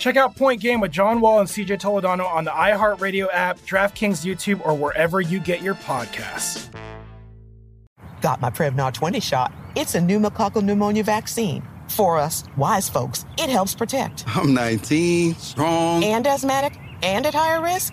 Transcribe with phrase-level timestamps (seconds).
[0.00, 4.24] Check out Point Game with John Wall and CJ Toledano on the iHeartRadio app, DraftKings
[4.24, 6.72] YouTube, or wherever you get your podcasts.
[8.22, 9.52] Got my Prevnar 20 shot.
[9.76, 11.62] It's a pneumococcal pneumonia vaccine.
[11.88, 14.24] For us, wise folks, it helps protect.
[14.26, 17.92] I'm 19, strong, and asthmatic, and at higher risk.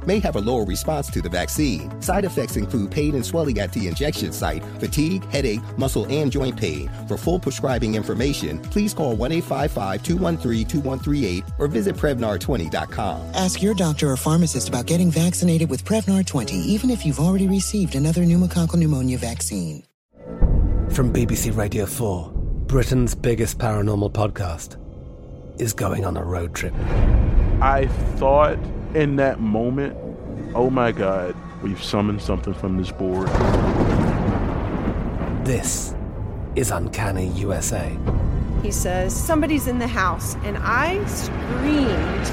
[0.05, 2.01] may have a lower response to the vaccine.
[2.01, 6.57] Side effects include pain and swelling at the injection site, fatigue, headache, muscle, and joint
[6.57, 6.89] pain.
[7.07, 13.31] For full prescribing information, please call 1 855 213 2138 or visit Prevnar20.com.
[13.33, 17.47] Ask your doctor or pharmacist about getting vaccinated with Prevnar 20, even if you've already
[17.47, 19.83] received another pneumococcal pneumonia vaccine.
[20.91, 22.31] From BBC Radio 4,
[22.67, 24.77] Britain's biggest paranormal podcast
[25.59, 26.73] is going on a road trip.
[27.61, 28.57] I thought
[28.95, 29.97] in that moment,
[30.53, 33.27] oh my God, we've summoned something from this board.
[35.45, 35.95] This
[36.55, 37.97] is Uncanny USA.
[38.61, 42.31] He says, Somebody's in the house, and I screamed.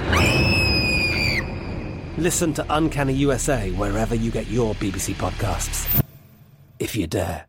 [2.18, 6.04] Listen to Uncanny USA wherever you get your BBC podcasts,
[6.80, 7.46] if you dare.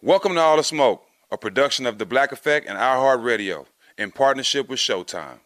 [0.00, 4.68] Welcome to All the Smoke, a production of The Black Effect and iHeartRadio in partnership
[4.68, 5.38] with Showtime.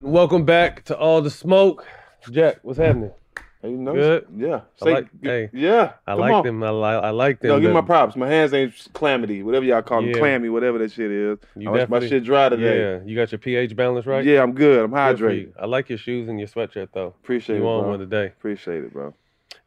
[0.00, 1.86] Welcome back to All the Smoke.
[2.30, 3.12] Jack, what's happening?
[3.62, 4.26] Hey, you Good.
[4.36, 4.62] Yeah.
[4.80, 5.92] I Say- like, hey, yeah.
[6.04, 6.44] I like on.
[6.44, 6.62] them.
[6.64, 7.04] I like.
[7.04, 7.48] I like them.
[7.50, 8.16] No, give me The- my props.
[8.16, 10.18] My hands ain't calamity, whatever y'all call them, Yeah.
[10.18, 11.38] clammy, whatever that shit is.
[11.56, 12.78] You I my shit dry today.
[12.80, 14.24] Yeah, you got your pH balance right.
[14.24, 14.84] Yeah, I'm good.
[14.84, 15.36] I'm hydrated.
[15.42, 15.52] you.
[15.60, 17.14] I like your shoes and your sweatshirt though.
[17.22, 17.90] Appreciate you it, on bro.
[17.90, 18.26] one today.
[18.26, 19.14] Appreciate it, bro.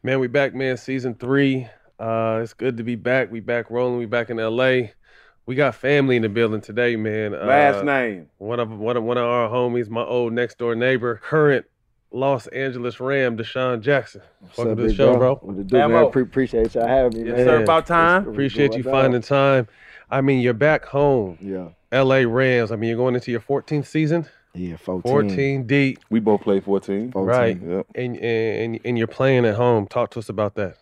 [0.03, 0.75] Man, we back, man.
[0.75, 1.67] Season three.
[1.97, 3.31] Uh, it's good to be back.
[3.31, 3.97] We back rolling.
[3.97, 4.89] We back in LA.
[5.45, 7.31] We got family in the building today, man.
[7.31, 8.27] Last Uh, name.
[8.39, 11.66] One of one of one of our homies, my old next door neighbor, current
[12.16, 14.22] Los Angeles Ram, DeSean Jackson.
[14.58, 15.36] Welcome up, to the show, bro?
[15.36, 15.50] bro.
[15.53, 16.12] What it do, man?
[16.12, 17.46] Pre- appreciate y'all having me, Yes, man.
[17.46, 17.64] sir.
[17.64, 18.30] About time.
[18.30, 18.94] Appreciate you What's up?
[18.94, 19.68] finding time.
[20.09, 21.38] I mean, you're back home.
[21.42, 21.70] Yeah.
[21.92, 22.72] LA Rams.
[22.72, 24.28] I mean, you're going into your 14th season.
[24.54, 25.12] Yeah, 14.
[25.12, 26.00] 14 deep.
[26.09, 27.12] We both played 14.
[27.12, 27.28] 14.
[27.28, 27.62] Right.
[27.62, 27.88] Yep.
[27.96, 29.86] And, and and you're playing at home.
[29.86, 30.78] Talk to us about that.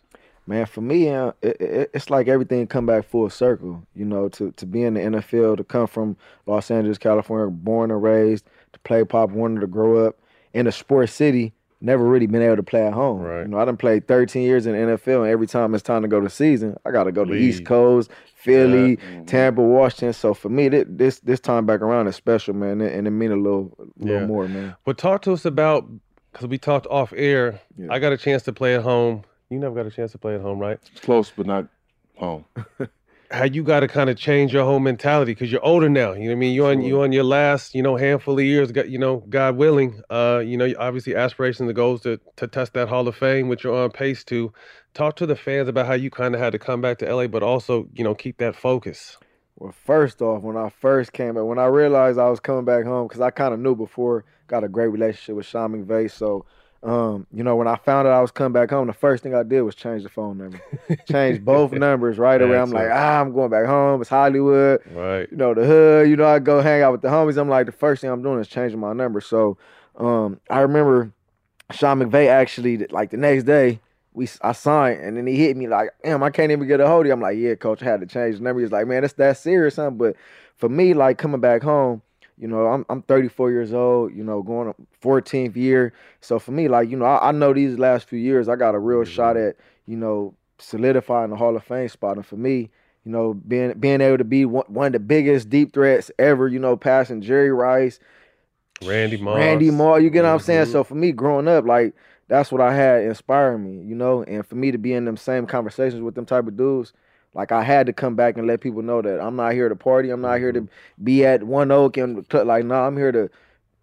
[0.46, 3.82] Man, for me, uh, it, it, it's like everything come back full circle.
[3.96, 7.90] You know, to to be in the NFL, to come from Los Angeles, California, born
[7.90, 10.18] and raised, to play pop, wanted to grow up
[10.54, 13.22] in a sports city, never really been able to play at home.
[13.22, 13.42] Right.
[13.42, 16.02] You know, I done played 13 years in the NFL, and every time it's time
[16.04, 19.26] to go to season, I got to go to the East Coast, Philly, Mm-hmm.
[19.26, 20.14] Tampa, Washington.
[20.14, 23.32] So for me, this this time back around is special, man, and, and it mean
[23.32, 24.26] a little, little Yeah.
[24.26, 24.76] more, man.
[24.86, 25.86] But talk to us about
[26.32, 27.60] because we talked off air.
[27.78, 27.88] Yeah.
[27.92, 29.24] I got a chance to play at home.
[29.50, 30.80] You never got a chance to play at home, right?
[31.02, 31.68] Close, but not
[32.16, 32.46] home.
[33.34, 36.14] How you got to kind of change your whole mentality because you're older now.
[36.14, 36.54] You know what I mean?
[36.54, 38.72] You on you on your last, you know, handful of years.
[38.72, 40.04] Got you know, God willing.
[40.12, 43.64] Uh, you know, obviously aspirations and goals to to test that Hall of Fame, which
[43.64, 44.54] you're on pace to.
[44.94, 47.26] Talk to the fans about how you kind of had to come back to LA,
[47.26, 49.18] but also you know keep that focus.
[49.58, 52.86] Well, first off, when I first came back, when I realized I was coming back
[52.86, 56.12] home, because I kind of knew before, got a great relationship with Sean McVay.
[56.12, 56.46] So,
[56.84, 59.34] um, you know, when I found out I was coming back home, the first thing
[59.34, 60.62] I did was change the phone number.
[61.10, 62.60] change both numbers right away.
[62.60, 64.02] I'm like, ah, I'm going back home.
[64.02, 64.82] It's Hollywood.
[64.92, 65.28] Right.
[65.32, 66.10] You know, the hood.
[66.10, 67.38] You know, I go hang out with the homies.
[67.38, 69.22] I'm like, the first thing I'm doing is changing my number.
[69.22, 69.58] So,
[69.96, 71.14] um, I remember
[71.72, 73.80] Sean McVay actually, like the next day,
[74.14, 76.88] we I signed, and then he hit me like, damn, I can't even get a
[76.88, 77.14] hold of you.
[77.14, 78.62] I'm like, yeah, coach, I had to change the number.
[78.62, 79.98] He's like, man, it's that serious, something.
[79.98, 80.16] But
[80.58, 82.03] for me, like coming back home,
[82.38, 84.14] You know, I'm I'm 34 years old.
[84.14, 85.94] You know, going on 14th year.
[86.22, 88.76] So for me, like you know, I, I know these last few years, I got
[88.76, 89.12] a real mm-hmm.
[89.12, 92.18] shot at you know solidifying the Hall of Fame spot.
[92.18, 92.70] And for me,
[93.06, 96.48] you know, being being able to be one, one of the biggest deep threats ever.
[96.48, 98.00] You know, passing Jerry Rice,
[98.84, 99.38] Randy Moss.
[99.38, 100.00] Randy Moore.
[100.00, 100.64] You get what I'm saying?
[100.64, 100.72] Mm-hmm.
[100.72, 101.94] So for me, growing up, like
[102.28, 105.18] that's what I had inspiring me, you know, and for me to be in them
[105.18, 106.94] same conversations with them type of dudes,
[107.34, 109.76] like I had to come back and let people know that I'm not here to
[109.76, 110.10] party.
[110.10, 110.68] I'm not here to
[111.04, 113.30] be at One Oak and like, no, nah, I'm here to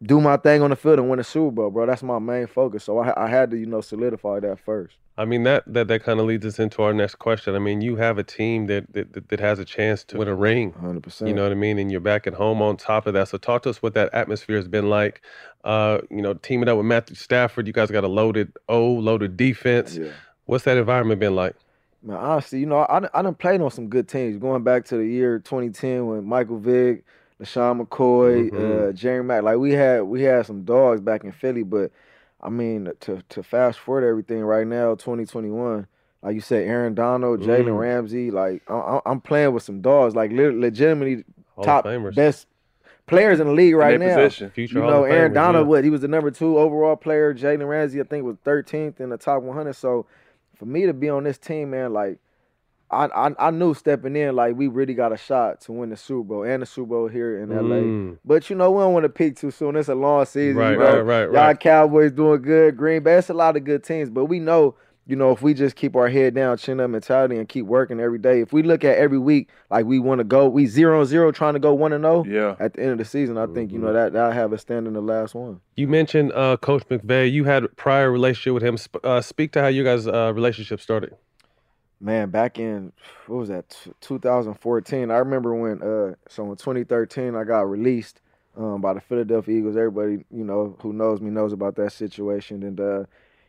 [0.03, 1.87] do my thing on the field and win a Super Bowl, bro.
[1.87, 2.85] That's my main focus.
[2.85, 4.95] So I, I had to, you know, solidify that first.
[5.19, 7.55] I mean that that that kind of leads us into our next question.
[7.55, 10.35] I mean, you have a team that that, that has a chance to win a
[10.35, 10.73] ring.
[10.73, 11.29] 100%.
[11.29, 11.79] You know what I mean?
[11.79, 13.29] And you're back at home on top of that.
[13.29, 15.21] So talk to us what that atmosphere has been like.
[15.65, 19.37] Uh, you know, teaming up with Matthew Stafford, you guys got a loaded O, loaded
[19.37, 19.97] defense.
[19.99, 20.09] Yeah.
[20.47, 21.55] What's that environment been like?
[22.03, 24.39] Man, honestly, you know, I I done played on some good teams.
[24.39, 27.05] Going back to the year 2010 when Michael Vick,
[27.41, 28.89] LeSean McCoy, Mhm.
[28.89, 31.91] uh, Jerry Mack, like we had we had some dogs back in Philly, but
[32.41, 35.87] I mean to to fast forward everything right now, 2021.
[36.23, 37.79] Like you said, Aaron Donald, Jalen Mm.
[37.79, 41.25] Ramsey, like I- I, I'm playing with some dogs, like legitimately
[41.55, 42.47] Hall top best
[43.07, 44.17] players in the league right now.
[44.17, 44.51] position.
[44.51, 45.71] Future you know, Aaron Donald, yeah.
[45.71, 47.35] what he was the number two overall player.
[47.35, 49.75] Jalen Ramsey, I think, was 13th in the top 100.
[49.75, 50.07] So
[50.61, 52.19] for me to be on this team, man, like
[52.91, 55.97] I, I I knew stepping in, like we really got a shot to win the
[55.97, 57.77] Super Bowl and the Super Bowl here in LA.
[57.77, 58.19] Mm.
[58.27, 59.75] But you know, we don't want to peak too soon.
[59.75, 60.57] It's a long season.
[60.57, 61.01] Right, you know?
[61.01, 61.59] right, right, Y'all right.
[61.59, 62.77] Cowboys doing good.
[62.77, 64.11] Green Bay, it's a lot of good teams.
[64.11, 64.75] But we know,
[65.11, 67.99] you know, if we just keep our head down, chin up mentality, and keep working
[67.99, 68.41] every day.
[68.41, 71.33] If we look at every week like we want to go, we zero and zero
[71.33, 72.25] trying to go one and zero.
[72.29, 72.55] Yeah.
[72.61, 73.87] At the end of the season, I think you Mm-hmm.
[73.87, 75.61] know that that have a stand in the last one.
[75.77, 77.31] You mentioned uh, Coach McVay.
[77.33, 78.79] You had a prior relationship with him.
[79.03, 81.15] Uh, speak to how you guys' uh, relationship started.
[82.01, 82.93] Man, back in
[83.27, 83.69] what was that?
[83.71, 85.11] t- 2014.
[85.11, 88.21] I remember when uh so in 2013 I got released
[88.57, 89.77] um by the Philadelphia Eagles.
[89.77, 93.05] Everybody, you know, who knows me knows about that situation and uh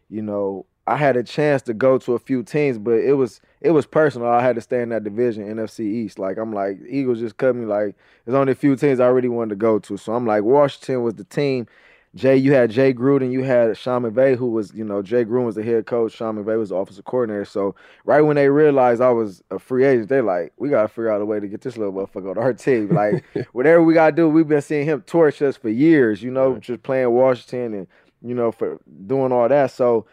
[0.09, 3.39] you know, I had a chance to go to a few teams, but it was
[3.61, 4.27] it was personal.
[4.27, 6.17] I had to stay in that division, NFC East.
[6.17, 7.95] Like I'm like Eagles just cut me like
[8.25, 9.97] there's only a few teams I really wanted to go to.
[9.97, 11.67] So I'm like Washington was the team.
[12.13, 15.45] Jay, you had Jay Gruden, you had Sean McVay, who was, you know, Jay Gruden
[15.45, 17.45] was the head coach, Sean McVay was the offensive coordinator.
[17.45, 17.73] So
[18.03, 21.21] right when they realized I was a free agent, they're like, we gotta figure out
[21.21, 22.89] a way to get this little motherfucker on our team.
[23.01, 23.23] Like
[23.53, 26.83] whatever we gotta do, we've been seeing him torch us for years, you know, just
[26.83, 27.87] playing Washington and,
[28.21, 29.71] you know, for doing all that.
[29.71, 30.05] So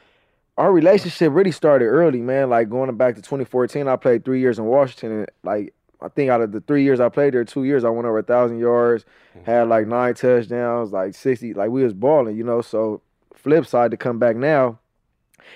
[0.58, 2.50] our relationship really started early, man.
[2.50, 5.72] Like going back to 2014, I played three years in Washington, and like
[6.02, 8.18] I think out of the three years I played there, two years I went over
[8.18, 9.04] a thousand yards,
[9.44, 12.60] had like nine touchdowns, like 60, like we was balling, you know.
[12.60, 13.00] So
[13.34, 14.80] flip side to come back now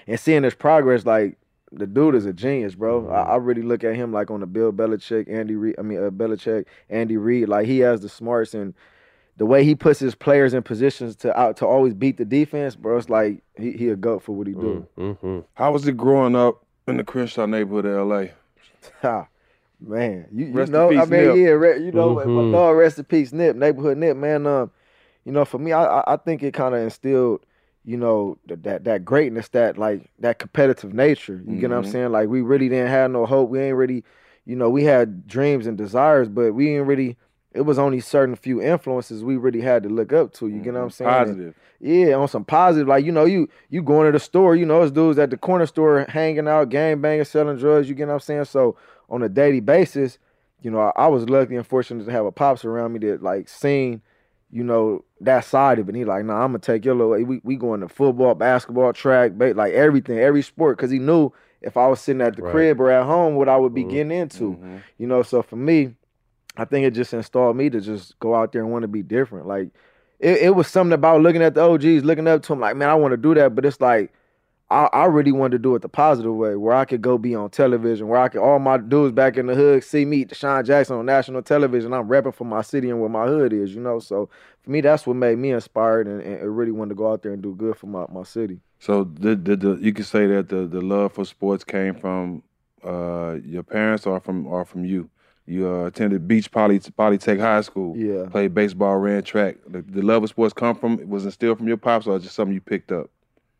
[0.06, 1.36] and seeing his progress, like
[1.72, 3.08] the dude is a genius, bro.
[3.08, 5.74] I, I really look at him like on the Bill Belichick, Andy Reid.
[5.80, 7.48] I mean, uh, Belichick, Andy Reid.
[7.48, 8.72] Like he has the smarts and
[9.36, 12.76] the way he puts his players in positions to out to always beat the defense,
[12.76, 12.96] bro.
[12.98, 14.86] It's like he he a goat for what he do.
[14.98, 15.40] Mm-hmm.
[15.54, 18.24] How was it growing up in the Crenshaw neighborhood of LA?
[19.02, 19.26] Ha,
[19.80, 21.36] man, you, you Rest in know, I peace, mean, Nip.
[21.36, 22.52] yeah, re, you know, my Mhm.
[22.52, 24.46] dog, rest in peace, Nip, neighborhood Nip, man.
[24.46, 24.70] Um,
[25.24, 27.44] you know, for me, I I, I think it kind of instilled,
[27.84, 31.42] you know, th- that that greatness, that like that competitive nature.
[31.46, 31.86] You get what I'm Mhm.
[31.86, 32.12] saying?
[32.12, 33.50] Like we really didn't have no hope.
[33.50, 34.04] We ain't really,
[34.44, 37.16] you know, we had dreams and desires, but we ain't really.
[37.54, 40.48] It was only certain few influences we really had to look up to.
[40.48, 40.92] You get what I'm mm-hmm.
[40.92, 41.10] saying?
[41.10, 41.54] And- Positive.
[41.80, 44.82] yeah, on some positive, like you know, you you going to the store, you know,
[44.82, 47.88] it's dudes at the corner store hanging out, gang banging, selling drugs.
[47.88, 48.44] You get what I'm saying?
[48.46, 48.76] So
[49.10, 50.18] on a daily basis,
[50.62, 53.22] you know, I, I was lucky and fortunate to have a pops around me that
[53.22, 54.00] like seen,
[54.50, 55.90] you know, that side of it.
[55.90, 57.22] And he like, nah, I'm gonna take your little.
[57.24, 61.32] We we going to football, basketball, track, ba- like everything, every sport, because he knew
[61.60, 62.52] if I was sitting at the Right.
[62.52, 64.52] crib or at home, what I would be getting into.
[64.54, 64.76] Mm-hmm.
[64.98, 65.94] You know, so for me,
[66.56, 69.02] I think it just installed me to just go out there and want to be
[69.02, 69.46] different.
[69.46, 69.70] Like
[70.18, 72.88] it, it was something about looking at the OGs, looking up to them, like, man,
[72.88, 73.54] I want to do that.
[73.54, 74.12] But it's like
[74.72, 77.34] I, I really wanted to do it the positive way, where I could go be
[77.34, 80.64] on television, where I could all my dudes back in the hood see me, DeSean
[80.64, 81.92] Jackson on national television.
[81.92, 83.98] I'm rapping for my city and where my hood is, you know.
[83.98, 84.30] So
[84.62, 87.32] for me, that's what made me inspired and, and really wanted to go out there
[87.32, 88.60] and do good for my, my city.
[88.78, 92.42] So the you could say that the, the love for sports came from
[92.82, 95.10] uh, your parents or from or from you.
[95.52, 97.96] You uh, attended Beach Poly Polytech High School.
[97.96, 98.26] Yeah.
[98.30, 99.56] Played baseball, ran track.
[99.66, 102.54] The, the love of sports come from was instilled from your pops or just something
[102.54, 103.10] you picked up?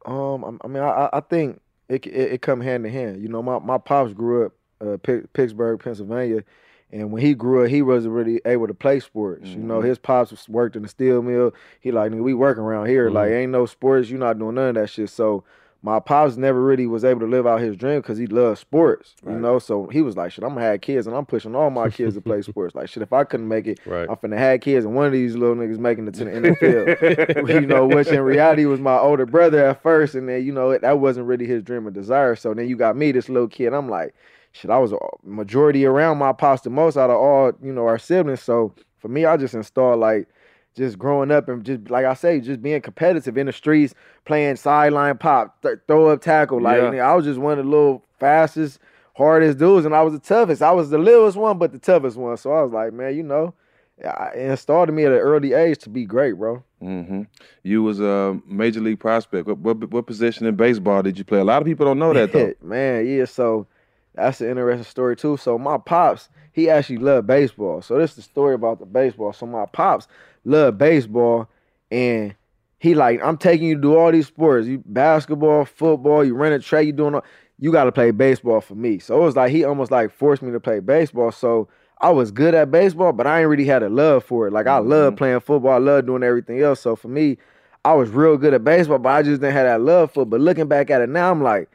[0.07, 3.23] Um, I- I mean, I, I think it, it it come hand in hand.
[3.23, 6.43] You know, my my pops grew up uh, Pi- Pittsburgh, Pennsylvania,
[6.91, 9.49] and when he grew up, he wasn't really able to play sports.
[9.51, 9.85] You know, Mhm.
[9.87, 11.55] his pops worked in the steel mill.
[11.81, 13.11] He like, we working around here.
[13.11, 14.09] Like, ain't no sports.
[14.11, 15.11] You not doing none of that shit.
[15.11, 15.45] So
[15.85, 19.17] my pops never really was able to live out his dream because he loved sports,
[19.27, 19.59] you know.
[19.59, 22.15] So he was like, "Shit, I'm gonna have kids, and I'm pushing all my kids
[22.15, 22.75] to play sports.
[22.77, 24.09] Like, shit, if I couldn't make it, Right.
[24.09, 27.49] I'm finna have kids, and one of these little niggas making it to the NFL.
[27.61, 30.77] you know, which in reality was my older brother at first, and then you know
[30.79, 32.37] that wasn't really his dream or desire.
[32.37, 33.73] So then you got me, this little kid.
[33.75, 34.15] I'm like,
[34.53, 37.87] shit, I was a majority around my pops the most out of all you know
[37.87, 38.41] our siblings.
[38.41, 40.29] So for me, I just installed like
[40.75, 44.57] just growing up and just like I say, just being competitive in the streets, playing
[44.57, 46.61] sideline pop, th- throw up tackle.
[46.61, 47.11] Like Yeah.
[47.11, 48.79] I was just one of the little fastest,
[49.15, 50.63] hardest dudes, and I was the toughest.
[50.63, 52.37] I was the littlest one, but the toughest one.
[52.37, 53.55] So I was like, man, you know,
[53.99, 56.63] it installed in me at an early age to be great, bro.
[56.83, 57.23] Mm-hmm.
[57.63, 59.47] You was a major league prospect.
[59.47, 61.39] What, what what position in baseball did you play?
[61.39, 62.53] A lot of people don't know that though.
[62.63, 63.27] man, yeah.
[63.27, 63.67] So
[64.15, 65.37] that's an interesting story too.
[65.37, 67.83] So my pops, he actually loved baseball.
[67.83, 69.33] So this is the story about the baseball.
[69.33, 70.09] So my pops
[70.45, 71.49] loved baseball,
[71.91, 72.35] and
[72.79, 74.67] he like, I'm taking you to do all these sports.
[74.67, 77.25] You basketball, football, you run a track, you doing all.
[77.59, 78.99] You got to play baseball for me.
[78.99, 81.31] So it was like he almost like forced me to play baseball.
[81.31, 81.69] So
[82.01, 84.53] I was good at baseball, but I ain't really had a love for it.
[84.53, 86.81] Like I love playing football, I love doing everything else.
[86.81, 87.39] So for me,
[87.85, 90.31] I was real good at baseball, but I just didn't have that love for it.
[90.31, 91.71] But looking back at it now, I'm like,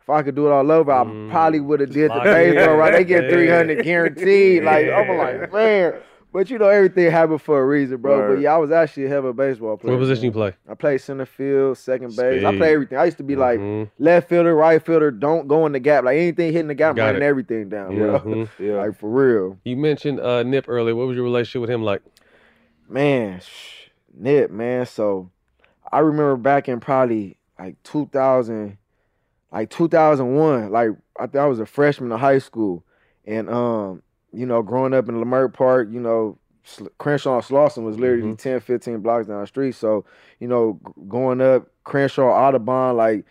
[0.00, 2.92] if I could do it all over, I probably would have did the baseball right.
[2.92, 4.64] They get 300 guaranteed.
[4.64, 5.94] Like I'm like, man.
[6.30, 8.34] But you know everything happened for a reason, bro.
[8.34, 9.94] But yeah, I was actually a hell of a baseball player.
[9.96, 10.52] What position you play?
[10.68, 12.44] I played center field, second base.
[12.44, 12.98] I play everything.
[12.98, 13.90] I used to be like Mhm.
[13.98, 15.10] left fielder, right fielder.
[15.10, 16.04] Don't go in the gap.
[16.04, 17.26] Like anything hitting the gap, I'm Got running it.
[17.26, 18.18] everything down, bro.
[18.20, 18.48] Mhm.
[18.58, 18.74] Yeah.
[18.76, 19.58] Like for real.
[19.64, 20.94] You mentioned uh, Nip earlier.
[20.94, 22.02] What was your relationship with him like?
[22.88, 24.84] Man, sh- Nip, man.
[24.86, 25.30] So
[25.90, 28.76] I remember back in probably like 2000,
[29.50, 30.70] like 2001.
[30.70, 32.84] Like I think I was a freshman in high school,
[33.26, 36.38] and um, you know, growing up in Leimert Park, you know,
[36.98, 39.74] Crenshaw and Slauson was literally 10, 15 blocks down the street.
[39.74, 40.04] So
[40.38, 43.24] you know, going up Crenshaw, Audubon, like.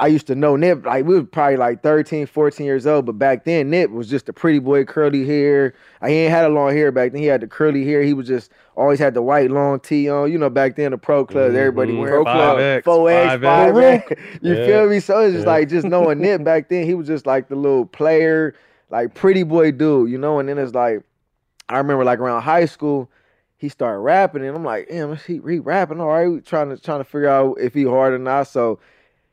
[0.00, 3.12] I used to know Nip, like we was probably like 13, 14 years old, but
[3.12, 5.72] back then Nip was just a pretty boy, curly hair.
[6.02, 7.20] I ain't had a long hair back then.
[7.20, 8.02] He had the curly hair.
[8.02, 10.32] He was just always had the white long tee on.
[10.32, 12.00] You know, back then the pro clubs, everybody Mhm.
[12.00, 14.10] wearing Five X, four X, five five X.
[14.10, 14.20] X.
[14.42, 14.66] You Yeah.
[14.66, 14.98] feel me?
[14.98, 15.52] So it's just Yeah.
[15.52, 18.52] like just knowing Nip back then, he was just like the little player,
[18.94, 20.38] like pretty boy dude, you know.
[20.38, 21.02] And then it's like,
[21.68, 23.10] I remember like around high school,
[23.56, 26.28] he started rapping, and I'm like, damn, he, he rapping all right.
[26.28, 28.44] We trying to trying to figure out if he hard or not.
[28.44, 28.78] So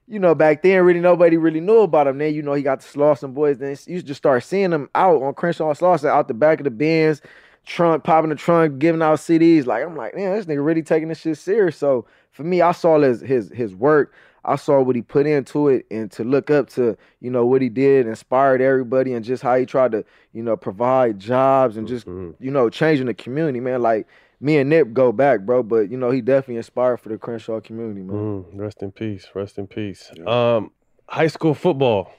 [0.08, 2.18] you know, back then, really nobody really knew about him.
[2.18, 3.60] Then, you know, he got the Slauson boys.
[3.60, 6.72] Then you just start seeing him out on Crenshaw Slauson, out the back of the
[6.72, 7.22] bins,
[7.66, 9.66] trunk, popping the trunk, giving out CDs.
[9.66, 11.78] Like, I'm like, man, this nigga really taking this shit serious.
[11.78, 14.14] So for me, I saw his his his work.
[14.44, 17.62] I saw what he put into it, and to look up to, you know, what
[17.62, 21.88] he did, inspired everybody, and just how he tried to, you know, provide jobs and
[21.88, 23.82] just, you know, changing the community, man.
[23.82, 24.08] Like
[24.40, 27.62] me and Nip go back, bro, but you know, he definitely inspired for the Crenshaw
[27.62, 28.18] community, man.
[28.18, 29.28] Mm, rest in peace.
[29.36, 30.12] Rest in peace.
[30.26, 30.72] Um,
[31.08, 32.12] high school football,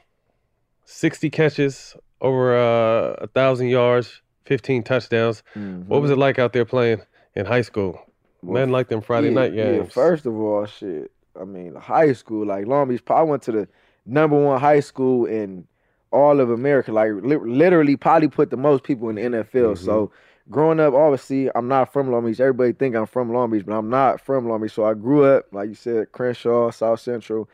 [0.85, 5.43] sixty catches, over uh, a thousand yards, fifteen touchdowns.
[5.55, 7.02] What was it like out there playing
[7.35, 8.00] in high school?
[8.43, 9.93] Nothing like them Friday yeah, night Yeah, games.
[9.93, 11.11] first of all, shit.
[11.41, 13.03] I mean, high school, like Long Beach.
[13.09, 13.69] I went to the
[14.07, 15.67] number one high school in
[16.11, 16.93] all of America.
[16.93, 19.75] Like li- literally, probably put the most people in the NFL.
[19.75, 19.85] Mm-hmm.
[19.85, 20.12] So
[20.51, 22.41] growing up, obviously, I'm not from Long Beach.
[22.41, 24.73] Everybody think I'm from Long Beach, but I'm not from Long Beach.
[24.73, 27.49] So I grew up, like you said, Crenshaw, South Central,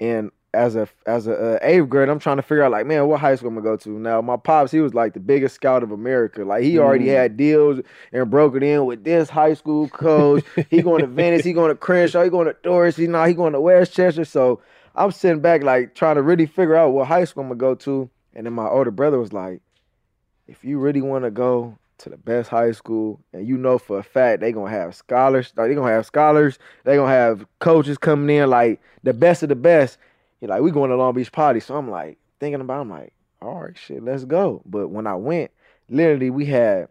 [0.00, 3.06] and as a as a uh, eighth grade, I'm trying to figure out like, man,
[3.06, 3.90] what high school I'm gonna go to.
[3.90, 6.44] Now, my pops, he was like the biggest scout of America.
[6.44, 7.14] Like he already Mm.
[7.14, 7.80] had deals
[8.12, 10.44] and broke it in with this high school coach.
[10.70, 13.34] he going to Venice, he going to Crenshaw, he going to Dorsey, he now he
[13.34, 14.24] going to Westchester.
[14.24, 14.60] So
[14.94, 17.74] I'm sitting back like trying to really figure out what high school I'm gonna go
[17.74, 18.08] to.
[18.34, 19.60] And then my older brother was like,
[20.46, 23.98] if you really want to go to the best high school and you know for
[23.98, 27.98] a fact they gonna have scholars, like they gonna have scholars, they gonna have coaches
[27.98, 29.98] coming in, like the best of the best.
[30.40, 31.60] He like, we going to Long Beach Poly.
[31.60, 34.62] So I'm like thinking about it, I'm like, all right, shit, let's go.
[34.66, 35.50] But when I went,
[35.88, 36.88] literally we had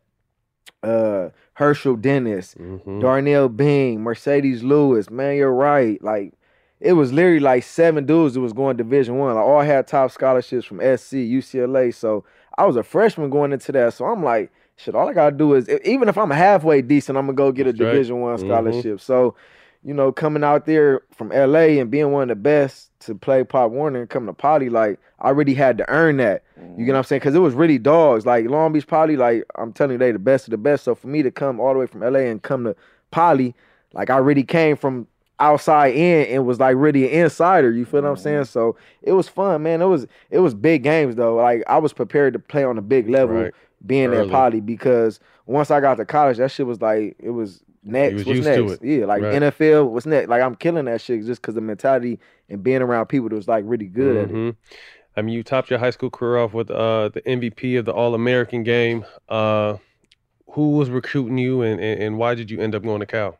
[0.83, 2.99] uh Herschel Dennis, Mm-hmm.
[2.99, 6.01] Darnell Bing, Marcedes Lewis, man, you're right.
[6.03, 6.33] Like
[6.79, 9.35] it was literally like seven dudes that was going Division One.
[9.35, 11.93] Like all had top scholarships from SC, UCLA.
[11.93, 12.23] So
[12.57, 13.93] I was a freshman going into that.
[13.93, 17.25] So I'm like, shit, all I gotta do is even if I'm halfway decent, I'm
[17.25, 17.91] gonna go get a That's right.
[17.91, 18.39] Division One Mhm.
[18.41, 19.01] scholarship.
[19.01, 19.35] So,
[19.83, 23.43] you know, coming out there from LA and being one of the best to play
[23.43, 26.43] Pop Warner and come to Poly, like I really had to earn that.
[26.55, 26.87] You get mm-hmm.
[26.87, 27.19] what I'm saying?
[27.19, 28.25] Because it was really dogs.
[28.25, 30.83] Like Long Beach Poly, like I'm telling you, they the best of the best.
[30.83, 32.75] So for me to come all the way from LA and come to
[33.11, 33.55] Poly,
[33.93, 35.07] like I really came from
[35.39, 37.71] outside in and was like really an insider.
[37.71, 38.41] You feel what I'm saying?
[38.41, 38.51] Mm-hmm.
[38.51, 39.81] So it was fun, man.
[39.81, 41.35] It was it was big games though.
[41.35, 43.53] Like I was prepared to play on a big level Right.
[43.85, 44.27] being Early.
[44.27, 48.13] at Poly because once I got to college, that shit was like it was next?
[48.15, 48.83] was What's used to next?
[48.83, 48.99] it.
[48.99, 49.41] Yeah, like Right.
[49.41, 50.29] NFL, what's next?
[50.29, 52.19] Like I'm killing that shit just because the mentality
[52.49, 54.35] and being around people that was like really good at it.
[54.35, 54.55] Mhm.
[55.15, 57.91] I mean, you topped your high school career off with uh, the MVP of the
[57.93, 59.03] All American game.
[59.27, 59.77] Uh,
[60.51, 63.37] who was recruiting you, and, and, and why did you end up going to Cal?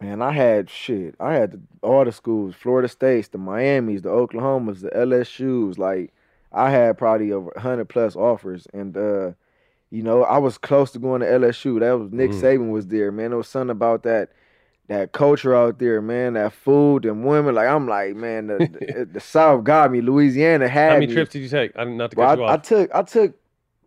[0.00, 1.14] Man, I had shit.
[1.20, 5.78] I had the, all the schools, Florida States, the Miamis, the Oklahomas, the LSU's.
[5.78, 6.12] Like,
[6.52, 9.32] I had probably over hundred plus offers, and uh,
[9.90, 11.80] you know, I was close to going to LSU.
[11.80, 12.40] That was Nick Mm.
[12.40, 13.30] Saban was there, man.
[13.30, 14.30] There was something about that
[14.88, 16.34] that culture out there, man.
[16.34, 17.54] That food and women.
[17.54, 20.00] Like, I'm like, man, the, the, the South got me.
[20.00, 21.12] Louisiana had How many me.
[21.14, 21.72] trips did you take?
[21.76, 23.36] I, not to Well, cut you I, I took I took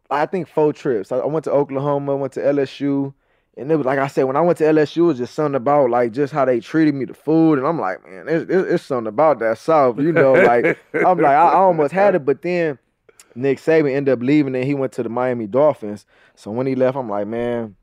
[0.09, 1.11] I think four trips.
[1.11, 3.13] I, I went to Oklahoma, went to LSU,
[3.57, 5.55] and it was like I said when I went to LSU, it was just something
[5.55, 8.71] about like just how they treated me, the food, and I'm like, man, it's, it's,
[8.73, 10.37] it's something about that South, you know.
[10.37, 10.71] Like
[11.03, 12.79] I'm like I, I almost had it, but then
[13.35, 16.05] Nick Saban ended up leaving, and he went to the Miami Dolphins.
[16.35, 17.75] So when he left, I'm like, man,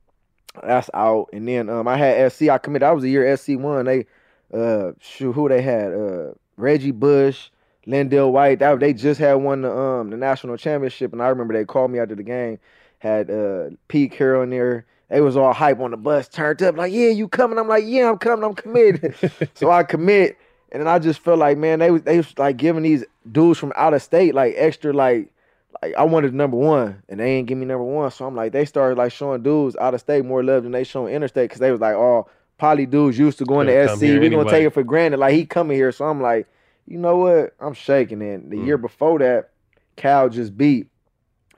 [0.62, 1.28] that's out.
[1.32, 2.48] And then um, I had SC.
[2.48, 2.86] I committed.
[2.86, 3.86] I was a year SC one.
[3.86, 4.06] They
[4.52, 7.50] uh shoot who they had uh Reggie Bush,
[7.86, 8.58] LenDale White.
[8.58, 11.90] That they just had won the um the national championship, and I remember they called
[11.90, 12.58] me after the game.
[12.98, 14.86] Had uh Pete Carroll in there.
[15.08, 17.58] They was all hype on the bus, turned up like, yeah, you coming?
[17.58, 18.44] I'm like, yeah, I'm coming.
[18.44, 19.16] I'm committed.
[19.54, 20.38] so I commit,
[20.70, 23.58] and then I just felt like, man, they was they was like giving these dudes
[23.58, 25.32] from out of state like extra like
[25.82, 28.10] like I wanted number one, and they ain't give me number one.
[28.10, 30.84] So I'm like, they started like showing dudes out of state more love than they
[30.84, 34.02] showing interstate because they was like, oh, poly dudes used to going to SC.
[34.02, 35.18] We gonna take it for granted.
[35.18, 36.46] Like he coming here, so I'm like,
[36.86, 37.54] you know what?
[37.60, 38.50] I'm shaking it.
[38.50, 39.50] The year before that,
[39.96, 40.88] Cal just beat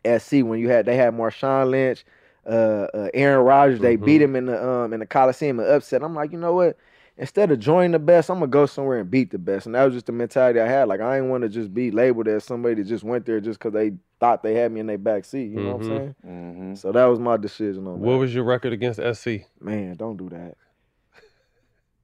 [0.04, 2.04] SC when you had they had Marshawn Lynch,
[2.47, 3.81] uh, uh Aaron Rodgers.
[3.81, 6.02] They beat him in the um in the Coliseum and upset.
[6.02, 6.76] I'm like, you know what?
[7.19, 9.66] Instead of joining the best, I'm gonna go somewhere and beat the best.
[9.66, 10.88] And that was just the mentality I had.
[10.88, 13.59] Like I ain't want to just be labeled as somebody that just went there just
[13.59, 15.50] because they thought they had me in their back seat.
[15.50, 15.87] You know what I'm Mhm.
[15.99, 16.14] saying?
[16.26, 16.75] Mm-hmm.
[16.75, 18.19] So that was my decision on What that.
[18.19, 19.47] was your record against SC?
[19.61, 20.57] Man, don't do that.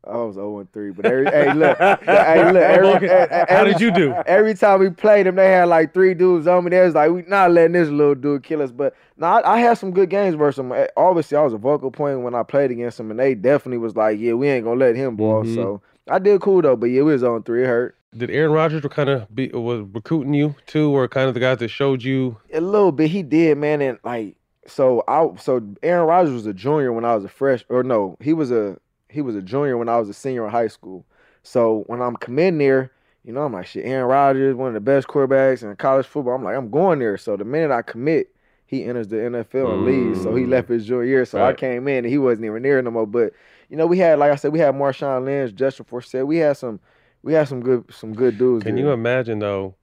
[0.06, 3.64] I was 0 and 3, but every hey look, hey look, every, eh, eh, How
[3.64, 4.12] did you do?
[4.26, 6.70] Every time we played them, they had like three dudes on me.
[6.70, 8.70] They was like, we not letting this little dude kill us.
[8.70, 10.72] But no, I, I had some good games versus them.
[10.72, 13.78] Eh, Obviously, I was a vocal point when I played against them, and they definitely
[13.78, 15.44] was like, yeah, we ain't gonna let him ball.
[15.44, 15.54] Mhm.
[15.54, 17.64] So I did cool though, but yeah, we was on three.
[17.64, 17.96] It hurt.
[18.16, 21.40] Did Aaron Rodgers were kind of be was recruiting you too, or kind of the
[21.40, 22.38] guys that showed you?
[22.52, 26.54] A little bit, he did, man, and like so I so Aaron Rodgers was a
[26.54, 28.78] junior when I was a fresh or no, he was a
[29.08, 31.04] he was a junior when I was a senior in high school.
[31.42, 32.92] So when I'm committing there,
[33.24, 36.34] you know, I'm like shit, Aaron Rodgers, one of the best quarterbacks in college football.
[36.34, 37.16] I'm like, I'm going there.
[37.18, 38.34] So the minute I commit,
[38.66, 40.22] he enters the NFL and leaves.
[40.22, 41.24] So he left his junior year.
[41.24, 43.06] So I came in and he wasn't even near no more.
[43.06, 43.32] But
[43.70, 46.26] you know, we had like I said, we had Marshawn Lynch, Justin Forsett.
[46.26, 46.80] We had some
[47.22, 48.64] we had some good some good dudes.
[48.64, 48.84] Can there.
[48.84, 49.74] you imagine though,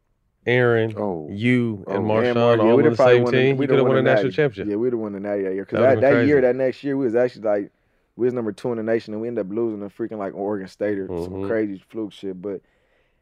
[0.45, 1.27] Aaron, Oh.
[1.31, 3.57] you oh, and Oh, Marshawn Mar- all we'd on the same team?
[3.57, 4.69] We'd could have won a national championship.
[4.69, 5.65] Yeah, we'd have won the natty that year.
[5.65, 7.71] Because That that, that, year, that next year, we was actually like,
[8.15, 10.33] we was number two in the nation, and we ended up losing to freaking like
[10.35, 11.47] Oregon State or some Mhm.
[11.47, 12.41] crazy fluke shit.
[12.41, 12.61] But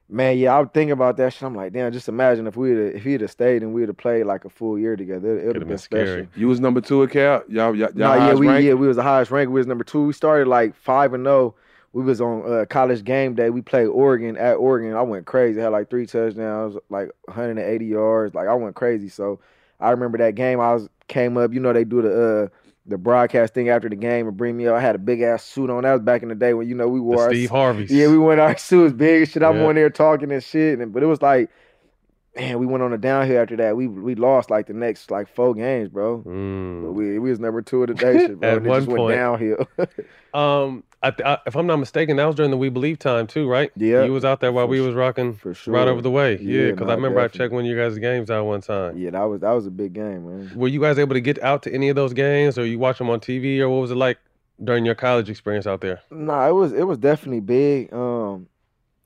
[0.10, 1.44] man, yeah, I was thinking about that shit.
[1.44, 3.98] I'm like, damn, just imagine if we had if he'd have stayed and we'd have
[3.98, 6.28] played like a full year together, it would have been, special.
[6.36, 7.44] You was number two at Cal.
[7.48, 8.66] Y'all, y'all, y'all Nah, yeah, we ranked?
[8.66, 9.52] yeah we was the highest ranked.
[9.52, 10.04] We was number two.
[10.06, 11.56] We started like five and zero.
[11.94, 13.52] We was on uh, college game day.
[13.52, 14.94] We played Oregon at Oregon.
[14.96, 15.60] I went crazy.
[15.60, 18.34] I had like three touchdowns, like 180 yards.
[18.34, 19.10] Like I went crazy.
[19.10, 19.40] So
[19.80, 20.60] I remember that game.
[20.60, 21.54] I was came up.
[21.54, 22.48] You know they do the uh,
[22.86, 24.76] the broadcast thing after the game and bring me up.
[24.76, 25.84] I had a big ass suit on.
[25.84, 27.90] That was back in the day when you know we wore our Steve Harveys.
[27.92, 29.42] Yeah, we went our suits big and shit.
[29.44, 29.66] I'm Yeah.
[29.68, 30.80] on there talking and shit.
[30.80, 31.50] And but it was like.
[32.36, 33.78] Man, we went on a downhill after that.
[33.78, 36.18] We we lost like the next like four games, bro.
[36.18, 36.94] But Mm.
[36.94, 38.50] we we was number two of the nation, bro.
[38.50, 39.16] At and one just went point.
[39.16, 39.68] downhill.
[40.34, 43.48] Um, I, I, if I'm not mistaken, that was during the We Believe time too,
[43.48, 43.72] right?
[43.76, 45.74] Yeah, you was out there while for we was rocking for sure.
[45.74, 46.38] right over the way.
[46.38, 48.62] Yeah, Yeah, because nah, I remember I checked one of you guys' games out one
[48.62, 48.98] time.
[48.98, 50.52] yeah, that was that was a big game, man.
[50.56, 52.98] Were you guys able to get out to any of those games, or you watch
[52.98, 54.18] them on TV, or what was it like
[54.64, 56.00] during your college experience out there?
[56.10, 57.94] Nah, it was it was definitely big.
[57.94, 58.48] Um,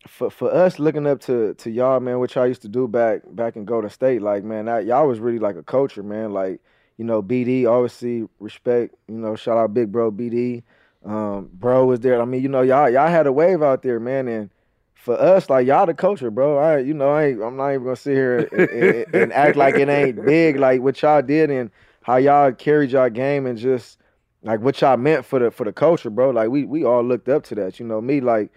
[0.07, 3.21] for for us looking up to to y'all, man, what y'all used to do back
[3.31, 6.31] back in Golden State, like man, that y'all was really like a culture, man.
[6.31, 6.61] Like
[6.97, 8.95] you know, BD obviously respect.
[9.07, 10.63] You know, shout out Big Bro BD.
[11.07, 12.21] Um, bro was there.
[12.21, 14.49] I mean, you know, y'all y'all had a wave out there, man, and.
[14.95, 16.57] For us, like y'all the culture, bro.
[16.57, 19.75] I, you know, I I'm not even gonna sit here and, and- and act like
[19.75, 23.99] it ain't big, like what y'all did and how y'all carried y'all game and just
[24.43, 26.31] like what y'all meant for the for the culture, bro.
[26.31, 27.79] Like we we all looked up to that.
[27.79, 28.51] You know, me like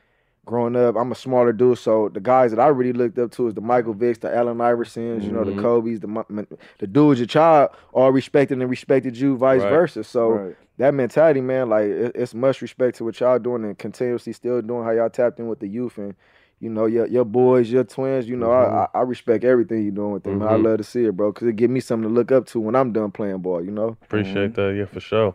[0.47, 3.49] growing up, I'm a smaller dude, so the guys that I really looked up to
[3.49, 5.59] is the Michael Vicks, the Allen Iversons, you know, the Mhm.
[5.61, 6.47] Kobe's, the
[6.79, 9.69] the dudes your child all respected and respected you, vice Right.
[9.69, 10.05] versa.
[10.05, 10.57] So Right.
[10.79, 14.61] that mentality, man, like it, it's much respect to what y'all doing and continuously still
[14.63, 16.15] doing how y'all tapped in with the youth and.
[16.63, 18.29] You know your your boys, your twins.
[18.29, 20.43] You know I, I I respect everything you're doing with them.
[20.43, 20.63] I Mhm.
[20.65, 22.77] love to see it, bro, because it give me something to look up to when
[22.77, 23.65] I'm done playing ball.
[23.65, 23.97] You know.
[24.03, 25.35] Appreciate that, yeah, for sure.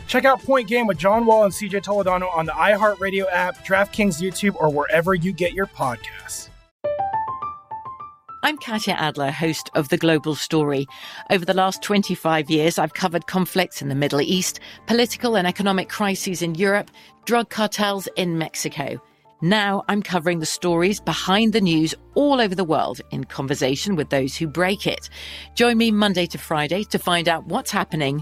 [0.11, 4.21] Check out Point Game with John Wall and CJ Toledano on the iHeartRadio app, DraftKings
[4.21, 6.49] YouTube, or wherever you get your podcasts.
[8.43, 10.85] I'm Katya Adler, host of The Global Story.
[11.29, 15.87] Over the last 25 years, I've covered conflicts in the Middle East, political and economic
[15.87, 16.91] crises in Europe,
[17.23, 19.01] drug cartels in Mexico.
[19.41, 24.09] Now I'm covering the stories behind the news all over the world in conversation with
[24.09, 25.09] those who break it.
[25.55, 28.21] Join me Monday to Friday to find out what's happening,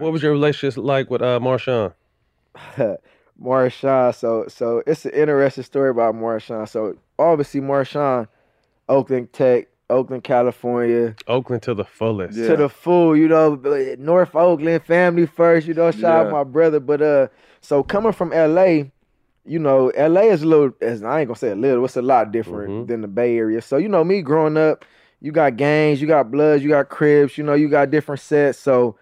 [0.00, 1.92] What was your relationship like with uh, Marshawn?
[3.40, 4.14] Marshawn.
[4.14, 6.66] So so it's an interesting story about Marshawn.
[6.66, 8.26] So obviously Marshawn,
[8.88, 11.14] Oakland Tech, Oakland, California.
[11.26, 12.34] Oakland to the fullest.
[12.36, 13.56] To the full, you know,
[13.98, 16.80] North Oakland, family first, you know, shout out my brother.
[16.80, 17.28] But uh
[17.60, 18.84] so coming from LA,
[19.44, 22.02] you know, LA is a little is I ain't gonna say a little, it's a
[22.02, 23.60] lot different than the Bay Area.
[23.60, 24.86] So, you know, me growing up,
[25.20, 28.58] you got gangs, you got bloods, you got crips, you know, you got different sets.
[28.58, 28.96] So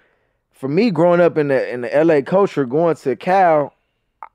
[0.59, 3.73] for me growing up in the in the LA culture, going to Cal,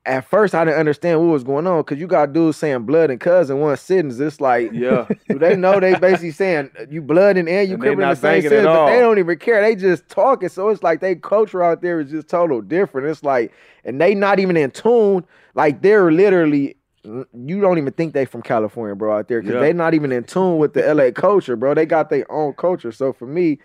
[0.05, 3.09] at first I didn't understand what was going on because you got dudes saying blood
[3.09, 4.19] and cousin one sentence.
[4.19, 5.07] It's like, Yeah.
[5.27, 8.65] they know they basically saying you blood and and you they in the same sentence,
[8.65, 9.61] but they don't even care.
[9.61, 10.47] They just talking.
[10.49, 13.07] So it's like they culture out there is just total different.
[13.09, 13.51] It's like,
[13.83, 15.25] and they not even in tune.
[15.55, 16.77] Like they're literally.
[17.05, 19.59] You don't even think they from California, bro, out there, because Yeah.
[19.59, 21.73] they not even in tune with the LA culture, bro.
[21.73, 22.93] They got their own culture.
[22.93, 23.59] So for me,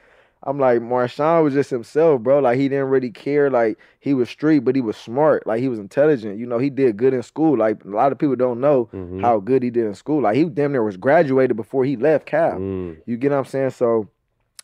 [0.48, 2.38] I'm like Marshawn was just himself, bro.
[2.38, 3.50] Like he didn't really care.
[3.50, 5.46] Like he was street, but he was smart.
[5.46, 6.38] Like he was intelligent.
[6.38, 7.56] You know, he did good in school.
[7.58, 9.20] Like a lot of people don't know Mhm.
[9.20, 10.22] how good he did in school.
[10.22, 12.52] Like he damn near was graduated before he left Cal.
[12.58, 12.96] Mm.
[13.06, 13.70] You get what I'm saying?
[13.70, 14.08] So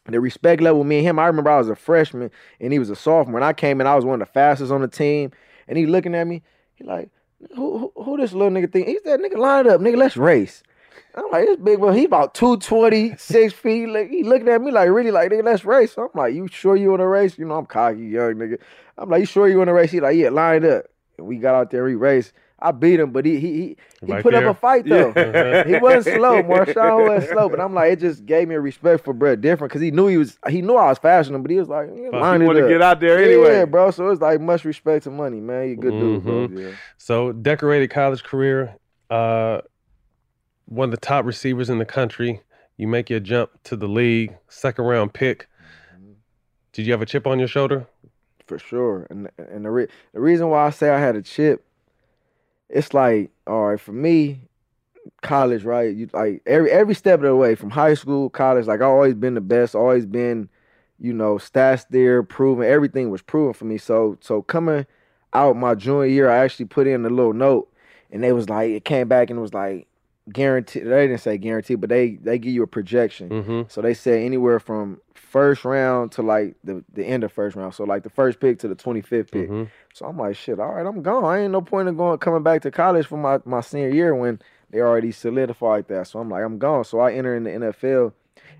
[0.06, 2.90] the respect level, me and him, I remember I was a freshman and he was
[2.90, 3.36] a sophomore.
[3.38, 5.32] And I came in, I was one of the fastest on the team.
[5.68, 6.42] And he looking at me,
[6.74, 7.08] he like,
[7.54, 8.86] who, who, who this little nigga think?
[8.86, 10.62] He's that nigga, line it up, nigga, let's race.
[11.16, 13.86] I'm like, this big boy, he about 220, six feet.
[13.88, 15.94] Like, he looking at me like, really, like, nigga, let's race.
[15.96, 17.38] I'm like, you sure you want to race?
[17.38, 18.58] You know, I'm cocky, young nigga.
[18.98, 19.90] I'm like, you sure you want to race?
[19.92, 20.84] He like, yeah, lined up.
[21.18, 22.32] And we got out there, we raced.
[22.58, 24.48] I beat him, but he he he, he Right put there.
[24.48, 25.12] up a fight though.
[25.14, 25.64] Yeah.
[25.66, 26.42] he wasn't slow.
[26.42, 29.70] Marshawn wasn't slow, but I'm like, it just gave me a respect for Brett different
[29.70, 31.68] because he knew he was he knew I was faster than him, but he was
[31.68, 33.64] like, yeah, line it wanna get out there Yeah, anyway.
[33.70, 33.90] bro.
[33.90, 35.66] So it's like much respect to money, man.
[35.68, 36.48] You a good dude, bro.
[36.48, 36.74] Mhm.
[36.96, 38.76] So decorated college career,
[39.10, 39.60] uh,
[40.66, 42.40] one of the top receivers in the country.
[42.76, 45.46] You make your jump to the league, second round pick.
[45.94, 46.12] Mm-hmm.
[46.72, 47.86] Did you have a chip on your shoulder?
[48.46, 49.06] for sure.
[49.10, 51.64] And and the re- the reason why I say I had a chip,
[52.68, 54.42] it's like all right for me,
[55.22, 55.94] college, right?
[55.94, 58.66] You like every every step of the way from high school, college.
[58.66, 60.48] Like I always been the best, always been,
[60.98, 63.78] you know, stats there, proven everything was proven for me.
[63.78, 64.86] So so coming
[65.32, 67.72] out my junior year, I actually put in a little note,
[68.10, 69.86] and they was like, it came back and it was like
[70.32, 70.84] guaranteed.
[70.84, 73.28] They didn't say guaranteed, but they they give you a projection.
[73.28, 73.62] Mm-hmm.
[73.68, 75.00] So they said anywhere from
[75.34, 77.74] first round to like the, the end of first round.
[77.74, 79.50] So like the first pick to the 25th pick.
[79.50, 79.64] Mm-hmm.
[79.92, 81.24] So I'm like, shit, all right, I'm gone.
[81.24, 84.14] I ain't no point in going coming back to college for my, my senior year
[84.14, 86.06] when they already solidified that.
[86.06, 86.84] So I'm like, I'm gone.
[86.84, 88.12] So I enter in the NFL.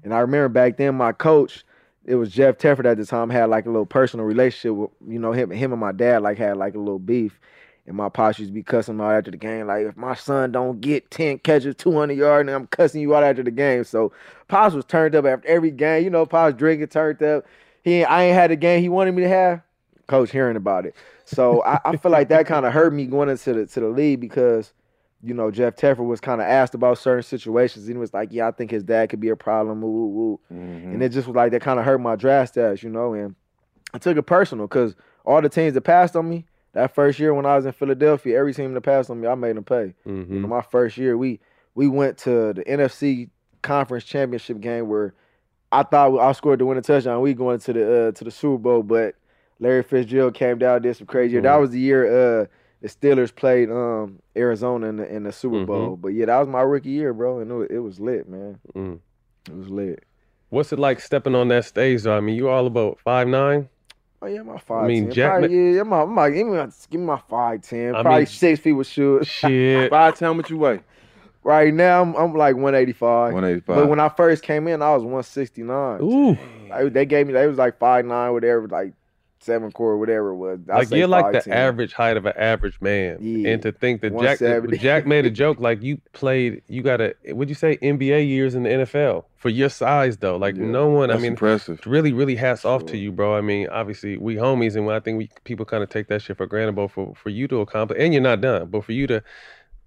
[0.03, 1.65] And I remember back then my coach,
[2.05, 5.21] it was Jeff Tedford at the time, had like a little personal relationship with, you
[5.21, 7.39] know, him him and my dad like had like a little beef.
[7.87, 9.67] And my pops used to be cussing me out after the game.
[9.67, 13.25] Like, if my son don't get 10 catches, 200 yards, and I'm cussing you out
[13.25, 13.85] after the game.
[13.85, 14.11] So
[14.49, 16.03] Pops was turned up after every game.
[16.03, 17.45] You know, Pops drinking, turned up.
[17.83, 19.61] He I ain't had the game he wanted me to have.
[20.07, 20.95] Coach hearing about it.
[21.25, 23.89] So I, I feel like that kind of hurt me going into the to the
[23.89, 24.73] league because,
[25.23, 27.87] you know, Jeff Tedford was kind of asked about certain situations.
[27.87, 29.83] And he was like, Yeah, I think his dad could be a problem.
[29.83, 30.41] Woo, woo, woo.
[30.53, 30.93] Mm-hmm.
[30.93, 33.13] And it just was like that kind of hurt my draft status, you know.
[33.13, 33.35] And
[33.93, 34.95] I took it personal because
[35.25, 38.39] all the teams that passed on me, that first year when I was in Philadelphia,
[38.39, 39.95] every team that passed on me, I made them pay.
[40.07, 40.29] Mhm.
[40.31, 41.41] You know, my first year, we
[41.75, 43.31] we went to the NFC
[43.63, 45.15] conference championship game where
[45.73, 47.21] I thought I scored the winning touchdown.
[47.23, 49.15] We going to the uh, to the Super Bowl, but
[49.59, 51.39] Larry Fitzgerald came down, did some crazy.
[51.41, 51.61] That Mhm.
[51.61, 52.05] was the year
[52.43, 52.47] uh,
[52.81, 55.67] the Steelers played um, Arizona in the, in the Super Mhm.
[55.67, 55.97] Bowl.
[55.97, 58.59] But yeah, that was my rookie year, bro, and it was, it was lit, man.
[58.75, 58.99] Mm.
[59.49, 60.05] It was lit.
[60.51, 62.17] What's it like stepping on that stage though?
[62.17, 63.69] I mean, you all about five nine.
[64.25, 64.85] Oh yeah, my five.
[64.85, 65.13] I mean, 10.
[65.13, 65.39] Jack.
[65.41, 67.95] Probably, yeah, my, my, give me my, give me my five ten.
[67.95, 69.29] I Probably mean, six feet with shoes.
[69.29, 69.91] Shit.
[69.91, 70.81] Five ten, what you weigh?
[71.43, 73.35] Right now, I'm, I'm like 185.
[73.35, 73.67] 185.
[73.67, 76.01] But when I first came in, I was 169.
[76.01, 76.39] Ooh.
[76.71, 78.95] Like, they gave me, they was like five nine, whatever, like
[79.45, 80.59] seven core, whatever it was.
[80.69, 81.53] I like you're like the 5'10".
[81.55, 83.51] average height of an average man, Yeah.
[83.51, 84.39] and to think that Jack
[84.81, 88.55] Jack made a joke like you played, you got a would you say NBA years
[88.55, 90.37] in the NFL for your size though?
[90.37, 91.81] Like no one, I mean, impressive.
[91.87, 93.37] really, really hats off to you, bro.
[93.37, 96.37] I mean, obviously we homies, and I think we people kind of take that shit
[96.37, 99.07] for granted, but for for you to accomplish, and you're not done, but for you
[99.09, 99.23] to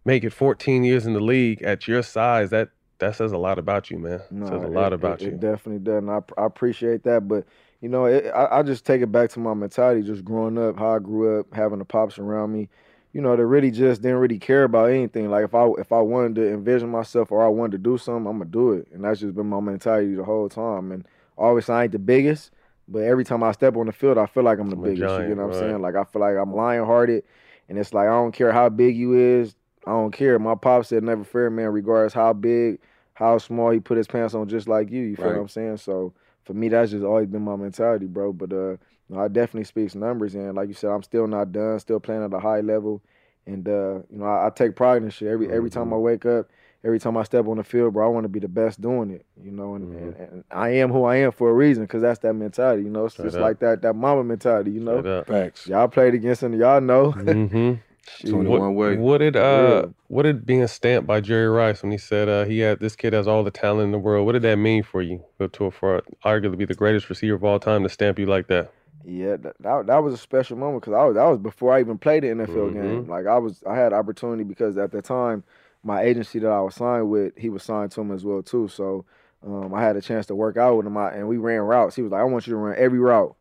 [0.06, 3.60] make it 14 years in the league at your size, that that says a lot
[3.60, 4.22] about you, man.
[4.32, 5.32] No, says a lot it- about it, you.
[5.34, 7.28] It definitely does, and I, I appreciate that.
[7.28, 7.46] But
[7.82, 10.78] you know, it, I, I just take it back to my mentality, just growing up,
[10.78, 12.70] how I grew up, having the pops around me.
[13.14, 15.30] You know, they really just didn't really care about anything.
[15.30, 18.28] Like if I if I wanted to envision myself or I wanted to do something,
[18.28, 20.92] I'm gonna do it, and that's just been my mentality the whole time.
[20.92, 22.52] And obviously, I ain't the biggest,
[22.88, 25.18] but every time I step on the field, I feel like I'm the I'm biggest.
[25.18, 25.82] you know what I'm saying?
[25.82, 27.24] Like I feel like I'm lion hearted,
[27.70, 29.56] and it's like I don't care how big you is.
[29.86, 30.38] I don't care.
[30.38, 32.80] My pop said never fear man, regardless how big,
[33.14, 35.02] how small he put his pants on, just like you.
[35.04, 35.36] You feel Right.
[35.36, 35.78] what I'm saying?
[35.78, 36.14] So
[36.48, 38.34] for me, that's just always been my mentality, bro.
[38.34, 38.78] But uh, you
[39.10, 41.78] know, I definitely speaks numbers, and like you said, I'm still not done.
[41.80, 43.04] Still playing at a high level,
[43.46, 45.28] and uh, you know, I, I take pride in this shit.
[45.28, 46.50] Every every time I wake up,
[46.84, 49.12] every time I step on the field, bro, I want to be the best doing
[49.12, 49.26] it.
[49.44, 52.20] You know, and, and, and I am who I am for a reason, because that's
[52.20, 52.84] that mentality.
[52.84, 53.42] You know, it's Straight just up.
[53.44, 54.72] like that that mama mentality.
[54.72, 55.28] You know, Straight up.
[55.28, 55.68] Facts.
[55.68, 57.14] y'all played against him, y'all know.
[58.22, 58.34] hmm Shit.
[58.34, 62.46] What, what did uh what did being stamped by Jerry Rice when he said uh,
[62.46, 64.26] he had this kid has all the talent in the world?
[64.26, 65.24] What did that mean for you?
[65.40, 68.72] To for arguably be the greatest receiver of all time to stamp you like that.
[69.06, 71.98] Yeah, that, that, was a special moment because I was that was before I even
[71.98, 73.06] played the NFL game.
[73.06, 73.08] Mhm.
[73.08, 75.44] Like I was, I had opportunity because at the time,
[75.84, 78.68] my agency that I was signed with, he was signed to him as well too.
[78.68, 79.06] So
[79.46, 81.96] um, I had a chance to work out with him, I, and we ran routes.
[81.96, 83.36] He was like, "I want you to run every route."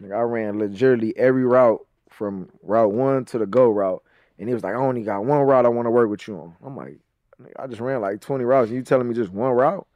[0.00, 4.02] Like I ran literally every route from route one to the go route,
[4.38, 6.36] and he was like, "I only got one route I want to work with you
[6.36, 6.98] on." I'm like,
[7.58, 9.86] I just ran like 20 routes, and you telling me just one route?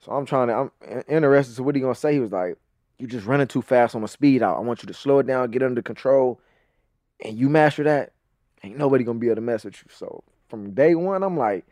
[0.00, 0.70] So I'm trying to, I'm
[1.08, 2.12] interested to what he gonna say.
[2.12, 2.56] He was like,
[2.98, 4.56] "You just running too fast on a speed out.
[4.56, 6.40] I want you to slow it down, get under control,
[7.24, 8.12] and you master that.
[8.62, 11.66] Ain't nobody gonna be able to mess with you." So from day one, I'm like,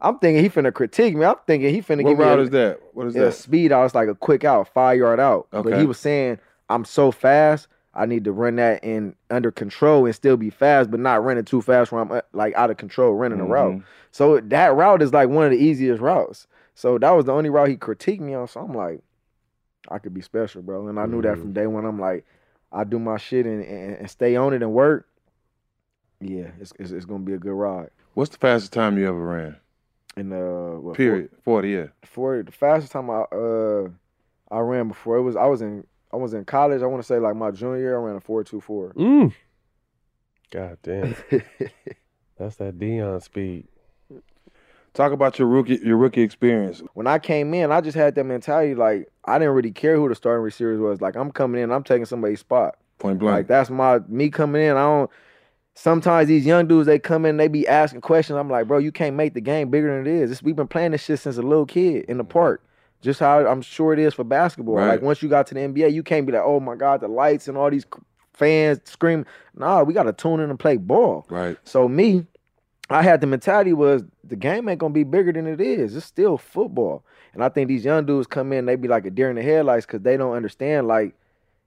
[0.00, 1.24] I'm thinking he finna critique me.
[1.24, 2.80] I'm thinking he finna What give me What route is that?
[2.92, 3.34] What is that?
[3.34, 3.84] speed out.
[3.84, 5.48] It's like a quick out, five yard out.
[5.52, 7.68] But he was saying, I'm so fast.
[7.94, 11.44] I need to run that in under control and still be fast, but not running
[11.44, 13.82] too fast where I'm uh, like out of control running a route.
[14.12, 16.46] So that route is like one of the easiest routes.
[16.74, 18.46] So that was the only route he critiqued me on.
[18.48, 19.02] So I'm like,
[19.88, 20.86] I could be special, bro.
[20.88, 21.40] And I knew that Mhm.
[21.40, 21.84] from day one.
[21.84, 22.24] I'm like,
[22.72, 25.06] I do my shit and, and, and stay on it and work.
[26.20, 27.90] Yeah, it's, it's it's gonna be a good ride.
[28.14, 29.56] What's the fastest time you ever ran?
[30.16, 31.30] In uh, what, Period.
[31.42, 31.70] Forty.
[31.70, 31.86] Yeah.
[32.04, 33.88] for the fastest time I uh
[34.50, 36.82] I ran before it was I was in I was in college.
[36.82, 37.98] I want to say like my junior year.
[37.98, 38.92] I ran a four two four.
[38.94, 39.32] Mm.
[40.50, 41.14] God damn.
[42.38, 43.68] That's that Deion speed.
[44.92, 46.82] Talk about your rookie your rookie experience.
[46.94, 50.08] When I came in, I just had that mentality like I didn't really care who
[50.08, 51.00] the starting receivers was.
[51.00, 52.76] Like I'm coming in, I'm taking somebody's spot.
[52.98, 53.34] Point blank.
[53.34, 54.76] Like that's my me coming in.
[54.76, 55.10] I don't.
[55.74, 58.36] Sometimes these young dudes they come in, they be asking questions.
[58.36, 60.30] I'm like, bro, you can't make the game bigger than it is.
[60.30, 62.62] This, we've been playing this shit since a little kid in the park.
[63.00, 64.76] Just how I'm sure it is for basketball.
[64.76, 64.88] Right.
[64.88, 67.08] Like once you got to the NBA, you can't be like, oh my god, the
[67.08, 67.86] lights and all these
[68.34, 69.24] fans scream.
[69.54, 71.26] Nah, we got to tune in and play ball.
[71.30, 71.56] Right.
[71.64, 72.26] So me,
[72.90, 75.96] I had the mentality was the game ain't gonna be bigger than it is.
[75.96, 77.04] It's still football.
[77.32, 79.42] And I think these young dudes come in, they be like a deer in the
[79.42, 81.14] headlights because they don't understand like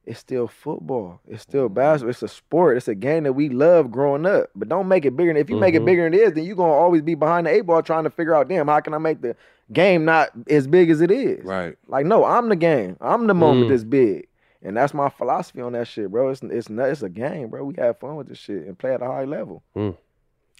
[0.05, 1.21] it's still football.
[1.27, 2.09] It's still basketball.
[2.11, 2.77] It's a sport.
[2.77, 4.49] It's a game that we love growing up.
[4.55, 5.29] But don't make it bigger.
[5.31, 5.85] than If you make it Mhm.
[5.85, 8.09] bigger than it is, then you're gonna always be behind the eight ball trying to
[8.09, 9.35] figure out, damn, how can I make the
[9.71, 11.45] game not as big as it is?
[11.45, 11.77] Right.
[11.87, 12.97] Like, no, I'm the game.
[12.99, 13.69] I'm the moment Mm.
[13.69, 14.27] that's big.
[14.61, 16.29] And that's my philosophy on that shit, bro.
[16.29, 17.63] It's it's not, it's a game, bro.
[17.65, 19.61] We have fun with this shit and play at a high level.
[19.75, 19.97] Mm.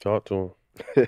[0.02, 0.36] Talk to
[0.96, 1.08] him.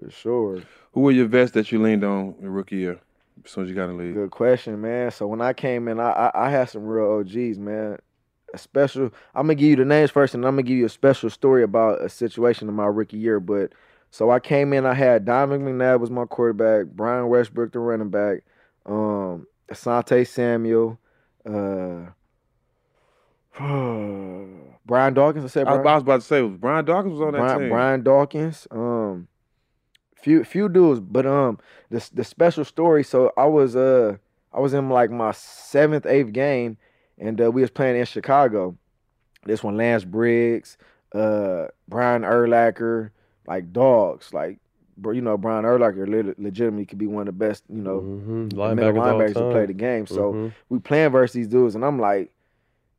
[0.00, 0.58] For sure.
[0.92, 2.98] Who were your vets that you leaned on in rookie year?
[3.44, 4.14] As soon as you got in the league.
[4.14, 5.10] Good question, man.
[5.10, 7.98] So when I came in, I I, I had some real OGs, man.
[8.52, 9.10] A special.
[9.34, 11.62] I'm gonna give you the names first, and I'm gonna give you a special story
[11.62, 13.40] about a situation in my rookie year.
[13.40, 13.72] But
[14.10, 18.10] so I came in, I had Donovan McNabb was my quarterback, Brian Westbrook the running
[18.10, 18.44] back,
[18.86, 21.00] um, Asante Samuel,
[21.44, 22.10] uh,
[24.86, 25.44] Brian Dawkins.
[25.44, 27.38] I said I, Brian, I was about to say, was Brian Dawkins was on that
[27.38, 27.68] Brian, team.
[27.70, 28.68] Brian Dawkins.
[28.70, 29.28] Um,
[30.24, 31.58] few few dudes, but um,
[31.90, 33.04] the the special story.
[33.04, 34.16] So I was uh
[34.52, 36.78] I was in like my seventh eighth game,
[37.18, 38.76] and uh, we was playing in Chicago.
[39.44, 40.78] This one, Lance Briggs,
[41.14, 43.10] uh, Brian Urlacher,
[43.46, 44.58] like dogs, like.
[45.02, 46.06] You know Brian Urlacher
[46.38, 48.52] legitimately could be one of the best, you know, Mhm.
[48.76, 50.06] middle Linebackers linebackers to play the game.
[50.06, 50.52] So Mhm.
[50.68, 52.30] we playing versus these dudes, and I'm like,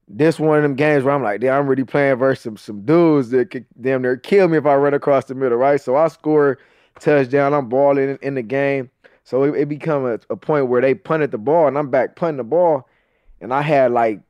[0.09, 2.81] this one of them games where I'm like, damn, I'm really playing versus some, some
[2.81, 5.79] dudes that could damn near kill me if I run across the middle, right?
[5.79, 6.57] So I score
[6.99, 8.89] touchdown, I'm balling in, in the game.
[9.23, 12.15] So it, it become a, a point where they punted the ball, and I'm back
[12.15, 12.87] punting the ball,
[13.41, 14.21] and I had like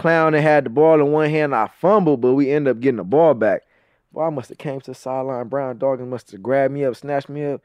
[0.00, 2.96] clown that had the ball in one hand, I fumbled, but we end up getting
[2.96, 3.62] the ball back.
[4.12, 5.48] Boy, I must have came to the sideline.
[5.48, 7.62] Brian Dawkins must have grabbed me up, snatched me up.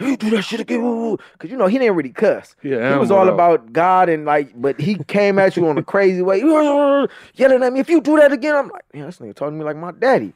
[0.00, 2.56] You do that shit again, because you know he didn't really cuss.
[2.62, 5.82] Yeah, he was all about God and like, but he came at you on a
[5.82, 6.38] crazy way,
[7.34, 7.78] yelling at me.
[7.78, 9.92] If you do that again, I'm like, man, this nigga talking to me like my
[9.92, 10.32] daddy.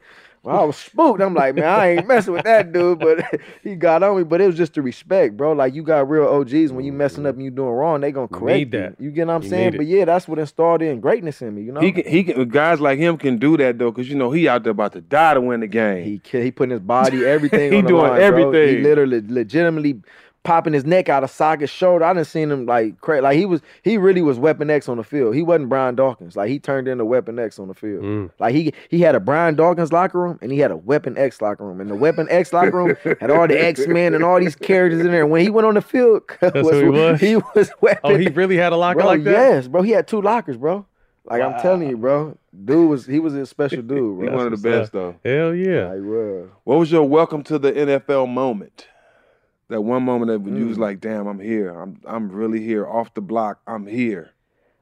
[0.47, 1.21] Well, I was spooked.
[1.21, 2.99] I'm like, man, I ain't messing with that dude.
[2.99, 4.23] But he got on me.
[4.23, 5.51] But it was just the respect, bro.
[5.51, 8.29] Like you got real OGs when you messing up and you doing wrong, they gonna
[8.29, 8.95] correct need that.
[8.97, 9.75] You get what I'm You saying?
[9.75, 11.63] But yeah, that's what installed in greatness in me.
[11.63, 14.15] You know, He can, he can, guys like him can do that though, because you
[14.15, 16.21] know he out there about to die to win the game.
[16.23, 17.57] He he putting his body, everything.
[17.67, 18.19] He on the doing line, bro.
[18.21, 18.77] Everything.
[18.77, 20.01] He literally, legitimately
[20.47, 22.05] popping his neck out of socket, shoulder.
[22.05, 23.21] I didn't seen him like crazy.
[23.21, 25.35] Like he was, he really was Weapon X on the field.
[25.35, 26.37] He wasn't Brian Dawkins.
[26.37, 28.01] Like he turned into Weapon X on the field.
[28.01, 28.31] Mm.
[28.39, 31.41] Like he he had a Brian Dawkins locker room and he had a Weapon X
[31.41, 31.81] locker room.
[31.81, 35.01] And the Weapon X locker room had all the X Men and all these characters
[35.01, 35.23] in there.
[35.23, 37.19] And when he went on the field, That's who he was?
[37.19, 37.99] He was Weapon.
[38.05, 39.31] Oh, he really had a locker bro, like that?
[39.31, 39.81] Yes, bro.
[39.81, 40.85] He had two lockers, bro.
[41.25, 42.37] Like I'm telling you, bro.
[42.63, 44.21] Dude was he was a special dude, bro.
[44.21, 45.15] He's one of the best though.
[45.25, 45.93] Hell yeah.
[45.93, 46.47] He was.
[46.63, 48.87] What was your welcome to the NFL moment?
[49.69, 50.69] That one moment that when you Mm.
[50.69, 51.69] was like, damn, I'm here.
[51.69, 52.87] I'm I'm really here.
[52.87, 54.31] Off the block, I'm here.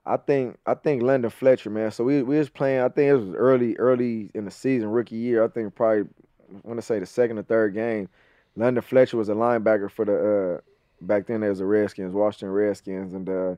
[0.05, 1.89] I think I think London Fletcher, man.
[1.91, 2.81] So we we was playing.
[2.81, 5.43] I think it was early early in the season, rookie year.
[5.43, 8.09] I think probably I want to say the second or third game.
[8.55, 10.15] London Fletcher was a linebacker for the
[10.57, 10.61] uh
[11.01, 13.55] back then there was the Redskins, Washington Redskins, and uh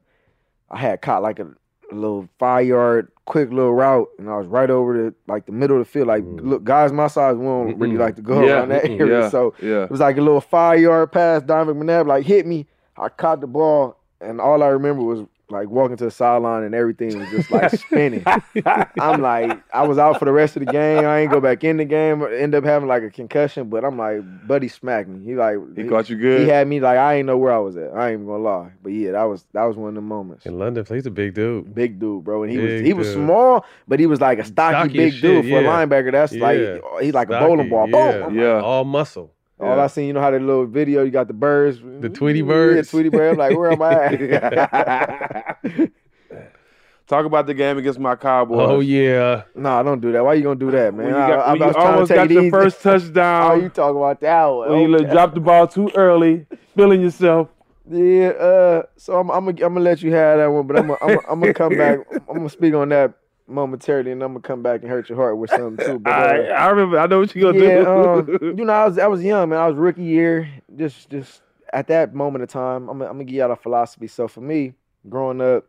[0.70, 1.50] I had caught like a,
[1.92, 5.52] a little five yard quick little route, and I was right over the like the
[5.52, 6.08] middle of the field.
[6.08, 6.40] Like mm.
[6.42, 9.22] look, guys my size won't really like to go Yeah, around that area.
[9.22, 9.84] yeah, So yeah.
[9.84, 11.42] it was like a little five yard pass.
[11.44, 12.66] Donovan McNabb like hit me.
[12.98, 16.76] I caught the ball, and all I remember was like walking to the sideline, and
[16.76, 18.24] everything was just like spinning.
[19.00, 21.06] I'm like, I was out for the rest of the game.
[21.06, 22.22] I ain't go back in the game.
[22.24, 25.24] End up having like a concussion, but I'm like, buddy smacked me.
[25.24, 26.42] He like He caught you good?
[26.42, 27.94] He had me like I ain't know where I was at.
[27.94, 30.46] I ain't even gonna lie, but yeah, that was that was one of the moments.
[30.46, 31.74] In London, he's a big dude.
[31.74, 34.44] Big dude, bro, and he was Big he was small, but he was like a
[34.46, 36.12] stocky, Stocky big as dude shit, for a linebacker.
[36.12, 36.44] That's Yeah.
[36.44, 37.88] like he's like a bowling ball.
[37.90, 38.12] yeah.
[38.12, 38.24] Boom.
[38.24, 38.62] I'm like, Yeah.
[38.62, 39.34] Oh All muscle.
[39.60, 42.40] All I seen, you know how that little video, you got the birds, The Tweety
[42.40, 42.90] Yeah, birds.
[42.92, 43.32] Tweety bird.
[43.32, 45.92] I'm like, where am I at?
[47.08, 48.68] Talk about the game against my Cowboys.
[48.70, 49.44] Oh yeah.
[49.56, 50.26] no, nah, don't do that.
[50.26, 51.06] Why you gonna do that, man?
[51.06, 53.62] When you, got, I, when I you to almost take got your first Oh, touchdown.
[53.62, 54.70] you talking about that one?
[54.70, 55.04] when you Okay.
[55.06, 57.48] let- dropped the ball too early, feeling yourself.
[57.90, 60.88] Yeah, uh, so I'm I'm gonna I'm gonna let you have that one, but I'm
[60.88, 62.00] gonna, I'm gonna, I'm gonna come back.
[62.28, 63.14] I'm gonna speak on that
[63.48, 66.00] momentarily, and I'm gonna come back and hurt your heart with something too.
[66.04, 67.00] But, uh, I, I remember.
[67.00, 67.90] I know what you're gonna yeah, do.
[67.90, 69.60] um, you know, I was I was young, man.
[69.60, 70.50] I was rookie year.
[70.76, 71.42] Just just
[71.74, 74.08] at that moment of time, I'm gonna- I'm gonna give y'all a philosophy.
[74.08, 74.74] So for me,
[75.10, 75.66] growing up,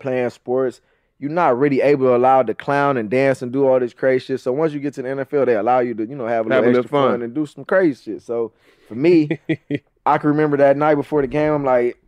[0.00, 0.80] playing sports,
[1.18, 4.24] you're not really able to allow to clown and dance and do all this crazy
[4.26, 4.40] shit.
[4.40, 6.52] So once you get to the NFL, they allow you to you know have a
[6.54, 7.10] Have little a little extra fun.
[7.12, 7.22] fun.
[7.22, 8.22] and do some crazy shit.
[8.22, 8.52] So
[8.88, 9.38] for me,
[10.06, 11.52] I can remember that night before the game.
[11.52, 11.98] I'm like.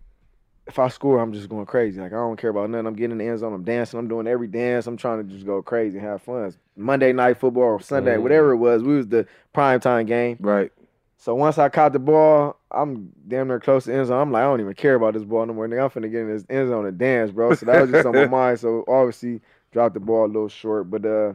[0.66, 2.00] If I score, I'm just going crazy.
[2.00, 2.87] Like I don't care about nothing.
[2.87, 3.52] I'm getting in the end zone.
[3.52, 3.98] I'm dancing.
[4.00, 4.87] I'm doing every dance.
[4.87, 6.52] I'm trying to just go crazy have fun.
[6.76, 8.22] Monday night football or Sunday, Mm.
[8.22, 10.37] whatever it was, we was the prime time game.
[10.40, 10.72] right.
[11.18, 14.20] So once I caught the ball, I'm damn near close to end zone.
[14.20, 15.66] I'm like, I don't even care about this ball no more.
[15.66, 17.55] Nigga, I'm finna get in this end zone and dance, bro.
[17.55, 18.61] So that was just on my mind.
[18.61, 19.40] So obviously
[19.72, 20.90] dropped the ball a little short.
[20.90, 21.33] But uh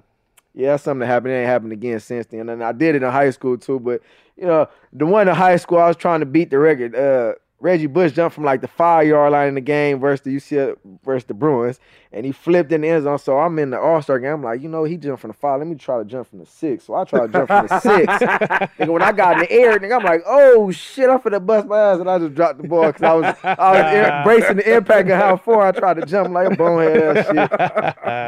[0.54, 1.34] yeah, that's something that happened.
[1.34, 2.50] It ain't happened again since then.
[2.50, 3.80] And I did it in high school too.
[3.80, 4.02] But
[4.38, 6.96] you know, the one in high school, I was trying to beat the record.
[6.96, 10.36] Uh Reggie Bush jumped from like the five yard line in the game versus the
[10.36, 11.80] UCF versus the Bruins,
[12.12, 13.20] and he flipped in the end zone.
[13.20, 14.34] So I'm in the All Star game.
[14.34, 15.60] I'm like, you know, he jumped from the five.
[15.60, 16.86] Let me try to jump from the six.
[16.86, 17.80] So I try to jump from the
[18.60, 18.70] six.
[18.80, 21.68] and when I got in the air, nigga, I'm like, oh shit, I'm finna bust
[21.68, 24.58] my ass, and I just dropped the ball because I was I was air- bracing
[24.58, 27.50] the impact of how far I tried to jump like a bonehead ass shit.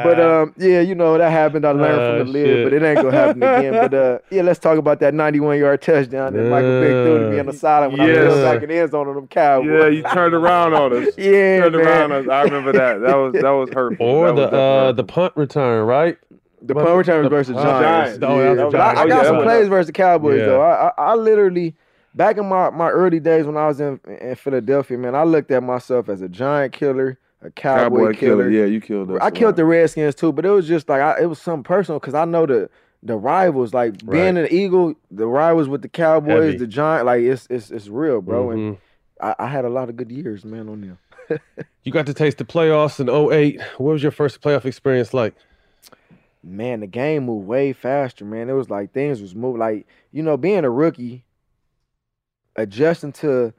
[0.04, 1.66] But um, yeah, you know that happened.
[1.66, 2.64] I learned Oh, from the lid, shit.
[2.64, 3.72] but it ain't gonna happen again.
[3.72, 7.24] But uh, yeah, let's talk about that 91 yard touchdown that Michael Vick threw to
[7.30, 8.30] me on the sideline when I Yes.
[8.32, 9.68] was back in the end zone on them Cowboys.
[9.70, 11.14] Yeah, you turned around on us.
[11.18, 11.86] Yeah, turned man.
[11.86, 12.28] around on us.
[12.30, 13.00] I remember that.
[13.00, 14.06] That was that was hurtful.
[14.06, 16.16] Or That the uh the punt return, right?
[16.62, 18.18] The punt return was versus oh, Giants.
[18.22, 19.08] Oh, that was I, I Giants.
[19.14, 20.46] got Yeah, some plays versus the Cowboys Yeah.
[20.46, 20.60] though.
[20.62, 21.74] I, I I literally
[22.14, 25.50] back in my, my early days when I was in in Philadelphia, man, I looked
[25.50, 28.44] at myself as a giant killer, a cowboy, Cowboy killer.
[28.44, 28.50] killer.
[28.50, 29.18] Yeah, you killed us.
[29.20, 31.98] I killed the Redskins too, but it was just like I, it was something personal
[32.00, 32.70] because I know the
[33.02, 36.56] the rivals, like being an Eagle, the rivals with the Cowboys, Heavy.
[36.56, 38.50] the Giant, like it's it's it's real, bro.
[38.52, 38.78] And Mhm.
[39.20, 40.98] I, I had a lot of good years, man, on them.
[41.84, 43.60] You got to taste the playoffs in 08.
[43.76, 45.34] What was your first playoff experience like?
[46.44, 48.50] man, the game moved way faster, man.
[48.50, 51.24] It was like things was moving like, you know, being a rookie,
[52.56, 53.52] adjusting to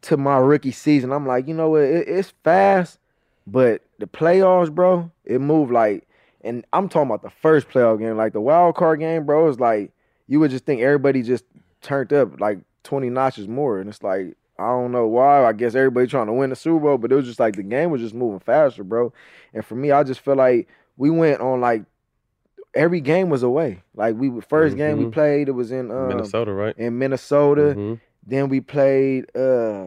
[0.00, 3.00] to my rookie season, I'm like, you know what, it, it's fast,
[3.48, 6.06] but the playoffs, bro, it moved like
[6.42, 9.48] and I'm talking about the first playoff game, like the wild card game, bro, it
[9.48, 9.90] was like
[10.28, 11.44] you would just think everybody just
[11.82, 13.80] turned up like 20 notches more.
[13.80, 15.44] And it's like, I don't know why.
[15.44, 17.62] I guess everybody trying to win the Super Bowl, but it was just like the
[17.62, 19.12] game was just moving faster, bro.
[19.54, 21.84] And for me, I just feel like we went on like
[22.74, 23.82] every game was away.
[23.94, 25.12] Like we 1st game we Mhm.
[25.12, 26.76] played, it was in um, Minnesota, right?
[26.76, 27.74] In Minnesota.
[27.76, 28.00] Mhm.
[28.26, 29.86] Then we played uh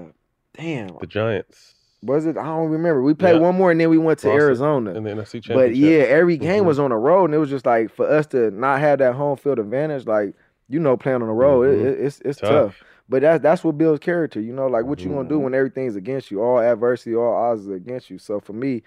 [0.57, 1.75] damn, The Giants.
[2.01, 2.37] was it?
[2.37, 3.01] I don't remember.
[3.01, 3.41] We played Yeah.
[3.41, 4.93] one more and then we went to Lost it Arizona.
[4.95, 5.55] in the NFC Championship.
[5.55, 6.67] But yeah, every game Mhm.
[6.67, 9.13] was on the road, and it was just like for us to not have that
[9.15, 10.33] home field advantage, like
[10.69, 11.85] you know, playing on the road, it- Mhm.
[11.85, 12.49] it, it's it's Tough.
[12.49, 12.83] tough.
[13.11, 14.67] But that's that's what builds character, you know.
[14.67, 15.43] Like what you gonna do Mm-hmm.
[15.43, 18.17] when everything's against you, all adversity, all odds against you.
[18.17, 18.83] So for me,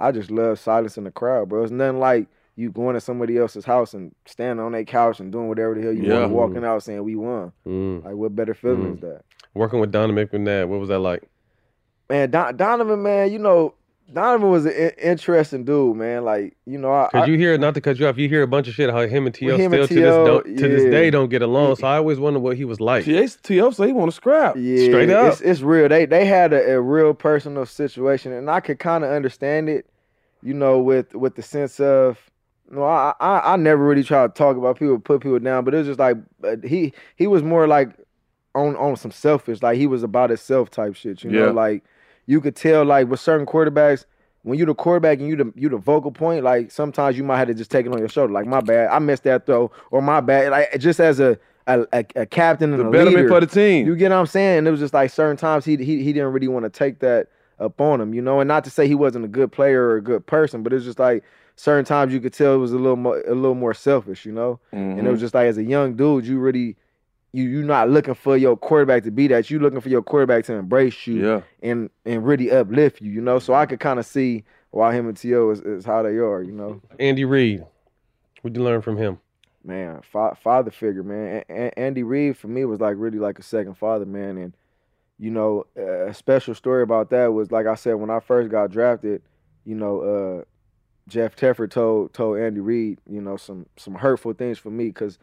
[0.00, 1.62] I just love silence in the crowd, bro.
[1.62, 2.26] It's nothing like
[2.56, 5.82] you going to somebody else's house and standing on their couch and doing whatever the
[5.82, 6.22] hell you Yeah.
[6.22, 7.52] want, walking out saying we won.
[7.64, 8.04] Mm.
[8.04, 8.94] Like what better feeling Mm.
[8.94, 9.20] is that?
[9.54, 11.22] Working with Donovan McNabb, what was that like?
[12.10, 13.74] Man, Don, Donovan, man, you know,
[14.12, 16.24] Donovan was an in- interesting dude, man.
[16.24, 18.42] Like you know, I, I Because you hear, not to cut you off, you hear
[18.42, 19.56] a bunch of shit how him and T.O.
[19.56, 21.76] Him still and to this, T.O., don't, to this day don't get along.
[21.76, 23.04] So I always wonder what he was like.
[23.04, 23.70] T.O.
[23.70, 24.56] say he want to scrap.
[24.56, 25.32] Yeah, Straight up.
[25.32, 25.88] It's, it's real.
[25.88, 29.86] They they had a, a real personal situation, and I could kind of understand it.
[30.42, 32.18] You know, with with the sense of,
[32.70, 35.74] no, I, I I never really try to talk about people, put people down, but
[35.74, 37.90] it was just like uh, he he was more like
[38.54, 41.24] on on some selfish, like he was about himself type shit.
[41.24, 41.84] You know, like
[42.28, 44.04] you could tell like with certain quarterbacks.
[44.42, 47.38] When you're the quarterback and you the you the vocal point, like sometimes you might
[47.38, 48.32] have to just take it on your shoulder.
[48.32, 50.52] Like my bad, I missed that throw, or my bad.
[50.52, 53.46] Like just as a a, a, a captain and The a betterment leader, for the
[53.46, 53.86] team.
[53.86, 54.58] You get what I'm saying?
[54.58, 57.00] And it was just like certain times he he he didn't really want to take
[57.00, 58.40] that up on him, you know.
[58.40, 60.84] And not to say he wasn't a good player or a good person, but it's
[60.84, 61.24] just like
[61.56, 64.32] certain times you could tell it was a little more a little more selfish, you
[64.32, 64.60] know.
[64.72, 65.22] And it was Mhm.
[65.22, 66.76] just like as a young dude, you really
[67.32, 69.50] you you're not looking for your quarterback to be that.
[69.50, 71.40] You're looking for your quarterback to embrace you Yeah.
[71.62, 73.38] and and really uplift you, you know.
[73.38, 75.50] So I could kind of see why him and T.O.
[75.50, 76.80] is, is how they are, you know.
[76.98, 77.64] Andy Reid,
[78.42, 79.18] what'd you learn from him?
[79.64, 81.42] man, fa- father figure, man.
[81.48, 84.38] A- A- Andy Reid for me was like really like a second father, man.
[84.38, 84.54] And
[85.18, 88.70] you know, a special story about that was like I said when I first got
[88.70, 89.20] drafted.
[89.66, 90.44] You know, uh,
[91.08, 95.18] Jeff Tedford told told Andy Reid, you know, some some hurtful things for me because,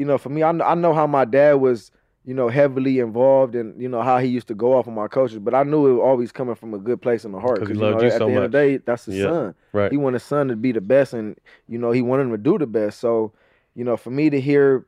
[0.00, 1.90] you know, for me, I know, I know how my dad was.
[2.22, 5.08] You know, heavily involved and you know how he used to go off on my
[5.08, 7.60] coaches, but I knew it was always coming from a good place in the heart.
[7.60, 9.24] 'Cause he you know, you at so the end of the day, that's his Yeah,
[9.24, 9.54] son.
[9.72, 9.90] right.
[9.90, 12.36] He wanted his son to be the best, and you know he wanted him to
[12.36, 13.00] do the best.
[13.00, 13.32] So,
[13.74, 14.84] you know, for me to hear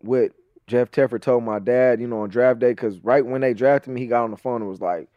[0.00, 0.32] what
[0.66, 3.94] Jeff Tedford told my dad, you know, on draft day, because right when they drafted
[3.94, 5.08] me, he got on the phone and was like,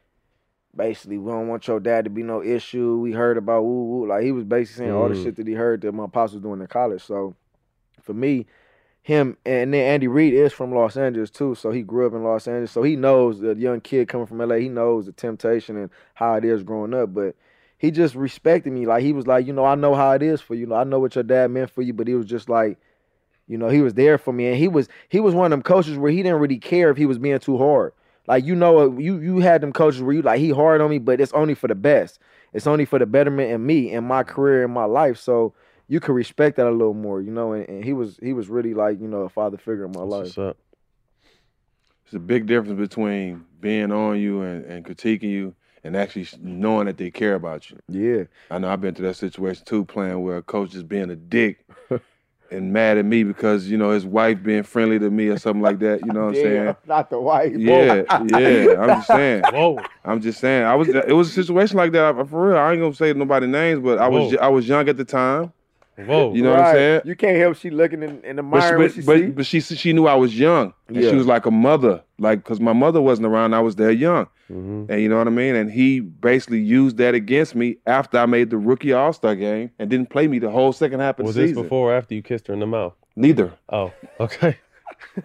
[0.76, 2.99] basically, we don't want your dad to be no issue.
[2.99, 4.07] We heard about woo woo.
[4.07, 5.24] Like he was basically saying all the Mm.
[5.24, 7.01] shit that he heard that my pops was doing in college.
[7.03, 7.36] So,
[7.99, 8.45] for me,
[9.03, 12.23] him and then Andy Reid is from Los Angeles too, so he grew up in
[12.23, 14.55] Los Angeles, so he knows the young kid coming from LA.
[14.55, 17.35] He knows the temptation and how it is growing up, but
[17.79, 18.85] he just respected me.
[18.85, 20.67] Like he was like, you know, I know how it is for you.
[20.67, 22.77] Know I know what your dad meant for you, but he was just like,
[23.47, 25.63] you know, he was there for me, and he was he was one of them
[25.63, 27.93] coaches where he didn't really care if he was being too hard.
[28.27, 30.99] Like you know, you you had them coaches where you like he hard on me,
[30.99, 32.19] but it's only for the best.
[32.53, 35.17] It's only for the betterment in me and my career and my life.
[35.17, 35.55] So
[35.91, 37.51] you could respect that a little more, you know.
[37.51, 40.03] And, and he was he was really like you know a father figure in my
[40.03, 40.23] life.
[40.23, 40.57] What's up?
[42.05, 46.85] It's a big difference between being on you and, and critiquing you and actually knowing
[46.85, 47.79] that they care about you.
[47.89, 48.23] Yeah.
[48.49, 51.15] I know I've been through that situation too, playing where a coach is being a
[51.17, 51.65] dick
[52.51, 55.61] and mad at me because you know his wife being friendly to me or something
[55.61, 56.05] like that.
[56.05, 56.75] You know what I'm saying?
[56.87, 57.51] Not the wife.
[57.53, 58.75] Yeah, yeah.
[58.79, 59.43] I'm just saying.
[59.51, 59.79] Whoa.
[60.05, 60.63] I'm just saying.
[60.63, 60.87] I was.
[60.87, 62.57] It was a situation like that for real.
[62.57, 64.33] I ain't gonna say nobody names, but I was.
[64.37, 65.51] I was young at the time.
[65.97, 66.33] Whoa.
[66.33, 67.01] You know what I'm saying?
[67.05, 69.25] You can't help she looking in, in the mirror when she, she but, see.
[69.27, 71.09] but she she knew I was young, and Yeah.
[71.09, 73.53] she was like a mother, like because my mother wasn't around.
[73.53, 74.91] I was there young, Mm-hmm.
[74.91, 75.55] and you know what I mean.
[75.55, 79.69] And he basically used that against me after I made the rookie All Star game
[79.79, 81.27] and didn't play me the whole second half of season.
[81.27, 81.63] Was the this season.
[81.63, 82.93] before or after you kissed her in the mouth?
[83.15, 83.53] Neither.
[83.69, 84.57] Oh, okay.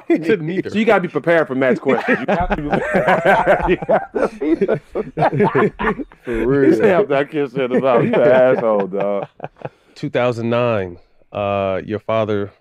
[0.08, 0.70] He took neither.
[0.70, 2.16] So you gotta be prepared for Matt's question.
[2.28, 3.68] You have to be prepared.
[3.68, 6.70] You have to be- For real.
[6.70, 8.04] He said after I kissed her in the mouth.
[8.04, 9.28] You an asshole, dog.
[9.97, 10.99] 2009,
[11.32, 12.53] uh, your father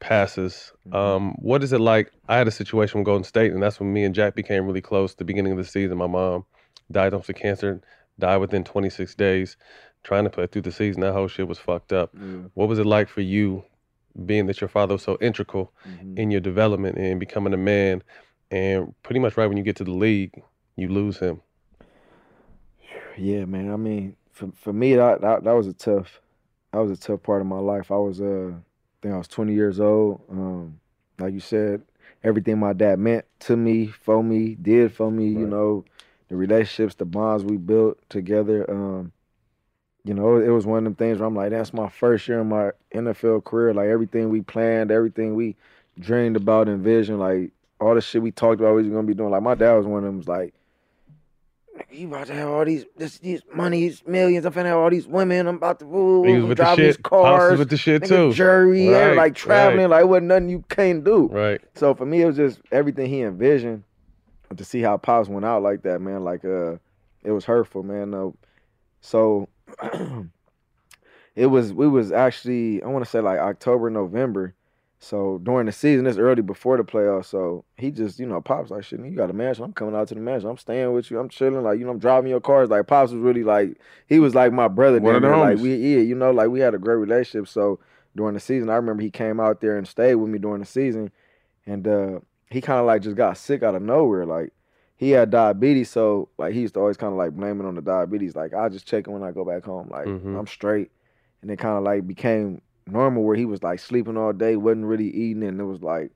[0.00, 0.72] passes.
[0.86, 0.96] Mm-hmm.
[0.96, 2.12] Um, what is it like?
[2.28, 4.80] I had a situation with Golden State, and that's when me and Jack became really
[4.82, 5.14] close.
[5.14, 6.44] The beginning of the season, my mom
[6.90, 7.80] died with cancer,
[8.18, 9.56] died within 26 days.
[10.02, 12.12] Trying to play through the season, that whole shit was fucked up.
[12.54, 13.64] What was it like for you,
[14.26, 16.18] being that your father was so integral Mm-hmm.
[16.18, 18.02] in your development and becoming a man,
[18.50, 20.42] and pretty much right when you get to the league,
[20.76, 21.40] you lose him?
[23.16, 23.72] Yeah, man.
[23.72, 26.20] I mean, for for me, that, that that was a tough,
[26.72, 27.90] that was a tough part of my life.
[27.90, 30.22] I was uh, I think I was 20 years old.
[30.30, 30.80] Um,
[31.18, 31.82] like you said,
[32.24, 35.28] everything my dad meant to me, for me, did for me.
[35.28, 35.84] You know,
[36.28, 38.68] the relationships, the bonds we built together.
[38.70, 39.12] Um,
[40.04, 42.40] you know, it was one of them things where I'm like, that's my first year
[42.40, 43.72] in my NFL career.
[43.72, 45.54] Like everything we planned, everything we
[45.98, 49.30] dreamed about, envisioned, like all the shit we talked about we was gonna be doing.
[49.30, 50.54] Like my dad was one of them was like,
[51.90, 54.44] you about to have all these this these money, these millions.
[54.46, 55.46] I'm finna have all these women.
[55.46, 56.84] I'm about to was I'm with the shit.
[56.84, 57.58] these cars.
[57.58, 58.32] with the shit too.
[58.32, 59.90] Jury, Right, like traveling, right.
[59.90, 61.28] like it wasn't nothing you can't do.
[61.28, 61.60] Right.
[61.74, 63.84] So for me, it was just everything he envisioned.
[64.56, 66.72] To see how pops went out like that, man, like uh,
[67.24, 68.12] it was hurtful, man.
[68.12, 68.30] Uh,
[69.00, 69.48] so
[71.34, 74.54] it was we was actually I want to say like October, November.
[75.02, 77.24] So during the season, it's early before the playoffs.
[77.24, 79.00] So he just, you know, pops like shit.
[79.00, 79.64] You got a mansion.
[79.64, 80.48] I'm coming out to the mansion.
[80.48, 81.18] I'm staying with you.
[81.18, 81.60] I'm chilling.
[81.64, 82.70] Like you know, I'm driving your cars.
[82.70, 85.00] Like pops was really like he was like my brother.
[85.00, 85.22] One of.
[85.40, 87.48] Like we, yeah, you know, like we had a great relationship.
[87.48, 87.80] So
[88.14, 90.66] during the season, I remember he came out there and stayed with me during the
[90.66, 91.10] season,
[91.66, 94.24] and uh, he kind of like just got sick out of nowhere.
[94.24, 94.52] Like
[94.96, 97.74] he had diabetes, so like he used to always kind of like blame it on
[97.74, 98.36] the diabetes.
[98.36, 99.88] Like I just check it when I go back home.
[99.90, 100.38] Like Mhm.
[100.38, 100.92] I'm straight,
[101.42, 104.86] and it kind of like became normal where he was like sleeping all day, wasn't
[104.86, 106.10] really eating, and it was like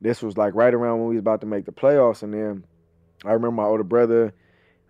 [0.00, 2.64] this was like right around when we was about to make the playoffs, and then
[3.24, 4.32] I remember my older brother.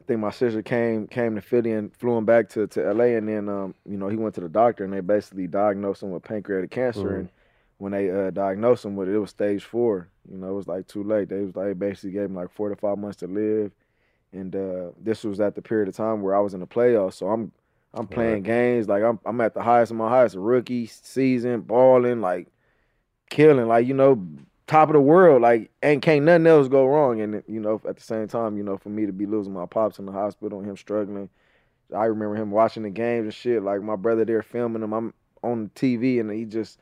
[0.01, 3.17] I think my sister came came to Philly and flew him back to, to LA,
[3.17, 6.11] and then um, you know he went to the doctor and they basically diagnosed him
[6.11, 7.11] with pancreatic cancer.
[7.11, 7.19] Mhm.
[7.21, 7.29] And
[7.79, 10.09] when they uh, diagnosed him with it, it was stage four.
[10.31, 11.29] You know, it was like too late.
[11.29, 13.73] They was like basically gave him like four to five months to live,
[14.33, 17.15] and uh, this was at the period of time where I was in the playoffs.
[17.15, 17.53] So I'm
[17.95, 18.45] I'm playing Right.
[18.45, 22.49] games like I'm I'm at the highest of my highest rookie season, balling like
[23.31, 24.27] killing, like you know,
[24.67, 27.21] top of the world, like ain't can't nothing else go wrong.
[27.21, 29.67] And you know, at the same time, you know, for me to be losing my
[29.67, 31.29] pops in the hospital and him struggling,
[31.95, 33.63] I remember him watching the games and shit.
[33.63, 36.79] Like my brother there filming him, I'm on the TV, and he just.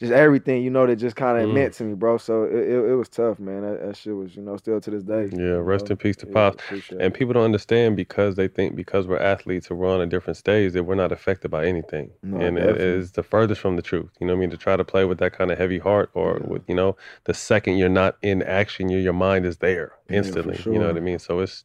[0.00, 1.54] Just everything, you know, that just kind of Mm.
[1.54, 2.18] meant to me, bro.
[2.18, 3.62] So it, it, it was tough, man.
[3.62, 5.30] That, that shit was, you know, still to this day.
[5.32, 5.92] Yeah, rest know?
[5.92, 6.64] in peace to Yeah, Pops.
[6.64, 10.06] appreciate And people don't understand because they think because we're athletes or we're on a
[10.06, 12.10] different stage that we're not affected by anything.
[12.22, 14.10] No, and it is the furthest from the truth.
[14.20, 14.50] You know what I mean?
[14.50, 17.34] To try to play with that kind of heavy heart or with, you know, the
[17.34, 20.64] second you're not in action, your your mind is there Yeah, for instantly.
[20.68, 21.18] You know what I mean?
[21.18, 21.64] So it's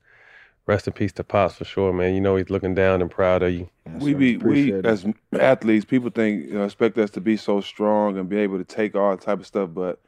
[0.66, 2.14] rest in peace to Pops for sure, man.
[2.16, 3.70] You know he's looking down and proud of you.
[4.00, 4.86] we be we it.
[4.86, 5.06] as
[5.40, 8.64] athletes, people think you know, expect us to be so strong and be able to
[8.64, 9.70] take all type of stuff.
[9.74, 10.00] But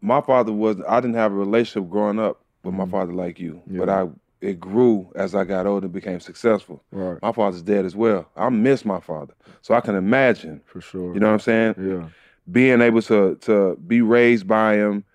[0.00, 2.92] my father was I didn't have a relationship growing up with my mm-hmm.
[2.92, 4.08] father like you, but I
[4.40, 6.82] it grew as I got older and became successful.
[6.90, 7.20] Right.
[7.22, 8.28] My father's dead as well.
[8.36, 10.60] I miss my father, so I can imagine.
[10.66, 11.14] For sure.
[11.14, 11.74] You know what I'm saying?
[11.78, 12.08] Yeah.
[12.50, 15.06] Being able to to be raised by him, t-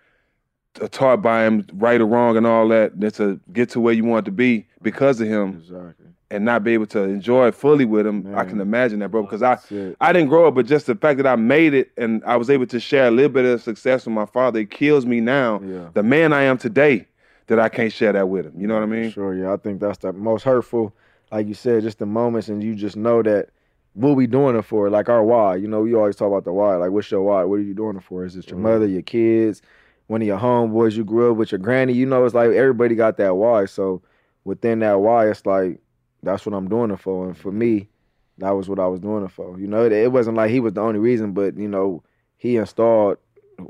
[0.92, 4.06] taught by him, right or wrong, and all that, then to get to where you
[4.06, 6.06] want to be because of him Exactly.
[6.32, 9.24] and not be able to enjoy it fully with him, I can imagine that, bro.
[9.24, 9.60] Because I.
[10.00, 12.50] I didn't grow up, but just the fact that I made it and I was
[12.50, 15.62] able to share a little bit of success with my father, it kills me now.
[15.62, 15.90] Yeah.
[15.94, 17.08] The man I am today,
[17.48, 18.54] that I can't share that with him.
[18.60, 19.12] You know what I mean?
[19.12, 19.54] Sure, yeah.
[19.54, 20.94] I think that's the most hurtful,
[21.32, 23.50] like you said, just the moments and you just know that
[23.94, 25.56] what we doing it for, like our why.
[25.56, 26.76] You know, we always talk about the why.
[26.76, 27.44] Like, what's your why?
[27.44, 28.26] What are you doing it for?
[28.26, 28.64] Is it your mm-hmm.
[28.64, 29.62] mother, your kids,
[30.08, 31.94] one of your homeboys you grew up with, your granny?
[31.94, 33.66] You know, it's like everybody got that why.
[33.66, 34.02] So
[34.44, 35.80] within that why, it's like
[36.24, 37.28] that's what I'm doing it for.
[37.28, 37.90] And for me,
[38.40, 39.60] that was what I was doing it for.
[39.60, 42.04] You know, it, it wasn't like he was the only reason, but you know,
[42.38, 43.18] he installed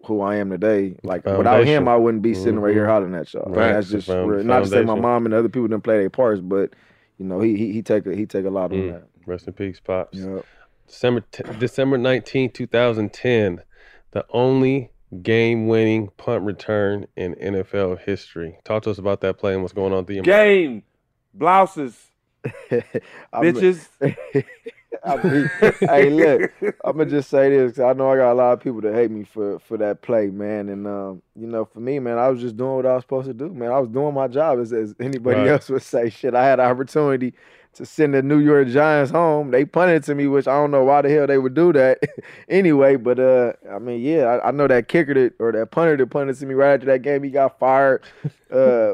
[0.05, 0.97] who I am today.
[1.03, 2.89] Like without him, I wouldn't be sitting right here Mhm.
[2.89, 3.45] hollering at y'all.
[3.47, 4.43] Like, that's just real.
[4.43, 6.73] not to say my mom and other people didn't play their parts, but
[7.17, 8.91] you know, he he, he take a he take a lot on Mm.
[8.93, 9.03] that.
[9.25, 10.17] Rest in peace, Pops.
[10.17, 10.39] Yeah.
[10.88, 13.61] December t- December 19, 2010,
[14.11, 14.91] the only
[15.23, 18.57] game-winning punt return in NFL history.
[18.63, 20.83] Talk to us about that play and what's going on at the Game,
[21.33, 21.97] blouses,
[22.71, 22.83] I'm-
[23.43, 23.87] bitches.
[25.03, 25.49] I mean,
[25.81, 26.51] hey, look,
[26.83, 28.95] I'm gonna just say this 'cause I know I got a lot of people that
[28.95, 30.69] hate me for for that play, man.
[30.69, 33.27] And um, you know, for me, man, I was just doing what I was supposed
[33.27, 33.71] to do, man.
[33.71, 35.49] I was doing my job as, as anybody Right.
[35.49, 36.09] else would say.
[36.09, 37.33] Shit, I had an opportunity
[37.78, 39.51] to send the New York Giants home.
[39.51, 41.99] They punted to me, which I don't know why the hell they would do that.
[42.49, 45.97] anyway, but uh, I mean, yeah, I, I know that kicker that or that punter
[45.97, 48.01] that punted to me right after that game, he got fired.
[48.51, 48.93] Uh.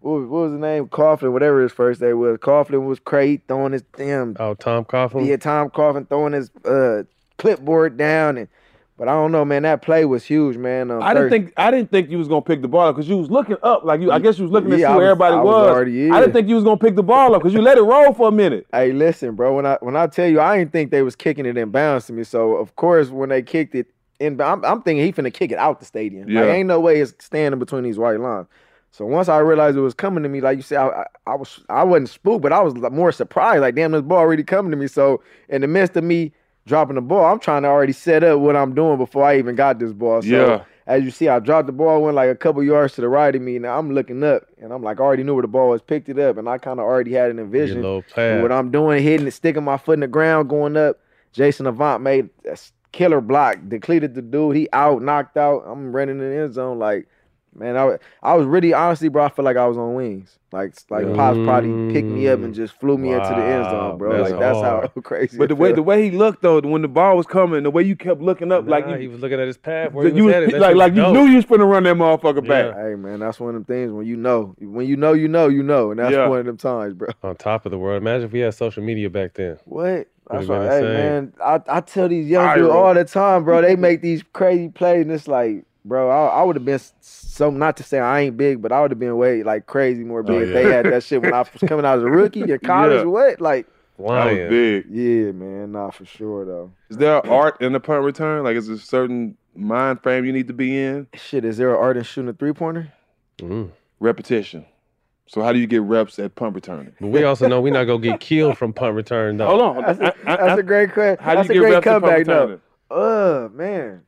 [0.00, 0.86] What was, what was his name?
[0.88, 2.36] Coughlin, whatever his first name was.
[2.36, 5.26] Coughlin was crazy throwing his damn Oh, Tom Coughlin.
[5.26, 7.04] yeah, Tom Coughlin throwing his uh,
[7.38, 8.48] clipboard down, and
[8.96, 9.62] but I don't know, man.
[9.64, 10.90] That play was huge, man.
[10.90, 13.08] Um, I didn't think I didn't think you was gonna pick the ball up because
[13.08, 14.12] you was looking up like you.
[14.12, 15.46] I guess you was looking to Yeah, see I where was- everybody I was.
[15.46, 17.78] was already- I didn't think you was gonna pick the ball up because you let
[17.78, 18.66] it roll for a minute.
[18.72, 19.54] Hey, listen, bro.
[19.56, 22.06] When I when I tell you, I didn't think they was kicking it in bounds
[22.06, 22.24] to me.
[22.24, 23.86] So of course, when they kicked it
[24.20, 26.28] in, I'm, I'm thinking he finna kick it out the stadium.
[26.28, 26.42] Yeah.
[26.42, 28.46] Like, ain't no way it's standing between these white lines.
[28.92, 30.86] So once I realized it was coming to me, like you said, I,
[31.26, 33.60] I, I was I wasn't spooked, but I was more surprised.
[33.62, 34.86] Like, damn, this ball already coming to me.
[34.86, 36.32] So in the midst of me
[36.66, 39.54] dropping the ball, I'm trying to already set up what I'm doing before I even
[39.54, 40.22] got this ball.
[40.22, 40.62] So Yeah.
[40.86, 43.34] as you see, I dropped the ball, went like a couple yards to the right
[43.34, 43.58] of me.
[43.58, 46.08] Now I'm looking up, and I'm like, I already knew where the ball was, picked
[46.08, 47.82] it up, and I kind of already had an envision.
[47.82, 48.42] little of pad.
[48.42, 50.98] What I'm doing, hitting it, sticking my foot in the ground, going up.
[51.32, 54.54] Jason Avant made a s- killer block, depleted the dude.
[54.56, 55.64] He out, knocked out.
[55.66, 57.08] I'm running in the end zone like,
[57.54, 59.24] man, I, I was really honestly, bro.
[59.24, 60.38] I feel like I was on wings.
[60.54, 62.56] Like like Pops probably picked me up and mm.
[62.56, 64.16] just flew me into the end zone, bro.
[64.16, 64.90] that's like that's hard.
[64.94, 65.36] how crazy.
[65.36, 65.76] But the it way felt.
[65.76, 68.52] the way he looked though, when the ball was coming, the way you kept looking
[68.52, 70.70] up, like you, he was looking at his path where he you was was, like
[70.70, 72.76] shit like was you knew you was finna run that motherfucker back.
[72.76, 74.54] Hey man, that's one of them things when you know.
[74.60, 76.28] When you know, you know, you know, and that's Yeah.
[76.28, 77.08] one of them times, bro.
[77.24, 78.00] on top of the world.
[78.00, 79.58] Imagine if we had social media back then.
[79.64, 80.06] What?
[80.30, 80.70] That's Would've right.
[80.70, 80.92] Hey insane.
[80.92, 82.54] man, I, I tell these young Viral.
[82.56, 83.60] dudes all the time, bro.
[83.60, 86.80] They make these crazy plays, and it's like, bro, I, I would have been
[87.34, 89.66] s- so not to say I ain't big, but I would have been way like
[89.66, 92.04] crazy more big Oh, if they had that shit when I was coming out as
[92.04, 92.98] a rookie in college.
[93.00, 93.04] Yeah.
[93.04, 93.40] What?
[93.40, 93.66] Like,
[93.98, 94.86] That was big.
[94.90, 96.72] yeah, man, nah, for sure though.
[96.90, 98.44] Is there art in the punt return?
[98.44, 101.06] Like, is there a certain mind frame you need to be in?
[101.14, 102.92] Shit, is there an art in shooting a three pointer?
[104.00, 104.64] Repetition.
[105.26, 106.92] So how do you get reps at punt returning?
[107.00, 109.46] But we also know we're not gonna get killed from punt return though.
[109.46, 109.82] Hold on.
[109.82, 111.24] That's a, that's a great question.
[111.24, 112.60] How do That's you a get great reps at punt comeback returning?
[112.90, 113.44] though.
[113.44, 114.02] Uh, man,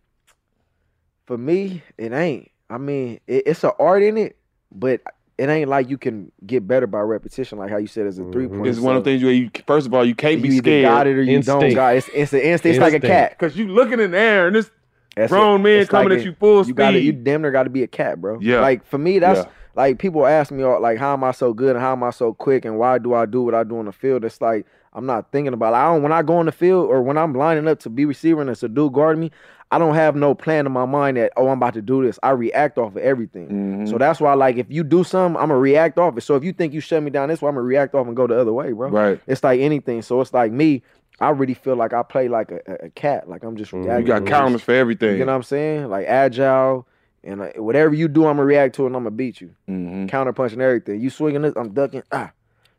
[1.26, 2.50] for me, it ain't.
[2.68, 4.36] I mean, it, it's an art in it,
[4.72, 5.00] but
[5.38, 8.22] it ain't like you can get better by repetition, like how you said as a
[8.22, 8.32] mm-hmm.
[8.32, 8.66] three point.
[8.66, 10.58] It's one of the things where you first of all you can't You be either
[10.58, 10.84] scared.
[10.84, 11.98] got it or you don't got it.
[11.98, 12.76] It's, it's an instinct.
[12.76, 13.38] It's like a cat.
[13.38, 14.70] Because you looking in the air and this
[15.14, 15.64] That's grown it.
[15.64, 16.76] man It's coming like at it- you full You speed.
[16.76, 18.38] got You damn near got to be a cat, bro.
[18.40, 18.60] Yeah.
[18.60, 19.50] Like for me, that's Yeah.
[19.74, 22.10] like people ask me oh, like, how am I so good and how am I
[22.10, 24.24] so quick and why do I do what I do on the field?
[24.24, 25.74] It's like I'm not thinking about.
[25.74, 25.76] It.
[25.76, 28.06] I don't when I go on the field or when I'm lining up to be
[28.06, 29.30] receiver and it's a dude guarding me.
[29.70, 32.18] I don't have no plan in my mind that oh I'm about to do this.
[32.22, 33.48] I react off of everything.
[33.48, 33.86] Mm-hmm.
[33.86, 36.20] So that's why like if you do something, I'm gonna react off it.
[36.20, 38.14] So if you think you shut me down this way, I'm gonna react off and
[38.16, 38.88] go the other way, bro.
[38.90, 39.20] Right.
[39.26, 40.02] It's like anything.
[40.02, 40.82] So it's like me.
[41.18, 43.28] I really feel like I play like a, a- a cat.
[43.28, 44.00] Like I'm just Mm-hmm.
[44.00, 45.18] You got counters for everything.
[45.18, 45.88] You know what I'm saying?
[45.88, 46.86] Like agile
[47.24, 49.54] and uh, whatever you do, I'm gonna react to it and I'm gonna beat you.
[49.68, 50.06] Mm-hmm.
[50.06, 51.00] Counter punching everything.
[51.00, 52.02] You swinging this, I'm ducking.
[52.12, 52.30] Ah.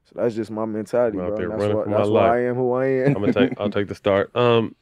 [0.05, 1.35] So that's just my mentality, I'm bro.
[1.35, 2.31] That's, running why, for my that's why life.
[2.31, 3.07] I am who I am.
[3.07, 3.53] I'm gonna take.
[3.59, 4.33] I'll take the start.
[4.37, 4.73] Um,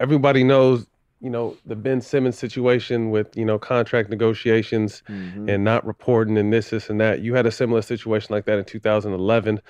[0.00, 0.86] everybody knows,
[1.22, 5.48] you know, the Ben Simmons situation with you know contract negotiations Mm-hmm.
[5.48, 7.20] and not reporting and this, this, and that.
[7.20, 9.60] You had a similar situation like that in 2011.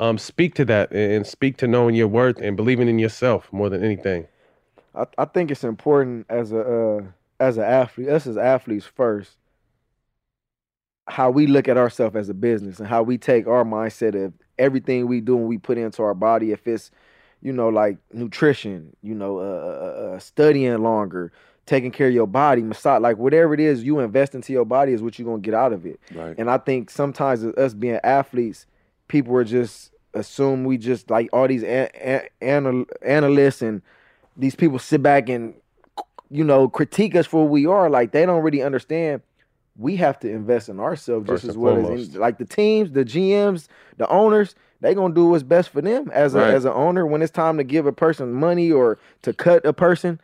[0.00, 3.68] Um, speak to that and speak to knowing your worth and believing in yourself more
[3.68, 4.26] than anything.
[4.94, 7.02] I, I think it's important as a uh,
[7.38, 9.36] as an athlete, us as athletes first,
[11.06, 14.32] how we look at ourselves as a business and how we take our mindset of
[14.58, 16.52] everything we do and we put into our body.
[16.52, 16.90] If it's,
[17.44, 21.30] you know, like nutrition, you know, uh, uh, uh, studying longer,
[21.66, 24.92] taking care of your body, massage, like whatever it is you invest into your body
[24.92, 26.00] is what you're gonna get out of it.
[26.14, 26.34] Right.
[26.38, 28.66] And I think sometimes us being athletes,
[29.08, 33.82] people are just assume we just like all these a- a- anal- analysts and
[34.36, 35.54] these people sit back and
[36.30, 37.90] you know critique us for who we are.
[37.90, 39.20] Like they don't really understand.
[39.76, 42.10] We have to invest in ourselves First just as well as foremost.
[42.10, 43.66] any, like the teams, the GMs,
[43.96, 44.54] the owners.
[44.80, 46.54] They gonna do what's best for them as a Right.
[46.54, 47.06] as an owner.
[47.06, 50.20] When it's time to give a person money or to cut a person,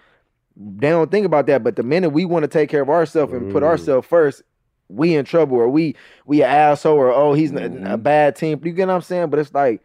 [0.57, 1.65] they don't think about that.
[1.65, 4.43] But the minute we want to take care of ourselves and put ourselves first,
[4.89, 5.97] we in trouble or we
[6.27, 7.87] we an asshole or oh he's n- Mm-hmm.
[7.87, 8.61] a bad team.
[8.63, 9.31] You get what I'm saying?
[9.31, 9.83] But it's like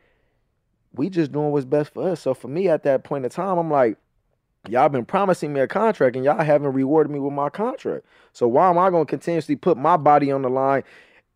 [0.94, 2.20] we just doing what's best for us.
[2.22, 3.98] So for me at that point in time, I'm like,
[4.70, 8.06] y'all been promising me a contract and y'all haven't rewarded me with my contract.
[8.34, 10.84] So why am I gonna continuously put my body on the line,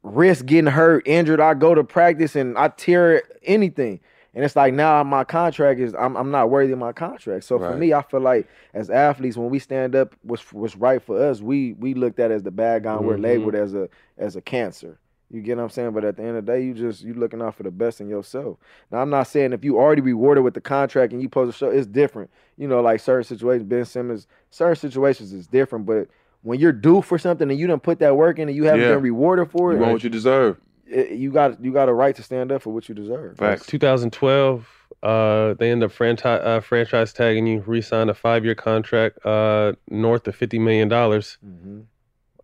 [0.04, 1.40] risk getting hurt, injured?
[1.40, 4.00] I go to practice and I tear anything.
[4.36, 7.44] And it's like now my contract is I'm I'm not worthy of my contract.
[7.46, 11.02] So for me, I feel like as athletes, when we stand up, what's what's right
[11.02, 12.96] for us, we we looked at as the bad guy.
[12.96, 13.24] and We're mm-hmm.
[13.24, 15.00] labeled as a as a cancer.
[15.32, 15.92] You get what I'm saying?
[15.92, 18.02] But at the end of the day, you just you looking out for the best
[18.02, 18.58] in yourself.
[18.92, 21.58] Now I'm not saying if you already rewarded with the contract and you post a
[21.58, 22.30] show, it's different.
[22.58, 25.86] You know, like certain situations, Ben Simmons, certain situations is different.
[25.86, 26.08] But
[26.42, 28.82] when you're due for something and you didn't put that work in and you haven't
[28.82, 28.94] Yeah.
[28.96, 30.58] been rewarded for it, You it, want what you deserve.
[30.88, 33.38] it- you got you got a right to stand up for what you deserve.
[33.38, 34.68] 2012,
[35.04, 40.28] uh, they end up franchise uh, franchise tagging you, re-signed a five-year contract, uh, north
[40.28, 41.38] of fifty million dollars.
[41.46, 41.84] Mhm.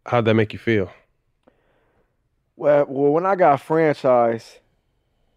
[0.05, 0.91] How'd that make you feel?
[2.57, 4.59] Well, well, when I got franchise,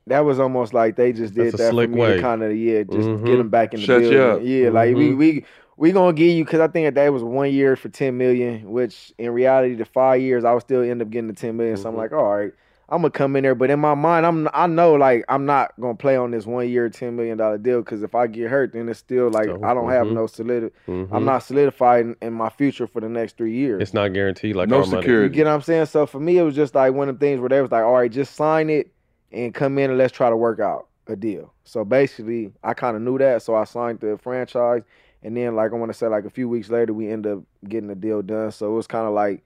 [0.06, 2.16] that was almost like they just did That's that for me way.
[2.16, 3.26] to kind of yeah, just Mhm.
[3.26, 4.42] get them back in the Shut you building.
[4.42, 4.42] up.
[4.44, 5.18] Yeah, like we Mhm.
[5.18, 5.44] we
[5.76, 9.12] we gonna give you because I think that was one year for ten million, which
[9.18, 11.76] in reality, the five years I would still end up getting the ten million.
[11.76, 11.98] So I'm Mhm.
[11.98, 12.52] like, all right,
[12.90, 15.72] I'm gonna come in there, but in my mind, I'm I know like I'm not
[15.78, 18.72] gonna play on this one year ten million dollar deal because if I get hurt,
[18.72, 20.14] then it's still like So, I don't have mhm.
[20.14, 20.72] no solid.
[20.86, 21.08] Mhm.
[21.12, 23.82] I'm not solidified in, in my future for the next three years.
[23.82, 25.02] It's not guaranteed like No our money.
[25.02, 25.24] security.
[25.24, 25.86] You get what I'm saying?
[25.86, 27.84] So for me, it was just like one of the things where they was like,
[27.84, 28.90] all right, just sign it
[29.32, 31.52] and come in and let's try to work out a deal.
[31.64, 34.82] So basically, I kind of knew that, so I signed the franchise,
[35.22, 37.40] and then like I want to say like a few weeks later, we end up
[37.68, 38.50] getting the deal done.
[38.50, 39.42] So it was kind of like,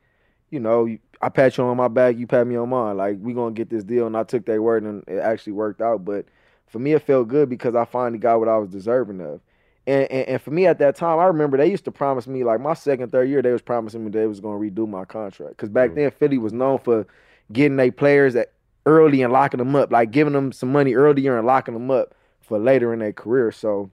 [0.51, 2.97] you know, you- I pat you on my back, you pat me on mine.
[2.97, 5.81] Like we gonna get this deal, and I took that word, and it actually worked
[5.81, 6.05] out.
[6.05, 6.27] But
[6.67, 9.41] for me, it felt good because I finally got what I was deserving of.
[9.87, 12.45] And, and, and for me at that time, I remember they used to promise me
[12.45, 15.57] like my second, third year, they was promising me they was gonna redo my contract.
[15.57, 17.07] Cause back then Philly was known for
[17.53, 18.53] getting their players at
[18.87, 22.15] early and locking them up, like giving them some money earlier and locking them up
[22.41, 23.51] for later in their career.
[23.53, 23.91] So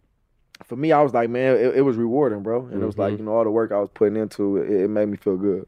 [0.64, 2.66] for me, I was like, man, it, it was rewarding, bro.
[2.68, 3.20] And it was like, Mhm.
[3.20, 5.68] you know, all the work I was putting into it, it made me feel good.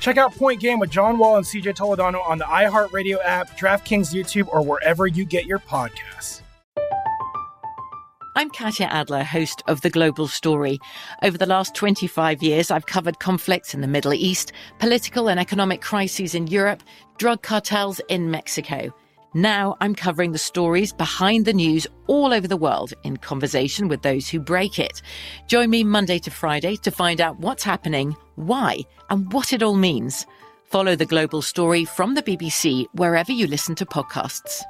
[0.00, 4.14] Check out Point Game with John Wall and CJ Toledano on the iHeartRadio app, DraftKings
[4.14, 6.40] YouTube, or wherever you get your podcasts.
[8.34, 10.78] I'm Katya Adler, host of The Global Story.
[11.22, 15.82] Over the last 25 years, I've covered conflicts in the Middle East, political and economic
[15.82, 16.82] crises in Europe,
[17.18, 18.94] drug cartels in Mexico.
[19.34, 24.02] Now I'm covering the stories behind the news all over the world in conversation with
[24.02, 25.02] those who break it.
[25.46, 29.74] Join me Monday to Friday to find out what's happening, why, and what it all
[29.74, 30.26] means.
[30.64, 34.62] Follow The Global Story from the BBC wherever you listen to podcasts.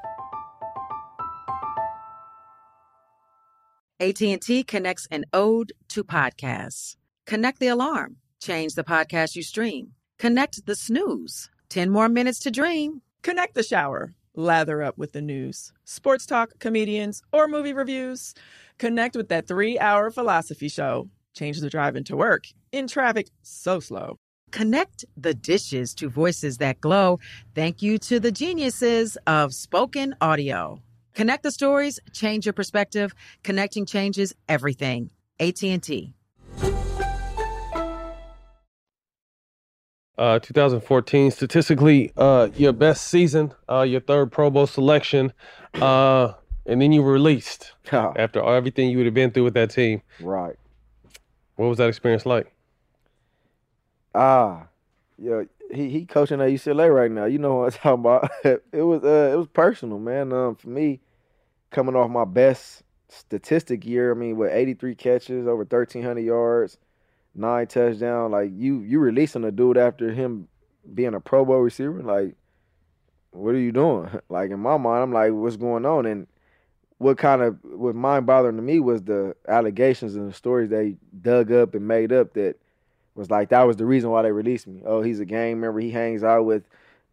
[4.00, 6.96] AT&T connects an ode to podcasts.
[7.26, 8.16] Connect the alarm.
[8.40, 9.92] Change the podcast you stream.
[10.18, 11.50] Connect the snooze.
[11.68, 13.02] 10 more minutes to dream.
[13.22, 14.14] Connect the shower.
[14.34, 18.32] Lather up with the news, sports talk, comedians, or movie reviews.
[18.78, 21.10] Connect with that three hour philosophy show.
[21.34, 24.16] Change the drive into work in traffic so slow.
[24.50, 27.20] Connect the dishes to voices that glow.
[27.54, 30.82] Thank you to the geniuses of spoken audio.
[31.14, 33.14] Connect the stories, change your perspective.
[33.42, 35.10] Connecting changes everything.
[35.38, 36.14] AT&T.
[40.18, 45.32] Uh, 2014, statistically, uh, your best season, uh, your third Pro Bowl selection,
[45.76, 46.34] uh,
[46.66, 50.02] and then you were released after everything you would have been through with that team.
[50.20, 50.56] Right.
[51.56, 52.52] What was that experience like?
[54.14, 54.66] Ah,
[55.18, 55.42] yeah,
[55.72, 57.26] he he coaching at UCLA right now.
[57.26, 58.30] You know what I'm talking about.
[58.72, 60.32] it was uh, it was personal, man.
[60.32, 61.00] Um, for me,
[61.70, 66.78] coming off my best statistic year, I mean, with 83 catches, over 1,300 yards,
[67.34, 68.30] nine touchdown.
[68.32, 70.48] Like you, you releasing a dude after him
[70.94, 72.02] being a Pro Bowl receiver.
[72.02, 72.34] Like,
[73.32, 74.10] what are you doing?
[74.28, 76.06] Like in my mind, I'm like, what's going on?
[76.06, 76.26] And
[76.98, 80.96] what kind of what mind bothering to me was the allegations and the stories they
[81.20, 82.56] dug up and made up that
[83.14, 84.82] was like that was the reason why they released me.
[84.84, 85.80] Oh, he's a gang member.
[85.80, 86.64] He hangs out with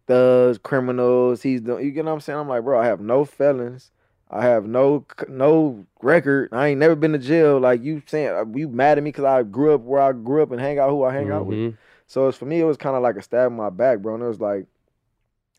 [0.07, 1.41] thugs, criminals.
[1.41, 1.85] He's doing.
[1.85, 2.39] You get what I'm saying?
[2.39, 3.91] I'm like, bro, I have no felons.
[4.29, 6.49] I have no no record.
[6.51, 7.59] I ain't never been to jail.
[7.59, 10.43] Like you saying, uh, you mad at me because I grew up where I grew
[10.43, 11.57] up and hang out who I hang out with.
[11.57, 11.77] Mhm.
[12.07, 14.15] So it's for me, it was kind of like a stab in my back, bro.
[14.15, 14.65] And it was like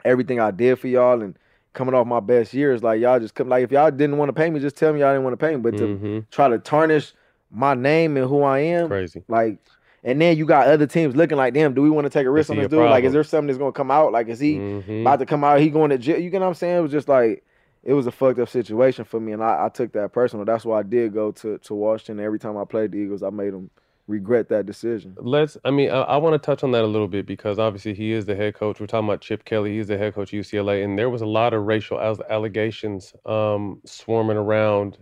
[0.05, 1.37] everything I did for y'all and
[1.73, 4.33] coming off my best years, like y'all just come like if y'all didn't want to
[4.33, 5.61] pay me, just tell me y'all didn't want to pay me.
[5.63, 6.27] But to Mhm.
[6.31, 7.15] try to tarnish
[7.51, 9.23] my name and who I am, Crazy.
[9.29, 9.59] Like,
[10.05, 12.31] and then you got other teams looking like, damn, do we want to take a
[12.31, 12.79] risk on this dude?
[12.91, 14.13] Like, is there something that's gonna come out?
[14.13, 15.01] Like, is he Mhm.
[15.03, 15.61] about to come out?
[15.61, 16.19] He going to jail?
[16.19, 16.77] You get what I'm saying?
[16.79, 17.45] It was just like
[17.85, 20.45] it was a fucked up situation for me, and I, I took that personal.
[20.45, 22.25] That's why I did go to to Washington.
[22.25, 23.71] Every time I played the Eagles, I made them
[24.09, 25.15] regret that decision.
[25.19, 25.57] Let's.
[25.65, 28.13] I mean, I, I want to touch on that a little bit because obviously he
[28.13, 28.81] is the head coach.
[28.81, 29.77] We're talking about Chip Kelly.
[29.77, 33.81] He's the head coach of UCLA, and there was a lot of racial allegations um,
[33.85, 34.99] swarming around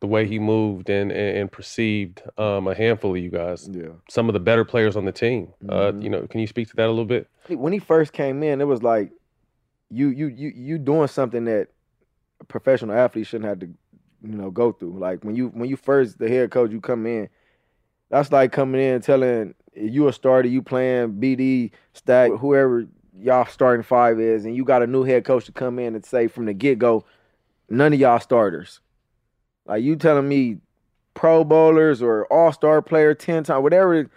[0.00, 3.68] the way he moved and and, and perceived um, a handful of you guys.
[3.70, 3.88] Yeah.
[4.08, 5.48] Some of the better players on the team.
[5.68, 6.02] Uh, Mhm.
[6.02, 7.28] you know, can you speak to that a little bit?
[7.48, 9.10] when he first came in, it was like
[9.90, 11.68] you you you you doing something that
[12.40, 13.66] a professional athlete shouldn't have to,
[14.22, 14.98] you know, go through.
[14.98, 17.28] Like when you when you first the head coach, you come in,
[18.08, 22.86] that's like coming in and telling you a starter, you playing BD, stack, whoever
[23.18, 26.04] y'all starting five is, and you got a new head coach to come in and
[26.06, 27.04] say from the get go,
[27.68, 28.80] none of y'all starters.
[29.70, 30.58] Like you telling me
[31.14, 34.10] pro bowlers or all star player ten times, whatever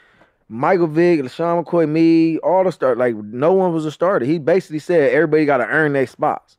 [0.49, 4.25] Michael Vick, LeSean McCoy, me, all the start like no one was a starter.
[4.25, 6.57] He basically said everybody got to earn their spots.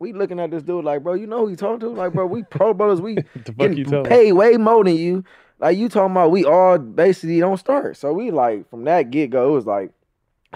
[0.00, 1.88] We looking at this dude like, bro, you know who you talking to?
[1.90, 3.18] Like, bro, we pro bowlers, we
[3.56, 5.24] getting paid way more than you.
[5.60, 7.96] Like you talking about, we all basically don't start.
[7.96, 9.92] So we like from that get go, it was like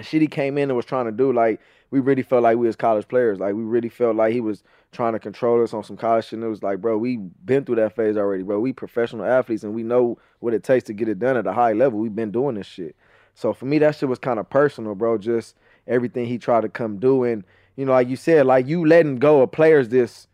[0.01, 1.33] shit he came in and was trying to do.
[1.33, 1.61] Like
[1.93, 3.39] we really felt like we was college players.
[3.39, 6.35] Like we really felt like he was trying to control us on some college shit.
[6.35, 8.61] And it was like, bro, we been through that phase already, bro.
[8.61, 11.53] We professional athletes and we know what it takes to get it done at a
[11.53, 11.99] high level.
[11.99, 12.95] We've been doing this shit.
[13.35, 15.17] So for me, that shit was kind of personal, bro.
[15.17, 17.25] Just everything he tried to come do.
[17.25, 17.45] And,
[17.77, 20.29] you know, like you said, like you letting go of players this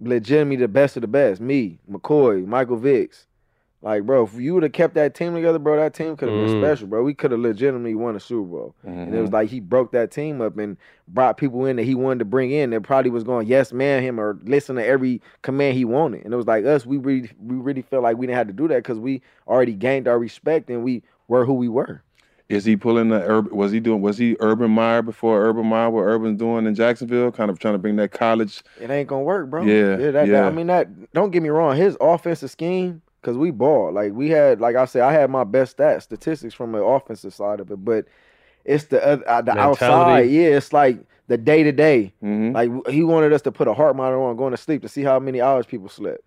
[0.00, 1.40] legitimately the best of the best.
[1.40, 3.26] Me, McCoy, Michael Vicks.
[3.80, 6.36] Like, bro, if you would have kept that team together, bro, that team could have
[6.36, 6.60] been Mm.
[6.60, 7.04] special, bro.
[7.04, 8.74] We could have legitimately won a Super Bowl.
[8.84, 9.34] And it was Mhm.
[9.34, 10.76] like he broke that team up and
[11.06, 14.02] brought people in that he wanted to bring in that probably was going yes man
[14.02, 16.24] him or listen to every command he wanted.
[16.24, 18.52] And it was like us, we really we really felt like we didn't have to
[18.52, 22.02] do that because we already gained our respect and we were who we were.
[22.48, 23.54] Is he pulling the urban?
[23.54, 24.00] Was he doing?
[24.00, 25.90] Was he Urban Meyer before Urban Meyer?
[25.90, 27.30] What Urban's doing in Jacksonville?
[27.30, 28.62] Kind of trying to bring that college.
[28.80, 29.62] It ain't gonna work, bro.
[29.64, 30.46] Yeah, that, that- yeah.
[30.46, 30.88] I mean that.
[31.12, 31.76] Don't get me wrong.
[31.76, 33.92] His offensive scheme, because we ball.
[33.92, 37.34] Like we had, like I said, I had my best stats, statistics from the offensive
[37.34, 38.06] side of it, but
[38.64, 40.22] it's the oth- uh, the outside.
[40.30, 42.12] Yeah, it's like the day to day.
[42.22, 45.02] Like he wanted us to put a heart monitor on going to sleep to see
[45.02, 46.22] how many hours people slept.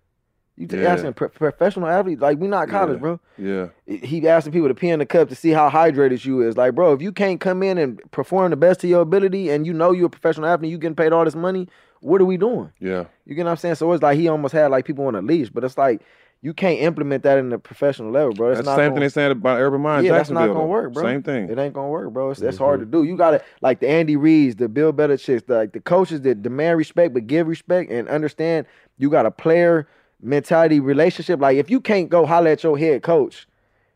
[0.56, 0.92] You Yeah.
[0.92, 3.00] asking pro- professional athletes, like we not college, Yeah.
[3.00, 3.20] bro.
[3.38, 3.66] Yeah.
[3.86, 6.58] He asking people to pee in the cup to see how hydrated you is.
[6.58, 9.66] Like, bro, if you can't come in and perform the best of your ability, and
[9.66, 11.68] you know you're a professional athlete, you getting paid all this money,
[12.00, 12.70] what are we doing?
[12.80, 13.04] Yeah.
[13.24, 13.76] You get what I'm saying?
[13.76, 16.02] So it's like he almost had like people on a leash, but it's like
[16.44, 18.48] you can't implement that in the professional level, bro.
[18.50, 20.66] It's That's the same gonna- thing they saying about Urban in yeah, that's not gonna
[20.66, 21.04] work, bro.
[21.04, 21.48] Same thing.
[21.48, 22.30] It ain't gonna work, bro.
[22.30, 23.04] It's, it's hard to do.
[23.04, 26.78] You gotta like the Andy Reids, the Bill Belichick, the, like the coaches that demand
[26.78, 28.66] respect but give respect and understand.
[28.98, 29.86] You got a player
[30.20, 31.40] mentality relationship.
[31.40, 33.46] Like if you can't go holler at your head coach,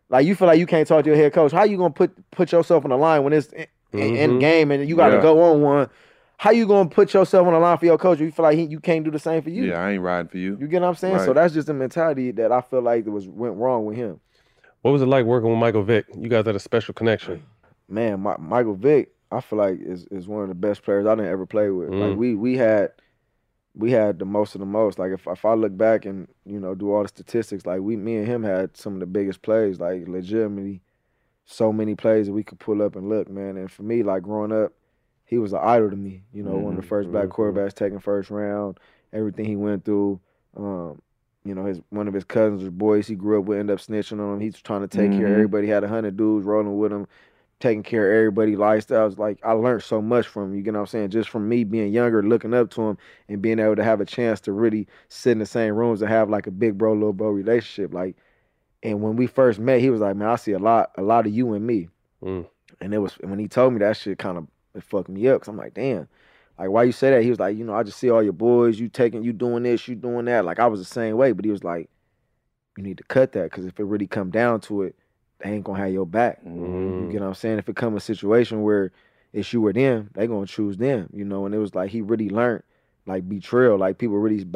[0.08, 2.12] like you feel like you can't talk to your head coach, how you gonna put
[2.30, 3.66] put yourself on the line when it's in,
[4.16, 4.40] in Mhm.
[4.40, 5.22] game and you got to Yeah.
[5.22, 5.88] go on one?
[6.38, 8.18] How you gonna put yourself on the line for your coach?
[8.18, 9.64] if You feel like he, you can't do the same for you.
[9.64, 10.56] Yeah, I ain't riding for you.
[10.60, 11.20] You get what I'm saying?
[11.20, 14.20] So that's just the mentality that I feel like that was went wrong with him.
[14.82, 16.06] What was it like working with Michael Vick?
[16.16, 17.42] You guys had a special connection.
[17.88, 21.14] man, my, Michael Vick, I feel like is is one of the best players I
[21.14, 21.88] didn't ever play with.
[21.88, 22.16] Like Mm.
[22.16, 22.92] we we had
[23.74, 24.98] we had the most of the most.
[24.98, 27.96] Like if if I look back and you know do all the statistics, like we
[27.96, 30.82] me and him had some of the biggest plays, like legitimately
[31.46, 33.56] so many plays that we could pull up and look, man.
[33.56, 34.72] And for me, like growing up,
[35.26, 36.22] he was an idol to me.
[36.32, 37.32] You know, one of the Mhm, first black mhm.
[37.32, 38.80] quarterbacks taken first round,
[39.12, 40.20] everything he went through.
[40.56, 41.02] Um,
[41.44, 43.80] you know, his one of his cousins or boys he grew up with ended up
[43.80, 44.40] snitching on him.
[44.40, 45.34] He's trying to take care of Mhm.
[45.34, 45.68] everybody.
[45.68, 47.06] Had a hundred dudes rolling with him,
[47.60, 49.18] taking care of everybody lifestyles.
[49.18, 50.54] Like I learned so much from him.
[50.56, 51.10] You get what I'm saying?
[51.10, 52.98] Just from me being younger, looking up to him,
[53.28, 56.10] and being able to have a chance to really sit in the same rooms and
[56.10, 57.94] have like a big bro, little bro relationship.
[57.94, 58.16] Like,
[58.82, 61.26] and when we first met, he was like, "Man, I see a lot, a lot
[61.26, 61.88] of you in me."
[62.22, 62.46] Mm.
[62.80, 64.46] And it was when he told me that shit, kind of
[64.76, 65.40] it fucked me up.
[65.40, 66.08] Cause I'm like, damn.
[66.58, 67.22] Like, why you say that?
[67.22, 69.64] He was like, you know, I just see all your boys, you taking, you doing
[69.64, 70.44] this, you doing that.
[70.44, 71.90] Like, I was the same way, but he was like,
[72.78, 74.96] you need to cut that, cause if it really come down to it,
[75.40, 76.40] they ain't gonna have your back.
[76.44, 77.06] Mm-hmm.
[77.06, 77.58] You get what I'm saying?
[77.58, 78.92] If it come a situation where
[79.32, 81.46] it's you or them, they gonna choose them, you know.
[81.46, 82.62] And it was like he really learned
[83.06, 84.46] like betrayal, like people really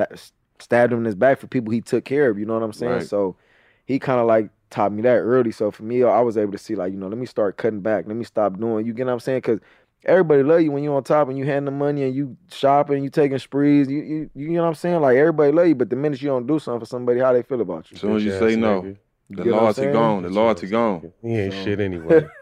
[0.59, 2.39] stabbed him in his back for people he took care of.
[2.39, 2.93] You know what I'm saying?
[2.93, 3.07] Right.
[3.07, 3.37] So
[3.85, 5.53] he kind of like taught me that early.
[5.53, 7.81] So for me, I was able to see like you know, let me start cutting
[7.81, 8.07] back.
[8.07, 8.87] Let me stop doing.
[8.87, 9.39] You get what I'm saying?
[9.39, 9.61] Because
[10.05, 13.03] everybody love you when you on top and you handing the money and you shopping,
[13.05, 13.89] you taking sprees.
[13.91, 15.01] You, you you know what I'm saying?
[15.01, 17.43] Like everybody love you, but the minute you don't do something for somebody, how they
[17.43, 17.97] feel about you?
[17.97, 18.89] As soon as you say no, the
[19.29, 20.23] You get loyalty gone.
[20.23, 21.13] The loyalty gone.
[21.23, 22.27] He ain't shit anyway.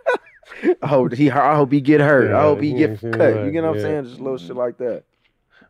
[0.83, 2.33] I hope he I hope he get hurt.
[2.33, 3.11] I hope he he get cut.
[3.13, 3.47] anyway.
[3.47, 4.05] You get what I'm saying?
[4.05, 5.05] Just little shit like that.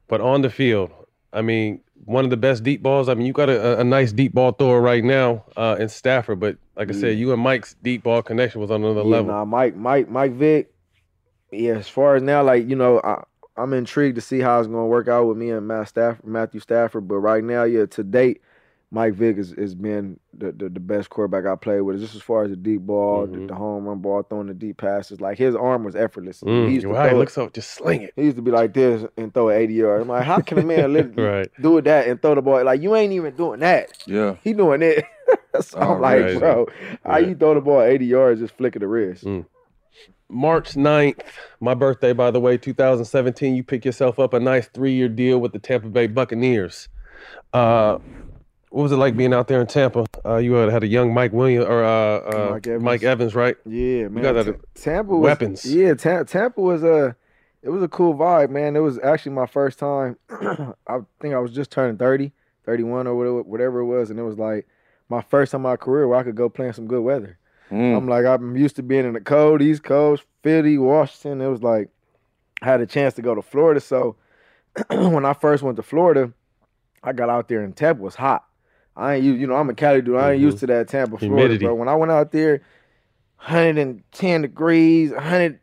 [0.06, 0.90] But on the field,
[1.32, 3.08] I mean, one of the best deep balls.
[3.08, 5.88] I mean, you got a, a, a nice deep ball thrower right now uh, in
[5.88, 6.40] Stafford.
[6.40, 9.32] But like I said, you and Mike's deep ball connection was on another Yeah, level.
[9.32, 10.72] Nah, Mike, Mike, Mike Vick.
[11.50, 13.22] Yeah, as far as now, like you know, I,
[13.56, 16.24] I'm intrigued to see how it's going to work out with me and Matt Stafford,
[16.26, 17.08] Matthew Stafford.
[17.08, 18.42] But right now, yeah, to date,
[18.90, 22.00] Mike Vick has, has been the, the the best quarterback I played with.
[22.00, 24.76] Just as far as the deep ball, the, the home run ball, throwing the deep
[24.76, 26.40] passes, like his arm was effortless.
[26.42, 28.12] Mm, he used to right, throw it- looks up, just sling it.
[28.16, 30.02] He used to be like this and throw it 80 yards.
[30.02, 31.50] I'm like, how can a man literally Right.
[31.60, 32.62] do that and throw the ball?
[32.64, 33.96] Like you ain't even doing that.
[34.06, 34.36] Yeah.
[34.44, 35.04] He doing it.
[35.60, 36.38] so I'm Oh, like, right.
[36.38, 36.66] bro,
[37.04, 39.24] how you throw the ball 80 yards just flicking the wrist?
[40.30, 41.20] March 9th,
[41.60, 45.38] my birthday, by the way, 2017, you pick yourself up a nice three year deal
[45.38, 46.88] with the Tampa Bay Buccaneers.
[47.52, 47.98] Uh,
[48.70, 50.06] what was it like being out there in Tampa?
[50.24, 53.04] Uh, you had, had a young Mike Williams or uh, uh, Mike Mike, Evans.
[53.04, 53.34] Evans.
[53.34, 53.56] right?
[53.64, 54.22] Yeah, man.
[54.34, 55.64] That Tampa was, weapons.
[55.64, 57.16] Yeah, Ta- Tampa was a
[57.62, 58.76] it was a cool vibe, man.
[58.76, 60.16] It was actually my first time.
[60.30, 62.32] I think I was just turning 30,
[62.64, 64.68] 31 or whatever, whatever it was, and it was like
[65.08, 67.37] my first time in my career where I could go play in some good weather.
[67.70, 67.96] Mm.
[67.96, 71.40] I'm like I'm used to being in the cold, East Coast, Philly, Washington.
[71.40, 71.88] It was like
[72.62, 74.16] I had a chance to go to Florida, so
[74.90, 76.32] when I first went to Florida,
[77.02, 78.44] I got out there and Tampa was hot.
[78.96, 80.16] I ain't used, you know, I'm a Cali dude.
[80.16, 81.64] I ain't used to that Tampa, Florida, Humidity.
[81.64, 81.74] bro.
[81.74, 82.62] When I went out there,
[83.36, 85.60] 110 degrees, 100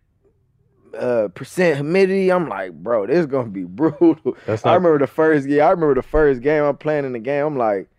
[0.97, 2.31] uh, percent humidity.
[2.31, 4.37] I'm like, bro, this is gonna be brutal.
[4.45, 5.61] That's I remember the first game.
[5.61, 7.45] I remember the first game I'm playing in the game.
[7.45, 7.89] I'm like,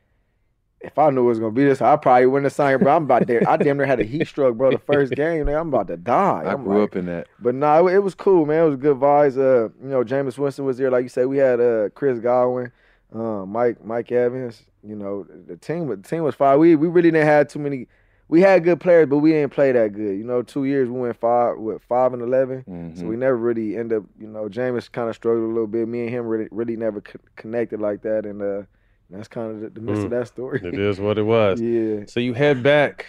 [0.86, 2.96] if I knew it was gonna be this, I probably wouldn't have signed, bro.
[2.96, 3.42] I'm about there.
[3.48, 4.70] I damn near had a heat stroke, bro.
[4.70, 6.42] The first game, nigga, I'm about to die.
[6.46, 7.28] I I'm grew like- up in that.
[7.40, 8.64] but no, it, it was cool, man.
[8.64, 9.36] It was good vibes.
[9.36, 11.26] Uh, you know, Jameis Winston was there, like you said.
[11.26, 12.72] We had uh Chris Godwin,
[13.14, 14.62] uh, Mike Mike Evans.
[14.82, 16.58] You know, the team the team was fine.
[16.58, 17.88] We we really didn't have too many.
[18.28, 20.18] We had good players, but we didn't play that good.
[20.18, 23.06] You know, two years we went five with five and 11 so Mm-hmm.
[23.08, 24.02] we never really end up.
[24.18, 25.86] You know, Jameis kind of struggled a little bit.
[25.86, 28.62] Me and him really really never co- connected like that, and uh,
[29.10, 30.18] that's kind of the, the midst of Mm.
[30.18, 30.60] that story.
[30.64, 31.60] It is what it was.
[31.76, 32.04] Yeah.
[32.06, 33.06] So you head back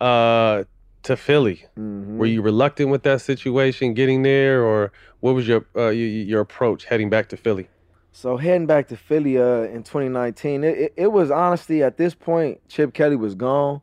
[0.00, 0.64] uh,
[1.04, 1.64] to Philly.
[1.78, 2.16] Mhm.
[2.16, 6.40] Were you reluctant with that situation getting there, or what was your uh, your, your
[6.40, 7.68] approach heading back to Philly?
[8.12, 12.14] So heading back to Philly uh, in 2019, it, it, it was honestly at this
[12.14, 13.82] point Chip Kelly was gone.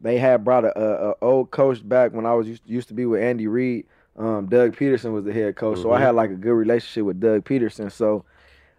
[0.00, 2.94] They had brought a, a, a old coach back when I was used, used to
[2.94, 3.86] be with Andy Reid.
[4.16, 6.02] Um, Doug Pederson was the head coach, so I Mhm.
[6.02, 7.90] had like a good relationship with Doug Pederson.
[7.90, 8.24] So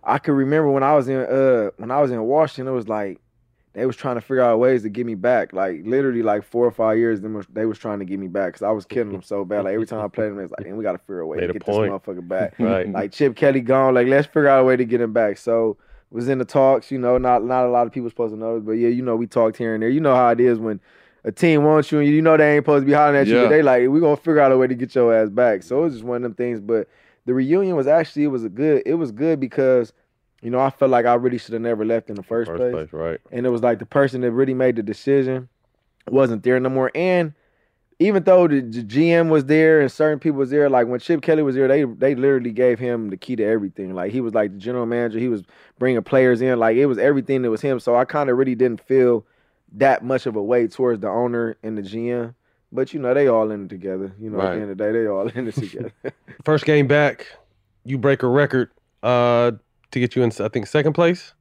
[0.06, 2.88] I could remember when I was in uh when I was in Washington, it was
[2.88, 3.20] like
[3.74, 5.51] they was trying to figure out ways to get me back.
[5.51, 8.28] Like literally like four or five years, them was, they was trying to get me
[8.28, 9.64] back because I was killing them so bad.
[9.64, 11.38] Like every time I played them, it's like, man, we got to figure a way
[11.38, 11.91] Made to get point.
[11.91, 12.54] this motherfucker back.
[12.60, 12.88] Right.
[12.88, 13.95] Like Chip Kelly gone.
[13.95, 15.38] Like let's figure out a way to get him back.
[15.38, 15.78] So
[16.12, 16.91] was in the talks.
[16.91, 19.01] You know, not not a lot of people supposed to know this, but yeah, you
[19.01, 19.89] know, we talked here and there.
[19.89, 20.80] You know how it is when
[21.24, 23.41] a team wants you and you know they ain't supposed to be hollering at you,
[23.41, 25.64] but they like we gonna figure out a way to get your ass back.
[25.64, 26.60] So it was just one of them things.
[26.60, 26.88] But
[27.26, 28.84] the reunion was actually it was a good.
[28.86, 29.93] It was good because.
[30.41, 32.59] You know, I felt like I really should have never left in the first, First
[32.59, 32.74] place.
[32.74, 33.21] place, right?
[33.32, 35.47] And it was like the person that really made the decision
[36.09, 36.91] wasn't there no more.
[36.93, 37.34] And
[37.99, 41.21] even though the, the GM was there and certain people was there, like when Chip
[41.21, 43.93] Kelly was there, they they literally gave him the key to everything.
[43.93, 45.19] Like he was like the general manager.
[45.19, 45.43] He was
[45.80, 46.59] bringing players in.
[46.59, 47.80] Like it was everything that was him.
[47.80, 49.26] So I kind of really didn't feel
[49.74, 52.36] that much of a way towards the owner and the GM.
[52.74, 54.13] But you know, they all in it together.
[54.19, 55.91] You know, at the end of the day, they all in it together.
[56.43, 57.28] First game back,
[57.86, 58.71] you break a record
[59.03, 59.51] uh,
[59.91, 61.34] to get you in, I think, second place.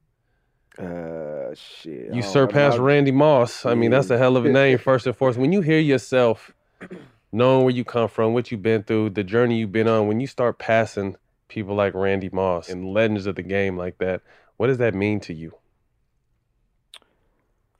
[0.78, 2.12] uh, shit.
[2.12, 3.64] You surpassed Randy Moss.
[3.64, 5.38] I mean, that's a hell of a name, first and foremost.
[5.38, 6.52] When you hear yourself,
[7.32, 10.20] knowing where you come from, what you've been through, the journey you've been on, when
[10.20, 11.16] you start passing
[11.48, 14.20] people like Randy Moss and legends of the game like that,
[14.58, 15.54] what does that mean to you?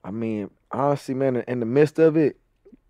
[0.03, 2.39] I mean, honestly, man, in the midst of it,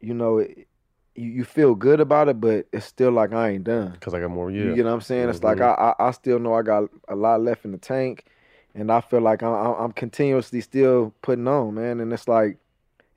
[0.02, 0.68] you know, it,
[1.14, 3.92] you, you feel good about it, but it's still like I ain't done.
[3.92, 4.70] Because I got more years.
[4.70, 5.28] You get what I'm saying?
[5.30, 5.78] It's like Mhm.
[5.78, 8.24] I, I I still know I got a lot left in the tank,
[8.74, 12.00] and I feel like I'm I'm continuously still putting on, man.
[12.00, 12.58] And it's like,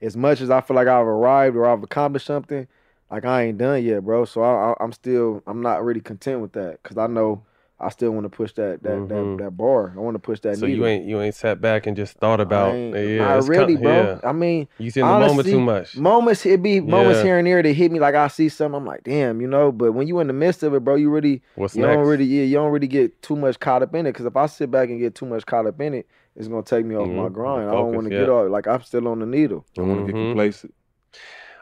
[0.02, 2.66] as much as I feel like I've arrived or I've accomplished something,
[3.10, 4.24] like I ain't done yet, bro.
[4.24, 7.44] So I, I I'm still I'm not really content with that because I know
[7.78, 9.08] I still want to push that that Mhm.
[9.38, 9.92] that, that bar.
[9.94, 10.56] I want to push that.
[10.56, 10.78] So needle.
[10.78, 13.74] you ain't you ain't sat back and just thought about I yeah, not it's really,
[13.74, 13.92] com- bro.
[13.92, 14.20] yeah.
[14.24, 15.94] I mean, you see in the moment too much.
[15.96, 17.24] Moments it be moments Yeah.
[17.24, 18.76] here and there that hit me like I see something.
[18.80, 19.72] I'm like, damn, you know.
[19.72, 21.96] But when you in the midst of it, bro, you really What's you next?
[21.96, 24.12] don't really yeah you don't really get too much caught up in it.
[24.12, 26.62] Because if I sit back and get too much caught up in it, it's gonna
[26.62, 27.32] take me off my Mhm.
[27.34, 27.68] grind.
[27.68, 28.20] I don't want to yeah.
[28.20, 28.50] get off.
[28.50, 29.66] Like I'm still on the needle.
[29.76, 30.30] I don't want to get Mhm.
[30.30, 30.74] complacent.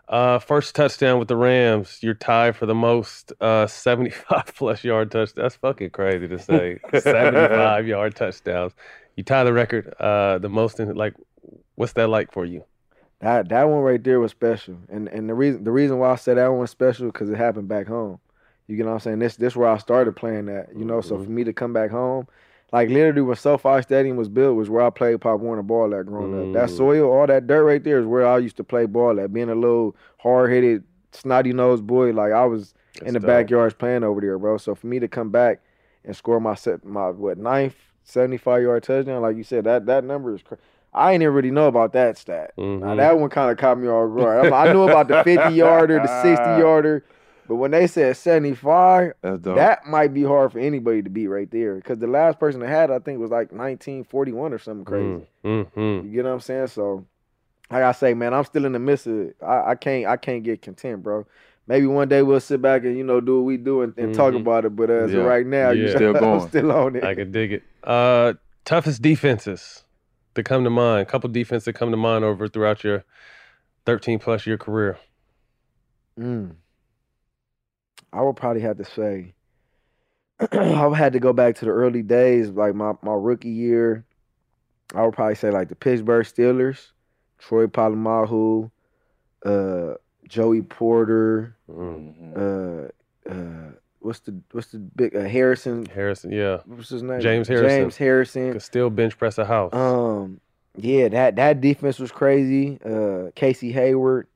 [0.08, 1.98] Uh, first touchdown with the Rams.
[2.02, 5.34] You're tied for the most uh, 75 plus yard touch.
[5.34, 6.78] That's fucking crazy to say.
[6.98, 8.72] 75 yard touchdowns.
[9.16, 9.94] You tie the record.
[9.98, 11.14] Uh, the most in like.
[11.76, 12.64] What's that like for you?
[13.20, 16.16] That that one right there was special, and and the reason the reason why I
[16.16, 18.18] said that one was special because it happened back home.
[18.66, 19.18] You get what I'm saying?
[19.18, 20.68] This this where I started playing that.
[20.76, 22.26] You know, so for me to come back home,
[22.74, 26.06] like literally when SoFi Stadium was built, was where I played Pop Warner ball at
[26.06, 26.52] growing up.
[26.52, 26.76] That Mm.
[26.76, 29.32] soil, all that dirt right there, is where I used to play ball at.
[29.32, 33.28] Being a little hard headed, snotty nosed boy, like I was in the dope.
[33.28, 34.56] backyards playing over there, bro.
[34.58, 35.60] So for me to come back
[36.04, 40.02] and score my set, my what ninth 75 yard touchdown, like you said, that that
[40.04, 40.42] number is.
[40.42, 40.58] Cra-
[40.92, 42.52] I ain't even really know about that stat.
[42.56, 42.96] Now Mhm.
[42.98, 44.52] that one kind of caught me off guard.
[44.52, 47.04] I knew about the 50 yarder, the 60 yarder,
[47.48, 51.74] but when they said 75, that might be hard for anybody to beat right there.
[51.76, 55.26] Because the last person that had, I think, was like 1941 or something crazy.
[55.44, 56.06] Mm-hmm.
[56.06, 56.68] You get what I'm saying?
[56.68, 57.04] So,
[57.70, 59.36] like I say, man, I'm still in the midst of it.
[59.42, 61.26] I, I can't, I can't get content, bro.
[61.66, 64.14] Maybe one day we'll sit back and you know do what we do and, and
[64.14, 64.40] talk Mhm.
[64.40, 64.76] about it.
[64.76, 65.20] But as Yeah.
[65.20, 66.12] of right now, you Yeah.
[66.22, 67.04] I'm still on it.
[67.04, 67.62] I can dig it.
[67.82, 68.34] Uh,
[68.66, 69.82] toughest defenses
[70.34, 71.02] that come to mind.
[71.02, 73.04] A couple defenses that come to mind over throughout your
[73.86, 74.98] 13 plus year career.
[76.18, 76.56] Mm.
[78.14, 79.34] I would probably have to say
[80.52, 84.04] I would have to go back to the early days, like my, my rookie year.
[84.94, 86.92] I would probably say like the Pittsburgh Steelers,
[87.38, 88.70] Troy Polamalu,
[89.44, 89.94] uh,
[90.28, 92.88] Joey Porter, uh,
[93.30, 95.86] uh, what's the what's the big uh, Harrison?
[95.86, 96.58] Harrison, yeah.
[96.66, 97.20] What's his name?
[97.20, 97.68] James Harrison.
[97.68, 98.52] James Harrison.
[98.52, 99.72] Could still bench press a house.
[99.72, 100.40] Um,
[100.76, 102.78] yeah, that that defense was crazy.
[102.84, 104.28] Uh, Casey Hayward.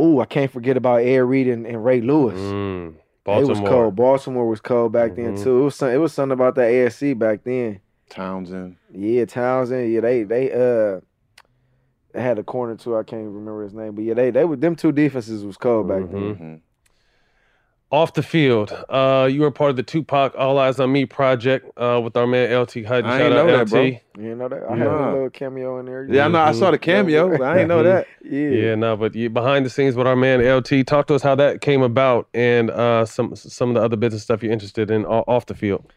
[0.00, 2.38] Oh, I can't forget about Ed Reed and, and Ray Lewis.
[2.38, 2.94] Mm, It
[3.26, 3.68] was Baltimore.
[3.68, 3.96] cold.
[3.96, 5.42] Baltimore was cold back then Mhm.
[5.42, 5.58] too.
[5.60, 7.80] It was some, it was something about that ASC back then.
[8.08, 8.76] Townsend.
[8.92, 9.92] Yeah, Townsend.
[9.92, 11.00] Yeah, they they uh
[12.14, 12.96] they had a corner too.
[12.96, 15.88] I can't remember his name, but yeah, they they were them two defenses was cold
[15.88, 16.62] back then.
[17.90, 21.66] Off the field, uh, you were part of the Tupac All Eyez on Me project
[21.78, 23.06] uh, with our man LT Hutton.
[23.06, 23.70] I Shout ain't out know that, LT.
[23.70, 23.82] bro.
[23.82, 24.62] You didn't know that?
[24.68, 26.06] I had a little cameo in there.
[26.06, 26.40] Yeah, I know.
[26.40, 28.06] I saw the cameo, but I ain't know that.
[28.22, 28.48] yeah.
[28.50, 31.34] Yeah, no, but you, behind the scenes with our man LT, talk to us how
[31.36, 35.06] that came about and uh, some some of the other business stuff you're interested in
[35.06, 35.90] off the field.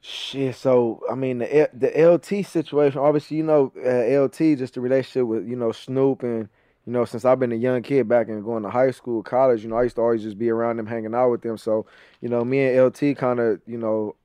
[0.00, 2.98] Shit, so I mean the the LT situation.
[2.98, 6.48] Obviously, you know uh, LT just the relationship with you know Snoop and
[6.86, 9.62] you know since I've been a young kid back and going to high school, college.
[9.62, 11.58] You know I used to always just be around them, hanging out with them.
[11.58, 11.86] So
[12.20, 14.16] you know me and LT kind of you know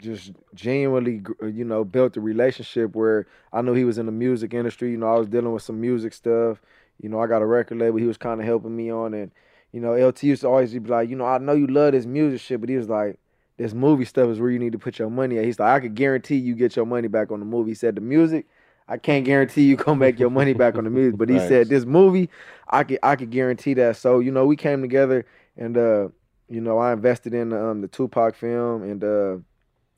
[0.00, 4.12] just genuinely uh, you know built a relationship where I knew he was in the
[4.12, 4.90] music industry.
[4.90, 6.60] You know I was dealing with some music stuff.
[7.00, 7.98] You know I got a record label.
[7.98, 9.30] He was kind of helping me on and.
[9.72, 12.06] You know, LT used to always be like, you know, I know you love this
[12.06, 13.18] music shit, but he was like,
[13.56, 15.44] this movie stuff is where you need to put your money at.
[15.44, 17.70] He's like, I could guarantee you get your money back on the movie.
[17.70, 18.46] He said the music,
[18.88, 21.18] I can't guarantee you gonna make your money back on the music.
[21.18, 21.48] But he Right.
[21.48, 22.28] said this movie,
[22.68, 23.96] I could I could guarantee that.
[23.96, 25.24] So, you know, we came together
[25.56, 26.08] and uh,
[26.48, 29.36] you know, I invested in um the Tupac film and uh,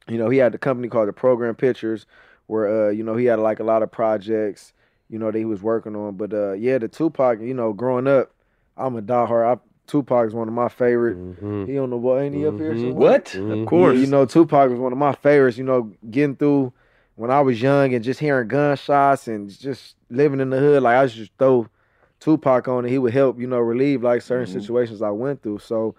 [0.08, 2.06] you know, he had the company called the Program Pictures
[2.46, 4.72] where uh, you know, he had like a lot of projects,
[5.08, 6.16] you know, that he was working on.
[6.16, 8.32] But uh yeah, the Tupac, you know, growing up,
[8.76, 9.56] I'm a diehard.
[9.56, 11.16] I, Tupac is one of my favorite.
[11.66, 12.20] He on the what?
[12.22, 12.72] Ain't he up here?
[12.72, 12.80] Mhm.
[12.80, 13.10] somewhere?
[13.10, 13.24] What?
[13.26, 13.62] Mhm.
[13.62, 13.98] Of course.
[13.98, 15.58] You know, Tupac was one of my favorites.
[15.58, 16.72] You know, getting through
[17.16, 20.82] when I was young and just hearing gunshots and just living in the hood.
[20.82, 21.66] Like I used to just throw
[22.20, 22.90] Tupac on it.
[22.90, 24.52] He would help, you know, relieve like certain Mhm.
[24.60, 25.58] situations I went through.
[25.58, 25.94] So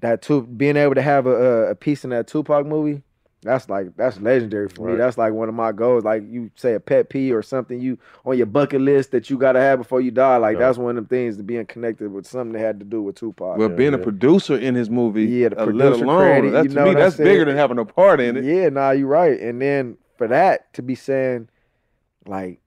[0.00, 3.02] that tu- being able to have a, a, a piece in that Tupac movie,
[3.42, 4.96] that's like that's legendary for me.
[4.96, 6.02] That's like one of my goals.
[6.04, 9.38] Like you say a pet peeve or something you on your bucket list that you
[9.38, 10.36] gotta have before you die.
[10.38, 10.66] Like Yeah.
[10.66, 13.14] that's one of them things to being connected with something that had to do with
[13.14, 13.58] Tupac.
[13.58, 16.50] Well, Yeah, being a producer in his movie, Yeah, the uh, let producer alone credit,
[16.52, 18.44] that's you to know me, that's bigger than having a part in it.
[18.44, 19.38] Yeah, nah, you're right.
[19.40, 21.48] And then for that to be saying,
[22.26, 22.60] like,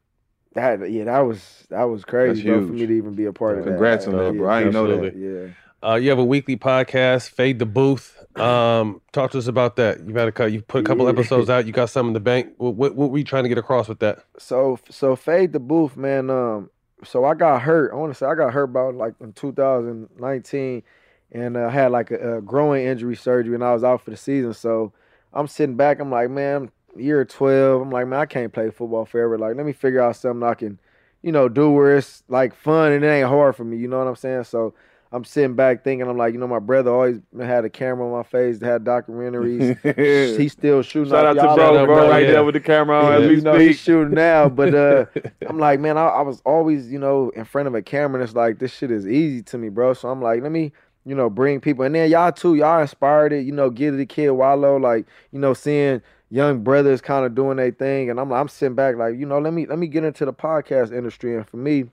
[0.53, 3.33] that, yeah, that was that was crazy, That's bro, for me to even be a
[3.33, 3.71] part of that.
[3.71, 4.49] Congrats on that, Yeah, bro.
[4.49, 5.15] I ain't know that.
[5.15, 5.53] Yeah.
[5.87, 8.17] Uh, you have a weekly podcast, Fade the Booth.
[8.37, 10.05] Um, talk to us about that.
[10.05, 11.11] You've had a cou- you put a couple Yeah.
[11.11, 11.65] episodes out.
[11.65, 12.53] You got some in the bank.
[12.57, 14.23] What, what, what were you trying to get across with that?
[14.37, 16.29] So so fade the booth, man.
[16.29, 16.69] Um,
[17.03, 17.91] so I got hurt.
[17.91, 20.83] I want to say I got hurt about like in 2019,
[21.31, 24.11] and uh, I had like a, a growing injury surgery, and I was out for
[24.11, 24.53] the season.
[24.53, 24.93] So
[25.33, 25.99] I'm sitting back.
[25.99, 27.81] I'm like, man, year 12.
[27.81, 29.37] I'm like, man, I can't play football forever.
[29.37, 30.79] Like, let me figure out something I can,
[31.21, 33.77] you know, do where it's like fun and it ain't hard for me.
[33.77, 34.45] You know what I'm saying?
[34.45, 34.73] So.
[35.13, 38.13] I'm sitting back thinking, I'm like, you know, my brother always had a camera on
[38.13, 40.37] my face, had documentaries.
[40.39, 41.11] He's still shooting.
[41.11, 42.31] Shout out like to bro, bro, right yeah.
[42.31, 45.05] there with the camera on yeah, as we you know, he's shooting now, but uh,
[45.49, 48.23] I'm like, man, I, I was always, you know, in front of a camera, and
[48.23, 49.93] it's like this shit is easy to me, bro.
[49.93, 50.71] So I'm like, let me,
[51.05, 54.05] you know, bring people, and then y'all too, y'all inspired it, you know, Gillie da
[54.05, 56.01] Kid Wallo, like, you know, seeing
[56.31, 59.37] young brothers kind of doing their thing, and I'm, I'm sitting back, like, you know,
[59.37, 61.85] let me, let me get into the podcast industry, and for me,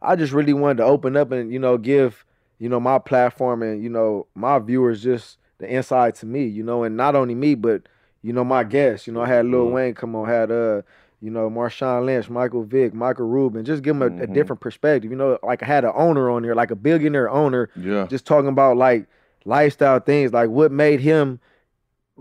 [0.00, 2.24] I just really wanted to open up and you know give
[2.58, 6.62] you know my platform and you know my viewers just the inside to me, you
[6.62, 7.82] know, and not only me but
[8.22, 9.06] you know my guests.
[9.06, 9.72] You know, I had Lil Mhm.
[9.72, 10.82] Wayne come on, had uh
[11.20, 14.34] you know Marshawn Lynch, Michael Vick, Michael Rubin, just give them a, a Mhm.
[14.34, 15.10] different perspective.
[15.10, 18.06] You know, like I had an owner on here, like a billionaire owner, Yeah.
[18.06, 19.06] just talking about like
[19.44, 21.40] lifestyle things, like what made him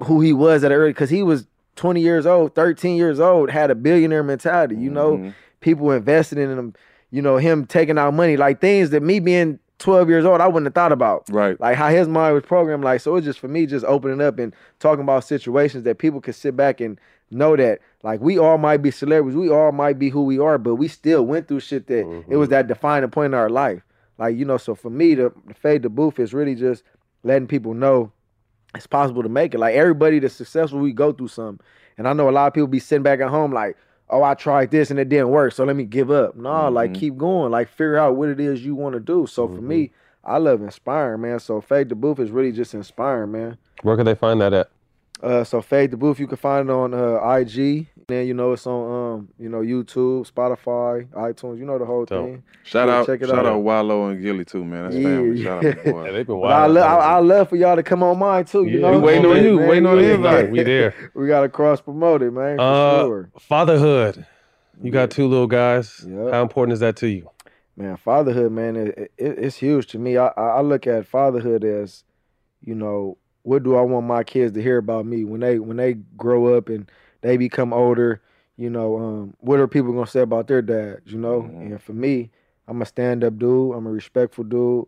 [0.04, 3.50] who he was at an early because he was 20 years old, 13 years old,
[3.50, 5.34] had a billionaire mentality, you know, Mhm.
[5.62, 6.74] people invested in him,
[7.12, 10.48] you know, him taking out money, like things that me being 12 years old, I
[10.48, 11.24] wouldn't have thought about.
[11.32, 11.60] Right.
[11.60, 12.84] Like how his mind was programmed.
[12.84, 16.22] Like, so it's just for me, just opening up and talking about situations that people
[16.22, 17.00] can sit back and
[17.32, 20.58] know that like we all might be celebrities, we all might be who we are,
[20.58, 23.82] but we still went through shit that it was that defining point in our life.
[24.18, 26.84] Like, you know, so for me, the, the fade the booth is really just
[27.24, 28.12] letting people know
[28.76, 29.60] it's possible to make it.
[29.60, 31.66] Like everybody that's successful, we go through something.
[31.98, 33.78] And I know a lot of people be sitting back at home like,
[34.10, 36.36] oh, I tried this and it didn't work, so let me give up.
[36.36, 36.96] No, like Mhm.
[36.96, 37.52] keep going.
[37.52, 39.26] Like figure out what it is you want to do.
[39.28, 39.92] So for me,
[40.24, 41.40] I love inspiring, man.
[41.40, 43.58] So Fade the Booth is really just inspiring, man.
[43.84, 44.70] Where can they find that at?
[45.24, 47.88] Uh, so Fade the Booth, you can find it on uh, IG.
[48.12, 51.58] Then you know it's on um, you know YouTube, Spotify, iTunes.
[51.58, 52.26] You know the whole Dope.
[52.28, 52.44] thing.
[52.64, 53.46] Shout Yeah, out, check it shout out.
[53.48, 54.84] out Wallo and Gillie too, man.
[54.86, 55.44] That's Yeah, family.
[55.44, 55.72] Shout out yeah.
[55.84, 56.06] the boys.
[56.06, 56.74] Yeah, they've been But I, wild.
[56.74, 58.66] lo- I, I love for y'all to come on mine too.
[58.66, 60.52] You know, we waiting on you, Man, waiting on we- the invite.
[60.52, 60.94] We there.
[61.16, 62.58] we got to cross promote it, man.
[62.58, 63.32] For Uh, sure.
[63.40, 64.26] fatherhood.
[64.84, 66.06] You got two little guys.
[66.32, 67.30] How important is that to you?
[67.78, 70.18] Man, fatherhood, man, it, it, it's huge to me.
[70.18, 72.04] I, I I look at fatherhood as,
[72.62, 75.78] you know, what do I want my kids to hear about me when they when
[75.78, 76.90] they grow up and
[77.22, 78.22] they become older?
[78.58, 81.12] You know, um, what are people gonna say about their dads?
[81.12, 82.30] You know, and for me,
[82.68, 83.76] I'm a stand up dude.
[83.76, 84.86] I'm a respectful dude.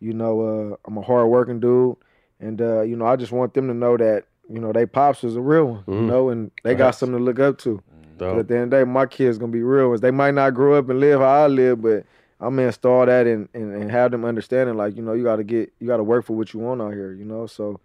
[0.00, 0.40] You know,
[0.72, 1.96] uh, I'm a hard working dude,
[2.40, 5.24] and uh, you know, I just want them to know that you know they pops
[5.24, 5.84] is a real one.
[5.86, 6.06] You Mhm.
[6.06, 7.82] know, and they got something to look up to.
[8.18, 8.30] Dope.
[8.30, 10.00] But at the end of the day, my kids gonna be real ones.
[10.00, 12.04] They might not grow up and live how I live, but
[12.40, 15.44] I'm gonna install that and, and, and have them understanding like, you know, you gotta
[15.44, 17.46] get you gotta work for what you want out here, you know.
[17.46, 17.80] So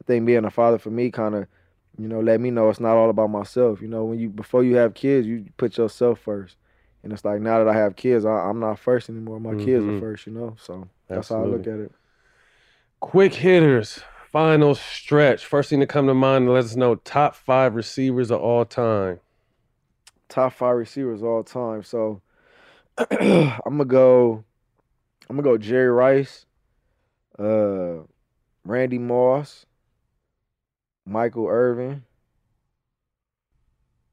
[0.00, 1.48] I think being a father for me kinda,
[1.98, 3.80] you know, let me know it's not all about myself.
[3.80, 6.56] You know, when you before you have kids, you put yourself first.
[7.02, 9.38] And it's like now that I have kids, I, I'm not first anymore.
[9.40, 10.00] My kids are Mhm.
[10.00, 10.56] first, you know.
[10.58, 11.92] So that's how I look at it.
[13.00, 14.00] Quick hitters.
[14.32, 15.44] Final stretch.
[15.44, 16.48] First thing to come to mind.
[16.48, 19.20] Let us know top five receivers of all time.
[20.28, 21.82] top five receivers all time.
[21.84, 22.20] So
[23.10, 24.44] I'm gonna go.
[25.28, 26.46] I'm gonna go Jerry Rice,
[27.38, 27.98] uh,
[28.64, 29.66] Randy Moss,
[31.06, 32.04] Michael Irvin,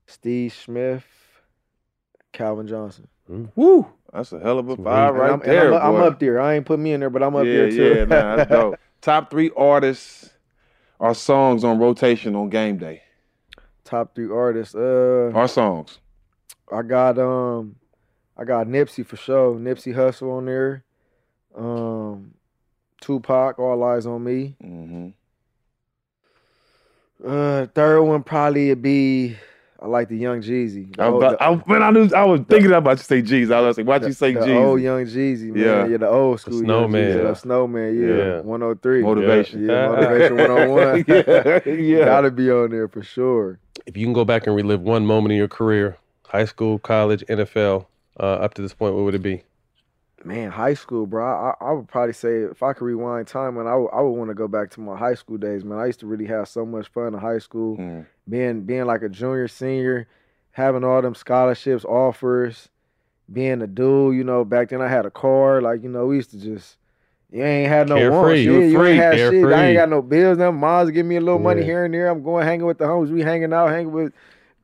[0.08, 1.06] Steve Smith,
[2.34, 3.08] Calvin Johnson.
[3.56, 3.88] Woo!
[4.12, 5.74] That's a hell of a five And right I'm, there.
[5.74, 6.40] I'm, I'm up there.
[6.40, 7.96] I ain't put me in there, but I'm up yeah, there too.
[8.00, 8.80] Yeah, nah, that's dope.
[9.02, 10.30] Top three artists
[11.00, 13.02] or songs on rotation on game day.
[13.84, 14.76] Top three artists.
[14.76, 16.00] Uh, Our songs.
[16.72, 17.76] I got um,
[18.38, 19.56] I got Nipsey for sure.
[19.56, 20.84] Nipsey Hussle on there.
[21.56, 22.36] Um,
[23.02, 24.56] Tupac, All Eyez on Me.
[24.64, 25.10] Mm-hmm.
[27.26, 29.38] Uh, third one probably would be
[29.80, 30.96] I like the Young Jeezy.
[30.96, 33.22] The I, old- was- the- I, man, I knew I was thinking about to say
[33.24, 33.52] Jeezy.
[33.52, 34.64] I was like, why'd you say the Jeezy?
[34.64, 35.58] old Young Jeezy, man.
[35.64, 35.88] Yeah.
[35.88, 37.18] Yeah, the old school Young Snowman.
[37.18, 38.16] Jeezy, the Snowman, yeah.
[38.16, 38.40] Yeah.
[38.42, 39.02] 103.
[39.02, 39.66] Motivation.
[39.68, 41.06] Yeah, Motivation 101.
[41.68, 42.06] Yeah, yeah.
[42.06, 43.60] Gotta be on there for sure.
[43.88, 47.24] If you can go back and relive one moment in your career, high school, college,
[47.28, 47.86] NFL,
[48.20, 49.42] uh, up to this point, what would it be?
[50.26, 51.26] Man, high school, bro.
[51.26, 54.12] I, I would probably say if I could rewind time, man, I would, I would
[54.12, 55.80] want to go back to my high school days, man.
[55.80, 57.78] I used to really have so much fun in high school.
[57.78, 58.06] Mm.
[58.30, 60.08] Being being like a junior, senior,
[60.52, 62.70] having all them scholarships, offers,
[63.32, 65.62] being a dude, you know, back then I had a car.
[65.62, 66.78] Like, you know, we used to just
[67.32, 68.12] you ain't had no Carefree.
[68.12, 68.42] wants.
[68.42, 69.46] You you free, ain't had shit.
[69.46, 70.38] I ain't got no bills.
[70.38, 71.68] Them mom's give me a little money Yeah.
[71.68, 72.10] here and there.
[72.10, 73.10] I'm going hanging with the homies.
[73.10, 74.14] We hanging out, hanging with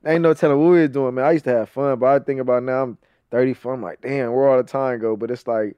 [0.05, 1.25] ain't no telling what we was doing, man.
[1.25, 2.97] I used to have fun, but I think about now I'm
[3.31, 3.73] 34.
[3.73, 5.15] I'm like, damn, where all the time go?
[5.15, 5.77] But it's like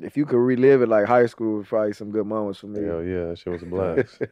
[0.00, 2.82] if you could relive it like high school, was probably some good moments for me.
[2.84, 4.22] Hell yeah, that shit was a blast.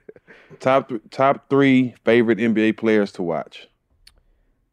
[0.61, 3.69] Top th- top three favorite NBA players to watch.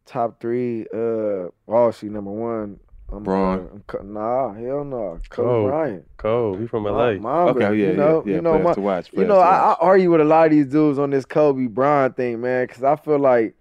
[0.05, 2.79] Top three, uh, obviously number one.
[3.11, 3.83] I'm, Bron.
[3.91, 5.69] uh, I'm nah, hell no, Kobe Cold.
[5.69, 6.05] Bryant.
[6.17, 6.59] Cold.
[6.59, 7.13] He from LA.
[7.13, 9.71] Mamba, Okay, yeah, you know, yeah, yeah, you know, my, to watch, you know, I,
[9.71, 12.83] I argue with a lot of these dudes on this Kobe Bryant thing, man, because
[12.83, 13.55] I feel like,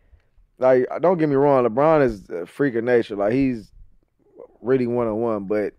[0.58, 3.70] like, don't get me wrong, LeBron is a freak of nature, like he's
[4.60, 5.74] really one on one, but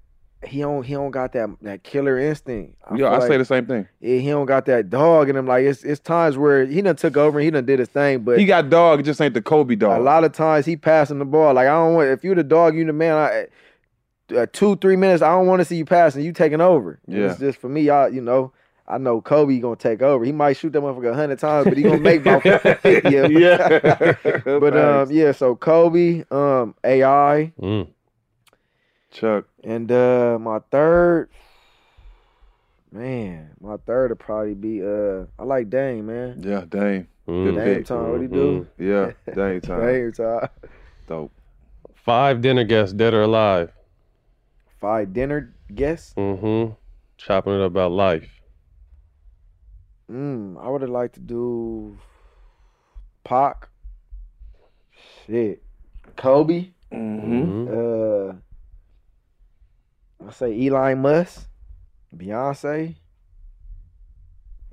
[0.46, 2.76] he don't he don't got that that killer instinct.
[2.92, 3.88] yeah, feel I like- say the same thing.
[4.00, 5.46] He don't got that dog in him.
[5.46, 8.20] Like it's it's times where he done took over and he done did his thing,
[8.20, 10.00] but He got dog, it just ain't the Kobe dog.
[10.00, 11.54] a lot of times he passing the ball.
[11.54, 13.16] Like I don't want if you the dog, you the man.
[13.16, 13.48] I,
[14.36, 16.24] uh, two three minutes, I don't want to see you passing.
[16.24, 17.00] You taking over.
[17.08, 17.32] Yeah.
[17.32, 17.90] It's just for me.
[17.90, 18.54] I you know
[18.88, 20.24] I know Kobe gonna take over.
[20.24, 22.44] He might shoot that motherfucker a hundred times, but he gonna make about
[22.82, 23.10] fifty.
[23.10, 24.14] Yeah.
[24.46, 25.32] but um yeah.
[25.34, 27.88] So Kobe, um AI, Mm.
[29.12, 29.46] Chuck.
[29.64, 31.30] And uh my third,
[32.92, 36.42] man, my third would probably be uh I like Dame, man.
[36.44, 37.08] Yeah, Dame.
[37.28, 37.44] Mm.
[37.46, 37.86] Good Dame pick.
[37.86, 38.68] time, what he do?
[38.78, 39.82] Yeah, Dame time.
[39.86, 40.50] Dame time.
[41.08, 41.32] Dope.
[41.96, 43.72] Five dinner guests, dead or alive.
[44.80, 46.14] Five dinner guests.
[46.16, 46.74] Mm-hmm.
[47.18, 48.30] Chopping it up about life.
[50.10, 51.98] Mm, I would have liked to do
[53.24, 53.68] Pac.
[55.28, 55.62] Shit.
[56.16, 56.70] Kobe.
[56.92, 57.68] Mm-hmm.
[57.68, 58.34] Uh
[60.28, 61.48] I say Elon Musk,
[62.16, 62.96] Beyonce.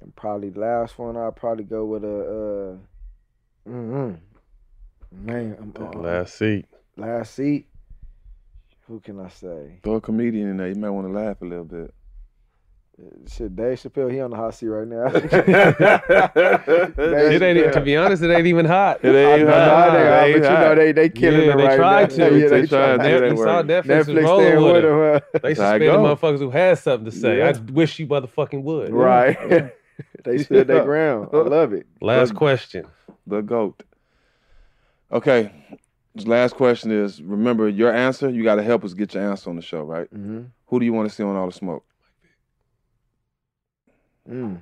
[0.02, 2.78] And probably the last one I'll probably go with a
[3.66, 4.18] uh mm
[5.12, 6.66] man I'm, uh, Last seat.
[6.96, 7.66] last seat.
[8.88, 9.80] Who can I say?
[9.82, 10.68] Throw a comedian in there.
[10.68, 11.92] You might want to laugh a little bit.
[13.30, 15.04] Shit, Dave Chappelle, he on the hot seat right now.
[16.98, 17.58] It ain't.
[17.58, 19.00] even- To be honest, it ain't even hot.
[19.04, 19.92] It ain't know, hot.
[19.92, 20.60] they are, but you hot.
[20.60, 22.28] know they they killing yeah, it they right tried now.
[22.28, 22.38] to.
[22.38, 22.96] Yeah, they they tried.
[22.98, 23.62] Net- It we saw.
[23.62, 24.84] Netflix, Netflix rolling with with it.
[24.84, 24.98] him.
[24.98, 25.20] huh?
[25.32, 27.38] They That's how it suspended motherfuckers who had something to say.
[27.38, 27.48] Yeah.
[27.54, 28.90] I wish you motherfucking would.
[28.92, 29.72] Right.
[30.24, 31.28] they stood their ground.
[31.34, 31.86] I love it.
[32.00, 32.38] Last Look.
[32.38, 32.86] question.
[33.26, 33.82] The goat.
[35.12, 35.52] Okay.
[36.24, 38.30] Last question is: Remember your answer.
[38.30, 40.06] You got to help us get your answer on the show, right?
[40.14, 40.44] Mm-hmm.
[40.68, 41.84] Who do you want to see on all the smoke?
[44.30, 44.58] Mm.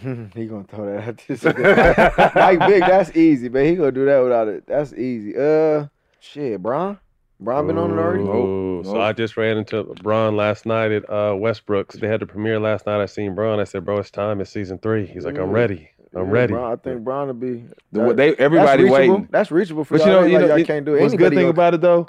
[0.34, 1.44] he gonna throw that out this.
[2.34, 3.66] Mike Big, that's easy, man.
[3.66, 4.66] He gonna do that without it.
[4.66, 5.36] That's easy.
[5.36, 5.86] Uh,
[6.20, 6.98] shit, Bron.
[7.38, 8.22] Bron been on it already.
[8.22, 11.96] Ooh, So I just ran into Bron last night at uh, Westbrook's.
[11.96, 13.00] They had the premiere last night.
[13.00, 13.58] I seen Bron.
[13.60, 14.40] I said, "Bro, it's time.
[14.42, 15.06] It's season three.
[15.06, 15.52] He's like, "I'm Mm.
[15.52, 15.90] ready.
[16.14, 17.64] I'm Yeah, ready." Bron, I think Bron will be.
[17.92, 18.92] That- they- everybody that's reachable.
[19.14, 19.28] waiting.
[19.30, 20.08] That's reachable for But y'all.
[20.08, 21.00] you know, Ain't you like know, y'all it- can't do it.
[21.00, 22.06] what's the good thing gonna- about it though?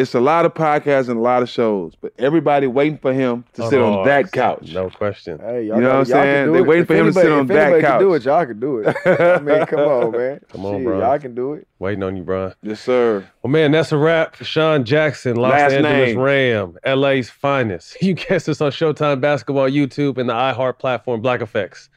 [0.00, 3.44] It's a lot of podcasts and a lot of shows, but everybody waiting for him
[3.52, 4.72] to sit on Oh, that couch.
[4.72, 5.38] No question.
[5.40, 6.46] Hey, y'all You know what I'm can saying?
[6.46, 6.66] do They it.
[6.66, 8.60] waiting If for him to sit on if that anybody Can do it, y'all can
[8.60, 8.96] do it.
[9.04, 10.40] I mean, come on, man.
[10.48, 10.98] Come on, Shit, bro.
[11.00, 11.68] Y'all can do it.
[11.78, 12.54] Waiting on you, Bron.
[12.62, 13.28] Yes, sir.
[13.42, 16.18] Well, man, that's a wrap for Sean Jackson, Los Last Angeles name.
[16.18, 17.98] Ram, LA's finest.
[18.02, 21.90] You catch us on Showtime Basketball YouTube and the iHeart platform Black Effects.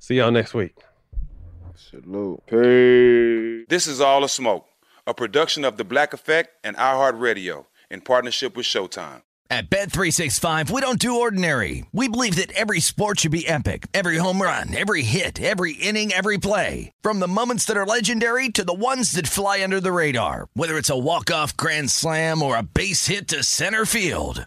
[0.00, 0.74] See y'all next week.
[1.76, 2.42] Salute.
[2.46, 3.66] Peace.
[3.68, 4.66] This is All a Smoke,
[5.06, 9.22] a production of The Black Effect and iHeartRadio in partnership with Showtime.
[9.48, 11.84] At Bet365, we don't do ordinary.
[11.92, 13.86] We believe that every sport should be epic.
[13.94, 16.90] Every home run, every hit, every inning, every play.
[17.00, 20.48] From the moments that are legendary to the ones that fly under the radar.
[20.54, 24.46] Whether it's a walk-off grand slam or a base hit to center field.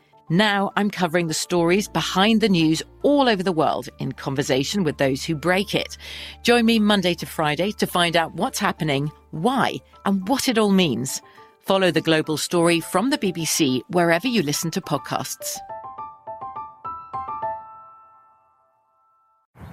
[0.31, 4.97] Now I'm covering the stories behind the news all over the world in conversation with
[4.97, 5.97] those who break it.
[6.41, 9.75] Join me Monday to Friday to find out what's happening, why,
[10.05, 11.21] and what it all means.
[11.59, 15.57] Follow The Global Story from the BBC wherever you listen to podcasts.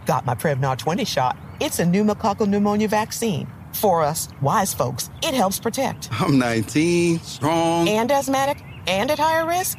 [0.07, 1.39] Got my Prevnar 20 shot.
[1.61, 3.47] It's a pneumococcal pneumonia vaccine.
[3.75, 6.09] For us, wise folks, it helps protect.
[6.21, 7.89] I'm 19, strong.
[7.89, 9.79] And asthmatic and at higher risk?